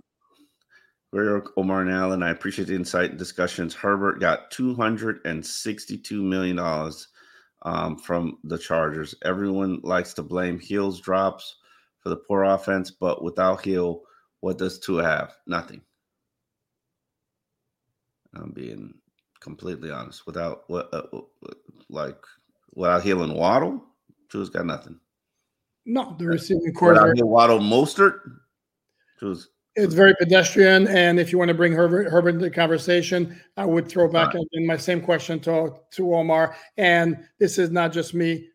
[1.14, 3.76] Very Omar and Allen, I appreciate the insight and discussions.
[3.76, 7.10] Herbert got two hundred and sixty-two million dollars
[7.64, 9.14] um, from the Chargers.
[9.24, 11.58] Everyone likes to blame Hill's drops
[12.00, 14.02] for the poor offense, but without Hill,
[14.40, 15.36] what does Tua have?
[15.46, 15.82] Nothing.
[18.36, 18.94] I'm being
[19.40, 20.26] completely honest.
[20.26, 21.04] Without what, uh,
[21.90, 22.18] like,
[22.74, 23.84] without and Waddle,
[24.30, 25.00] Tua's got nothing.
[25.86, 28.20] No, the receiving is Without Waddle, Mostert,
[29.20, 30.88] Tua's It's very pedestrian.
[30.88, 34.36] And if you want to bring Herbert, Herbert into the conversation, I would throw back
[34.36, 36.56] in my same question to, to Omar.
[36.78, 38.48] And this is not just me.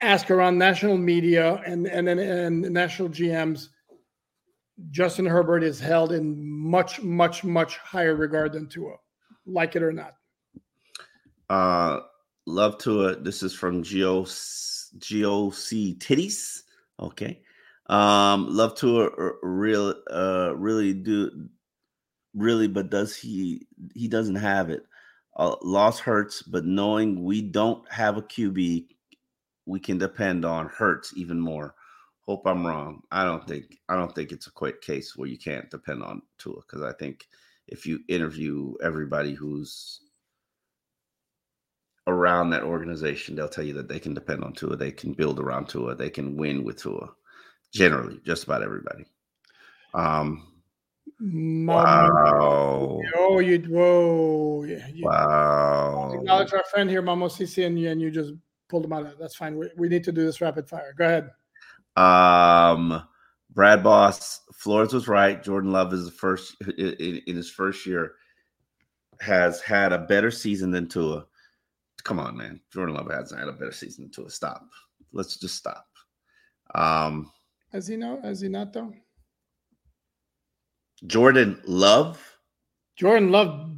[0.00, 3.68] Ask around national media and, and, and, and national GMs.
[4.90, 8.96] Justin Herbert is held in much, much, much higher regard than Tua,
[9.46, 10.14] like it or not.
[11.50, 12.00] Uh,
[12.46, 13.24] love it.
[13.24, 16.62] This is from Geo GOC Titties.
[17.00, 17.40] Okay.
[17.86, 21.48] Um, love to uh, real uh really do
[22.34, 24.84] really, but does he he doesn't have it.
[25.36, 28.86] Uh, loss hurts, but knowing we don't have a QB
[29.68, 31.74] we can depend on hurts even more.
[32.28, 33.00] Hope I'm wrong.
[33.10, 36.20] I don't think I don't think it's a quick case where you can't depend on
[36.36, 37.26] Tua because I think
[37.68, 40.02] if you interview everybody who's
[42.06, 44.76] around that organization, they'll tell you that they can depend on Tua.
[44.76, 45.94] They can build around Tua.
[45.94, 47.08] They can win with Tua.
[47.72, 49.06] Generally, just about everybody.
[49.94, 50.52] Um,
[51.18, 54.64] wow, Oh, you whoa.
[54.64, 56.12] Yeah, you, wow.
[56.12, 58.34] Acknowledge our friend here, Mamo Sisi, and you, and you just
[58.68, 59.18] pulled him out of it.
[59.18, 59.56] That's fine.
[59.56, 60.92] We, we need to do this rapid fire.
[60.94, 61.30] Go ahead.
[61.98, 63.02] Um,
[63.50, 65.42] Brad Boss, Flores was right.
[65.42, 68.14] Jordan Love is the first in, in his first year
[69.20, 71.26] has had a better season than Tua.
[72.04, 72.60] Come on, man.
[72.72, 74.30] Jordan Love hasn't had a better season than Tua.
[74.30, 74.64] Stop.
[75.12, 75.86] Let's just stop.
[76.74, 77.32] Um,
[77.72, 78.20] Has he know?
[78.22, 78.92] Has he not though?
[81.06, 82.22] Jordan Love.
[82.96, 83.70] Jordan Love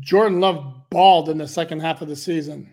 [0.00, 2.70] Jordan Love balled in the second half of the season.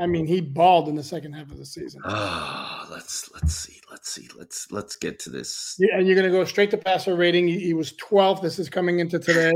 [0.00, 2.02] I mean, he balled in the second half of the season.
[2.90, 5.76] Let's let's see, let's see, let's let's get to this.
[5.78, 7.46] Yeah, and you're going to go straight to passer rating.
[7.46, 8.42] He, he was 12.
[8.42, 9.52] This is coming into today.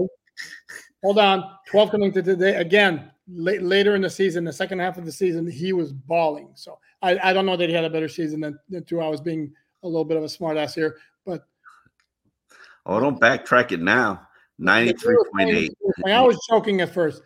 [1.03, 2.55] Hold on, 12 coming to today.
[2.55, 6.53] Again, late, later in the season, the second half of the season, he was balling.
[6.55, 9.07] So I, I don't know that he had a better season than, than Tua.
[9.07, 9.53] I was being
[9.83, 10.97] a little bit of a smartass here,
[11.27, 11.47] but
[12.87, 14.29] Oh, don't backtrack it now.
[14.59, 15.73] Ninety-three point eight.
[16.07, 17.23] I was joking at first.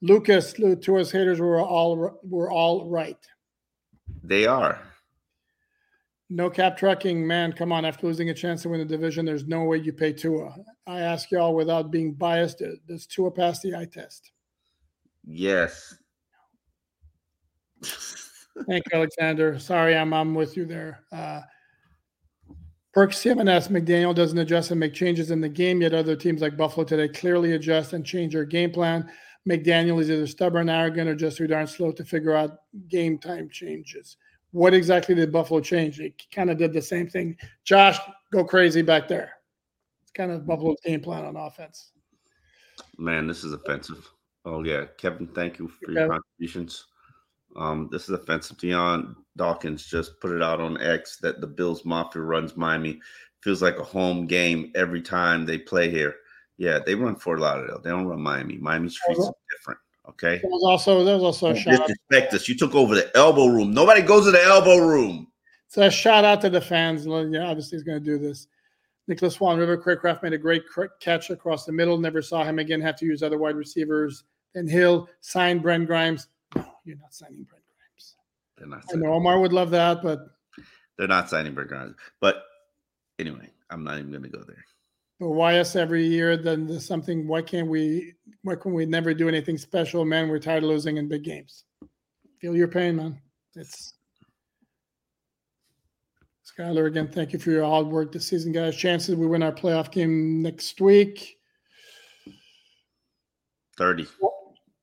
[0.00, 3.18] Lucas, to his haters, were all were all right.
[4.22, 4.80] They are.
[6.32, 7.52] No cap trucking, man.
[7.52, 7.84] Come on.
[7.84, 10.54] After losing a chance to win the division, there's no way you pay Tua.
[10.86, 14.30] I ask y'all without being biased, does Tua pass the eye test?
[15.24, 15.96] Yes.
[18.68, 19.58] Thank you, Alexander.
[19.58, 21.00] Sorry, I'm I'm with you there.
[21.10, 21.40] Uh,
[22.92, 26.56] Perk CMNS McDaniel doesn't adjust and make changes in the game, yet other teams like
[26.56, 29.10] Buffalo today clearly adjust and change their game plan.
[29.48, 32.58] McDaniel is either stubborn, arrogant, or just too darn slow to figure out
[32.88, 34.16] game time changes.
[34.52, 35.98] What exactly did Buffalo change?
[35.98, 37.36] They kind of did the same thing.
[37.64, 37.98] Josh,
[38.32, 39.32] go crazy back there.
[40.02, 41.92] It's kind of Buffalo's game plan on offense.
[42.98, 44.08] Man, this is offensive.
[44.44, 46.86] Oh yeah, Kevin, thank you for your contributions.
[47.56, 48.58] Um, this is offensive.
[48.58, 53.00] Dion Dawkins just put it out on X that the Bills Mafia runs Miami.
[53.42, 56.16] Feels like a home game every time they play here.
[56.58, 57.80] Yeah, they run Fort Lauderdale.
[57.82, 58.58] They don't run Miami.
[58.58, 59.80] Miami streets are different.
[60.10, 60.38] Okay.
[60.38, 62.48] There was also there was also a shout out, disrespect us.
[62.48, 63.72] You took over the elbow room.
[63.72, 65.28] Nobody goes to the elbow room.
[65.68, 67.06] so a shout out to the fans.
[67.06, 68.48] Yeah, obviously he's going to do this.
[69.06, 70.62] Nicholas Swan River Cracraft made a great
[71.00, 71.98] catch across the middle.
[71.98, 72.80] Never saw him again.
[72.80, 74.24] Have to use other wide receivers.
[74.54, 76.28] Then Hill signed Brent Grimes.
[76.54, 78.16] No, you're not signing Brent Grimes.
[78.58, 78.84] They're not.
[78.92, 80.20] I know Omar would love that, but
[80.98, 81.94] they're not signing Brent Grimes.
[82.20, 82.42] But
[83.18, 84.64] anyway, I'm not even going to go there.
[85.20, 86.38] But why us every year?
[86.38, 87.28] Then there's something.
[87.28, 88.14] Why can't we?
[88.42, 90.30] Why can we never do anything special, man?
[90.30, 91.64] We're tired of losing in big games.
[92.40, 93.20] Feel your pain, man.
[93.54, 93.92] It's
[96.50, 97.06] Skylar again.
[97.06, 98.74] Thank you for your hard work this season, guys.
[98.74, 101.36] Chances we win our playoff game next week.
[103.76, 104.06] Thirty.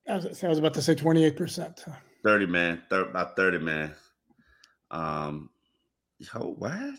[0.08, 1.84] I was, I was about to say twenty-eight percent.
[2.24, 3.94] 30 man thir- about 30 man
[4.90, 5.48] um
[6.18, 6.98] yo what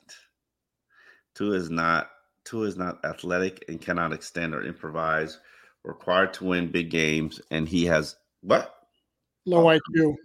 [1.36, 2.10] Tua is not
[2.50, 5.40] Tua is not athletic and cannot extend or improvise
[5.84, 8.76] required to win big games and he has what
[9.46, 10.16] Low Oh, IQ.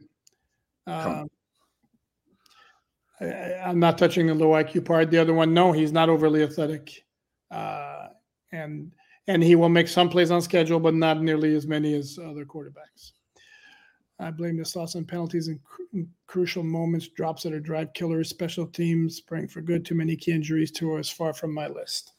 [0.86, 1.28] Um,
[3.20, 5.10] I, I- I'm not touching the low IQ part.
[5.10, 7.04] The other one, no, he's not overly athletic,
[7.50, 8.08] uh,
[8.52, 8.92] and
[9.26, 12.44] and he will make some plays on schedule, but not nearly as many as other
[12.44, 13.12] quarterbacks.
[14.20, 15.58] I blame the loss on penalties and
[15.92, 19.84] in crucial moments, drops that are drive killers, special teams, praying for good.
[19.84, 22.12] Too many key injuries to us, far from my list.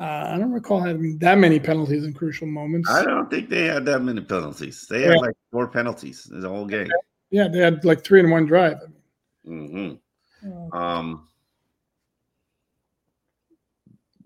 [0.00, 2.88] Uh, I don't recall having that many penalties in crucial moments.
[2.88, 6.48] i don't think they had that many penalties they had like four penalties in the
[6.48, 6.88] whole game
[7.30, 8.76] Yeah, they had like three in one drive.
[9.44, 10.00] I mean,
[10.42, 11.28] hmm uh, um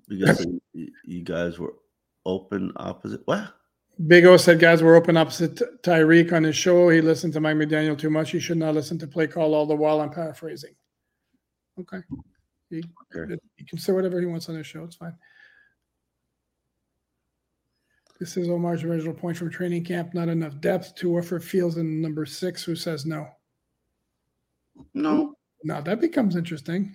[0.08, 1.74] because you you guys were
[2.26, 3.54] open opposite what
[4.06, 6.88] Big O said guys we're open opposite T- Tyreek on his show.
[6.88, 8.30] He listened to Mike McDaniel too much.
[8.30, 10.00] He should not listen to play call all the while.
[10.00, 10.74] I'm paraphrasing.
[11.78, 11.98] Okay.
[12.70, 12.82] He,
[13.14, 13.36] Okay.
[13.56, 14.82] he can say whatever he wants on his show.
[14.84, 15.14] It's fine.
[18.18, 20.14] This is Omar's original point from training camp.
[20.14, 23.28] Not enough depth to offer Fields in number six, who says no.
[24.94, 26.94] no Now that becomes interesting.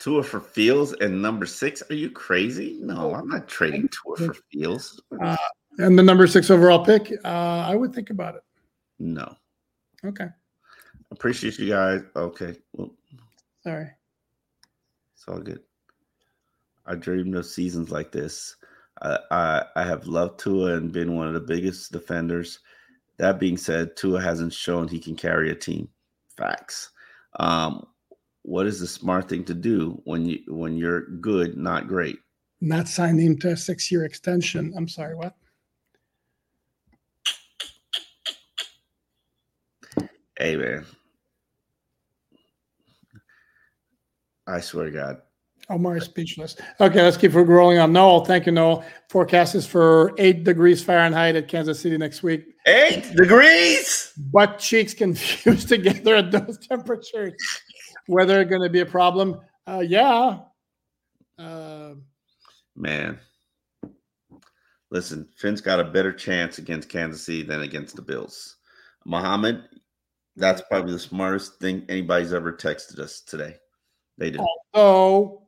[0.00, 1.82] Tua for Fields and number six.
[1.90, 2.78] Are you crazy?
[2.82, 5.00] No, I'm not trading Tua for Fields.
[5.22, 5.36] Uh,
[5.78, 7.28] and the number six overall pick, uh,
[7.68, 8.42] I would think about it.
[8.98, 9.34] No.
[10.04, 10.28] Okay.
[11.10, 12.02] Appreciate you guys.
[12.16, 12.56] Okay.
[12.72, 12.94] Well,
[13.62, 13.90] Sorry.
[15.14, 15.60] it's all good.
[16.86, 18.56] I dreamed of seasons like this.
[19.02, 22.60] I, I I have loved Tua and been one of the biggest defenders.
[23.16, 25.88] That being said, Tua hasn't shown he can carry a team.
[26.36, 26.90] Facts.
[27.38, 27.86] Um,
[28.42, 32.18] what is the smart thing to do when you when you're good, not great?
[32.60, 34.72] Not signing him to a six year extension.
[34.76, 35.34] I'm sorry, what?
[40.38, 40.84] Hey man.
[44.46, 45.22] I swear to God.
[45.70, 46.56] Omar is speechless.
[46.78, 47.92] Okay, let's keep rolling on.
[47.92, 48.84] Noel, thank you, Noel.
[49.08, 52.44] Forecast is for eight degrees Fahrenheit at Kansas City next week.
[52.66, 54.12] Eight degrees.
[54.16, 57.32] Butt cheeks confused together at those temperatures.
[58.08, 59.40] Weather going to be a problem?
[59.66, 60.40] Uh, yeah.
[61.38, 61.94] Uh,
[62.76, 63.18] Man.
[64.90, 68.56] Listen, Fins got a better chance against Kansas City than against the Bills.
[69.06, 69.64] Muhammad,
[70.36, 73.56] that's probably the smartest thing anybody's ever texted us today.
[74.18, 74.40] They did.
[74.74, 75.42] oh,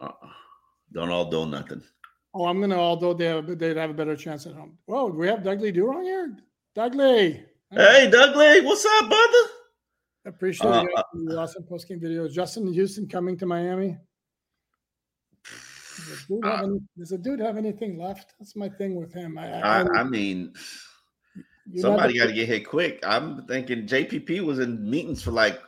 [0.00, 0.10] Uh,
[0.92, 1.82] don't all do nothing.
[2.34, 4.78] oh, I'm going to, although they have, they'd have a better chance at home.
[4.86, 6.36] Whoa, do we have Doug Lee Durong here?
[6.74, 7.42] Doug Lee.
[7.72, 9.48] Hey, Dougley, what's up, brother?
[10.26, 12.32] Appreciate Uh, you guys the awesome post game videos.
[12.32, 13.96] Justin Houston coming to Miami.
[15.44, 18.34] Does a, dude have Uh, any, does a dude have anything left?
[18.38, 19.38] That's my thing with him.
[19.38, 20.52] I, I, I, I mean,
[21.72, 23.00] you're somebody got to get hit quick.
[23.06, 25.60] I'm thinking JPP was in meetings for like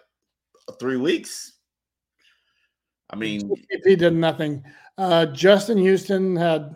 [0.79, 1.53] three weeks.
[3.11, 3.51] I mean,
[3.85, 4.65] he did nothing.
[4.97, 6.75] Uh, Justin Houston had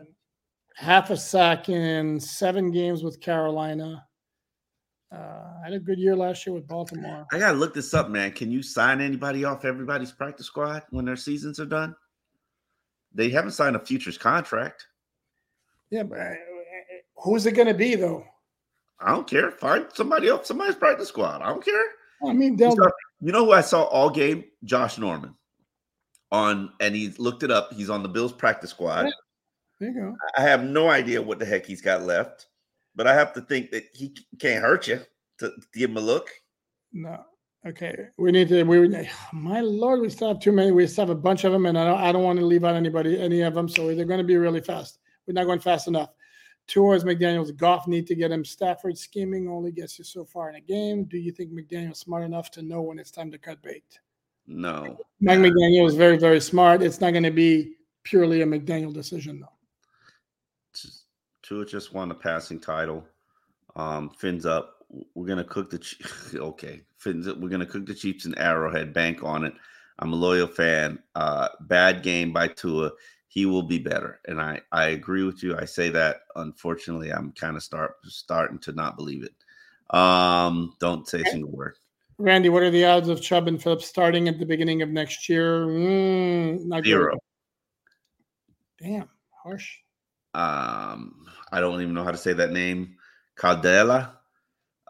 [0.74, 4.04] half a sack in seven games with Carolina.
[5.10, 7.26] Uh, I had a good year last year with Baltimore.
[7.32, 8.32] I gotta look this up, man.
[8.32, 11.94] Can you sign anybody off everybody's practice squad when their seasons are done?
[13.14, 14.86] They haven't signed a futures contract.
[15.90, 16.34] Yeah, but uh,
[17.16, 18.24] who's it going to be though?
[19.00, 19.50] I don't care.
[19.50, 21.42] Find somebody else, somebody's practice squad.
[21.42, 21.84] I don't care.
[22.26, 22.74] I mean, You
[23.20, 24.44] You know who I saw all game?
[24.64, 25.34] Josh Norman.
[26.32, 27.72] On and he looked it up.
[27.72, 29.10] He's on the Bills practice squad.
[29.78, 30.16] there you go.
[30.36, 32.46] I have no idea what the heck he's got left,
[32.96, 35.00] but I have to think that he can't hurt you
[35.38, 36.30] to, to give him a look.
[36.92, 37.22] No.
[37.66, 37.96] Okay.
[38.16, 38.62] We need to.
[38.64, 39.08] We.
[39.32, 40.72] My lord, we still have too many.
[40.72, 42.00] We still have a bunch of them, and I don't.
[42.00, 43.68] I don't want to leave out anybody, any of them.
[43.68, 44.98] So they're going to be really fast.
[45.26, 46.10] We're not going fast enough.
[46.66, 48.44] Tours McDaniels Goff need to get him.
[48.44, 51.04] Stafford scheming only gets you so far in a game.
[51.04, 54.00] Do you think McDaniel's smart enough to know when it's time to cut bait?
[54.48, 54.98] No.
[55.20, 56.82] Mike McDaniel is very, very smart.
[56.82, 59.52] It's not going to be purely a McDaniel decision, though.
[61.46, 63.04] Tua just won a passing title.
[63.76, 64.84] Um, fins up.
[65.14, 65.80] We're gonna cook the
[66.34, 66.82] okay.
[66.98, 67.38] Fins up.
[67.38, 68.92] We're gonna cook the Chiefs in Arrowhead.
[68.92, 69.54] Bank on it.
[69.98, 70.98] I'm a loyal fan.
[71.14, 72.90] Uh, bad game by Tua.
[73.36, 75.58] He will be better, and I I agree with you.
[75.58, 76.20] I say that.
[76.36, 79.94] Unfortunately, I'm kind of start starting to not believe it.
[79.94, 81.74] Um, don't say a single word.
[82.16, 85.28] Randy, what are the odds of Chubb and Phillips starting at the beginning of next
[85.28, 85.66] year?
[85.66, 87.18] Mm, not Zero.
[88.78, 88.88] Good.
[88.88, 89.10] Damn,
[89.42, 89.80] harsh.
[90.32, 92.96] Um, I don't even know how to say that name.
[93.36, 94.12] Caldela.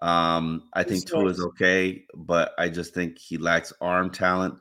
[0.01, 4.55] Um, I think Tua is okay, but I just think he lacks arm talent.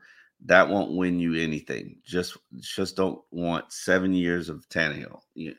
[0.46, 1.98] That won't win you anything.
[2.04, 5.20] Just just don't want seven years of Tannehill.
[5.34, 5.54] Yeah,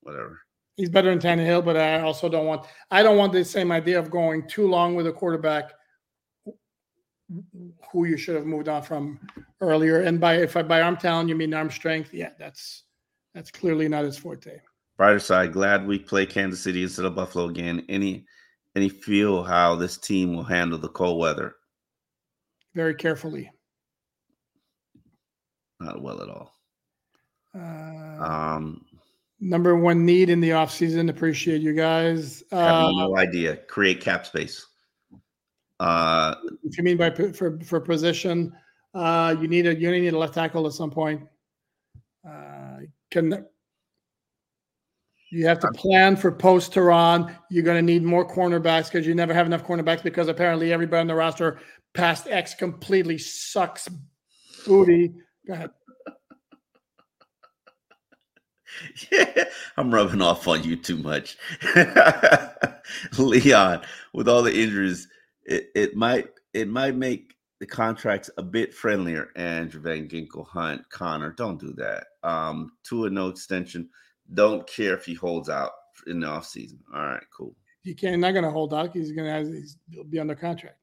[0.00, 0.40] whatever.
[0.76, 3.98] He's better than Tannehill, but I also don't want I don't want the same idea
[3.98, 5.72] of going too long with a quarterback
[7.92, 9.20] who you should have moved on from
[9.60, 10.02] earlier.
[10.02, 12.84] And by if I by arm talent you mean arm strength, yeah, that's
[13.34, 14.60] that's clearly not his forte.
[14.96, 17.84] Brighter side, glad we play Kansas City instead of Buffalo again.
[17.88, 18.26] Any
[18.76, 21.54] any feel how this team will handle the cold weather?
[22.74, 23.50] Very carefully.
[25.84, 26.54] Not well at all.
[27.54, 28.84] Uh, Um,
[29.40, 31.10] number one need in the offseason.
[31.10, 32.42] Appreciate you guys.
[32.50, 33.56] Uh, no idea.
[33.68, 34.66] Create cap space.
[35.80, 38.52] Uh, if you mean by for for position,
[38.94, 41.22] uh, you need a you need a left tackle at some point.
[42.26, 42.78] Uh,
[43.10, 43.44] can
[45.30, 47.36] you have to plan for post Terron?
[47.50, 51.00] You're going to need more cornerbacks because you never have enough cornerbacks because apparently everybody
[51.00, 51.58] on the roster
[51.92, 53.88] past X completely sucks
[54.64, 55.12] booty.
[55.46, 55.70] Go ahead.
[59.12, 59.44] yeah,
[59.76, 61.36] I'm rubbing off on you too much.
[63.18, 65.08] Leon, with all the injuries,
[65.44, 69.30] it, it might it might make the contracts a bit friendlier.
[69.36, 72.06] Andrew Van Ginkel, Hunt, Connor, don't do that.
[72.22, 73.88] Um, to a no extension.
[74.32, 75.72] Don't care if he holds out
[76.06, 76.78] in the offseason.
[76.94, 77.54] All right, cool.
[77.82, 78.94] He can't not going to hold out.
[78.94, 80.78] He's going to he's, he'll be under contract.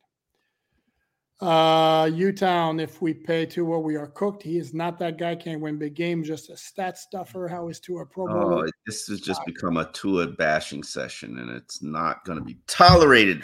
[1.42, 5.36] Uh, Utown, if we pay to what we are cooked, he is not that guy.
[5.36, 6.28] Can't win big games.
[6.28, 7.48] Just a stat stuffer.
[7.48, 8.30] How is Tua a Pro?
[8.30, 12.58] Oh, this has just become a Tua bashing session, and it's not going to be
[12.68, 13.44] tolerated.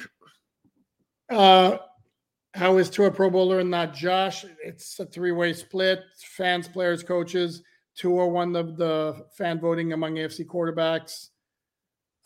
[1.32, 1.78] Uh,
[2.54, 4.46] how is Tua a Pro Bowler and not Josh?
[4.64, 6.02] It's a three-way split.
[6.20, 7.64] Fans, players, coaches.
[7.96, 11.30] Tua won the, the fan voting among AFC quarterbacks.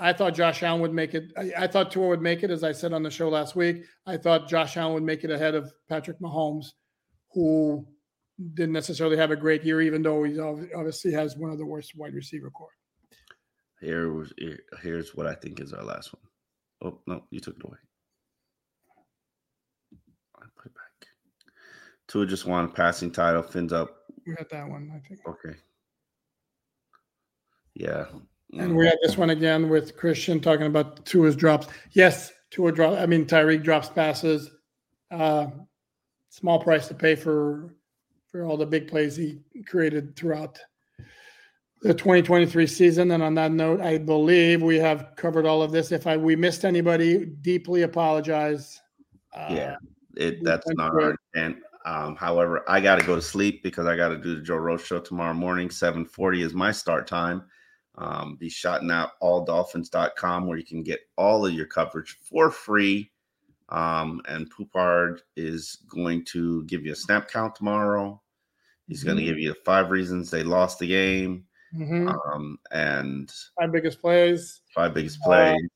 [0.02, 1.32] I thought Josh Allen would make it.
[1.38, 3.84] I, I thought Tua would make it, as I said on the show last week.
[4.07, 6.65] I thought Josh Allen would make it ahead of Patrick Mahomes,
[7.34, 7.86] who
[8.56, 11.95] didn't necessarily have a great year, even though he obviously has one of the worst
[11.95, 12.76] wide receiver corps.
[13.80, 16.23] Here was here, here's what I think is our last one.
[16.84, 17.78] Oh no, you took it away.
[20.36, 21.07] I put it back.
[22.07, 23.44] Tua just won passing title.
[23.44, 23.98] Fins up.
[24.26, 25.19] We got that one, I think.
[25.28, 25.57] Okay.
[27.76, 28.06] Yeah.
[28.57, 31.68] And we had this one again with Christian talking about Tua's drops.
[31.91, 32.99] Yes, Tua drop.
[32.99, 34.52] I mean, Tyreek drops passes.
[35.10, 35.48] Uh,
[36.30, 37.76] small price to pay for
[38.32, 40.57] for all the big plays he created throughout
[41.82, 43.11] the 2023 season.
[43.11, 45.91] And on that note, I believe we have covered all of this.
[45.91, 48.80] If I we missed anybody, deeply apologize.
[49.34, 49.76] Uh, yeah,
[50.15, 51.57] it that's not our intent.
[51.84, 54.57] Um, however, I got to go to sleep because I got to do the Joe
[54.57, 55.69] Rogan show tomorrow morning.
[55.69, 57.44] 7:40 is my start time.
[58.02, 63.11] Um, be shouting out alldolphins.com where you can get all of your coverage for free.
[63.69, 68.19] Um, and Poupart is going to give you a snap count tomorrow.
[68.88, 71.45] He's going to give you five reasons they lost the game
[71.76, 72.14] Mhm.
[72.34, 75.69] um, and Five biggest plays, five biggest Uh, plays.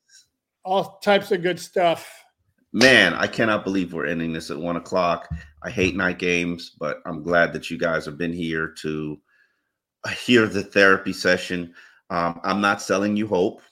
[0.64, 2.24] all types of good stuff.
[2.72, 5.28] Man, I cannot believe we're ending this at one o'clock.
[5.62, 9.18] I hate night games, but I'm glad that you guys have been here to
[10.24, 11.72] hear the therapy session.
[12.10, 13.62] Um, I'm not selling you hope,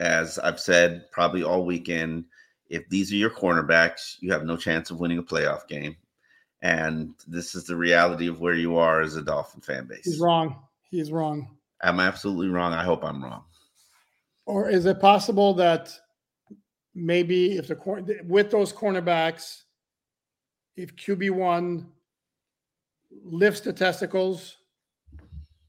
[0.00, 2.24] as I've said probably all weekend.
[2.68, 5.96] If these are your cornerbacks, you have no chance of winning a playoff game.
[6.60, 10.04] And this is the reality of where you are as a Dolphin fan base.
[10.04, 10.56] He's wrong.
[10.90, 11.56] He's wrong.
[11.82, 12.72] I'm absolutely wrong.
[12.72, 13.44] I hope I'm wrong.
[14.44, 15.94] Or is it possible that
[16.94, 19.62] maybe if the cor- with those cornerbacks,
[20.76, 21.86] if QB one
[23.24, 24.56] lifts the testicles,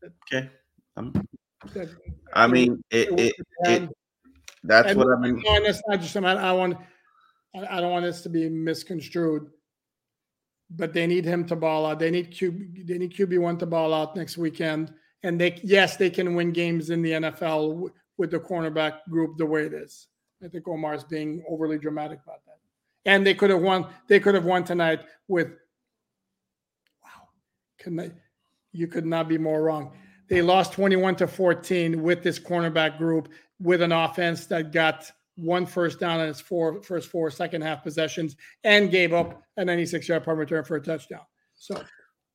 [0.03, 0.49] Okay.
[0.95, 1.13] I'm,
[2.34, 3.90] I mean, it, it, it
[4.64, 5.41] that's and- what I mean.
[5.48, 6.77] and that's not just I, I want
[7.56, 9.49] I, don't want this to be misconstrued,
[10.69, 11.99] but they need him to ball out.
[11.99, 14.94] They need QB they need QB one to ball out next weekend.
[15.23, 19.38] And they yes, they can win games in the NFL w- with the cornerback group
[19.38, 20.07] the way it is.
[20.44, 22.57] I think Omar is being overly dramatic about that.
[23.06, 23.88] And they could have won.
[24.07, 25.48] They could have won tonight with.
[27.03, 27.27] Wow,
[27.77, 28.11] can they?
[28.72, 29.91] You could not be more wrong.
[30.30, 33.30] They lost 21 to 14 with this cornerback group
[33.60, 37.84] with an offense that got one first down in its four first four second half
[37.84, 41.22] possessions and gave up a 96 yard punt return for a touchdown.
[41.56, 41.81] So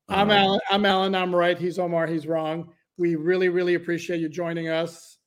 [0.09, 0.59] I'm um, Alan.
[0.69, 1.15] I'm Alan.
[1.15, 1.57] I'm right.
[1.57, 2.07] He's Omar.
[2.07, 2.71] He's wrong.
[2.97, 5.17] We really, really appreciate you joining us.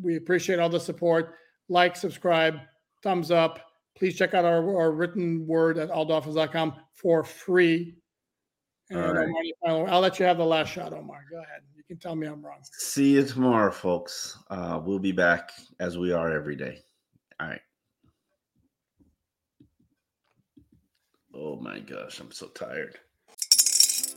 [0.00, 1.34] We appreciate all the support.
[1.68, 2.58] Like, subscribe,
[3.02, 3.60] thumbs up.
[3.96, 7.96] Please check out our, our written word at alldolphins.com for free.
[8.90, 9.28] And right.
[9.64, 11.24] Omar, I'll let you have the last shot, Omar.
[11.30, 11.62] Go ahead.
[11.76, 12.58] You can tell me I'm wrong.
[12.72, 14.38] See you tomorrow, folks.
[14.48, 15.50] Uh, we'll be back
[15.80, 16.78] as we are every day.
[17.40, 17.60] All right.
[21.34, 22.98] Oh my gosh, I'm so tired.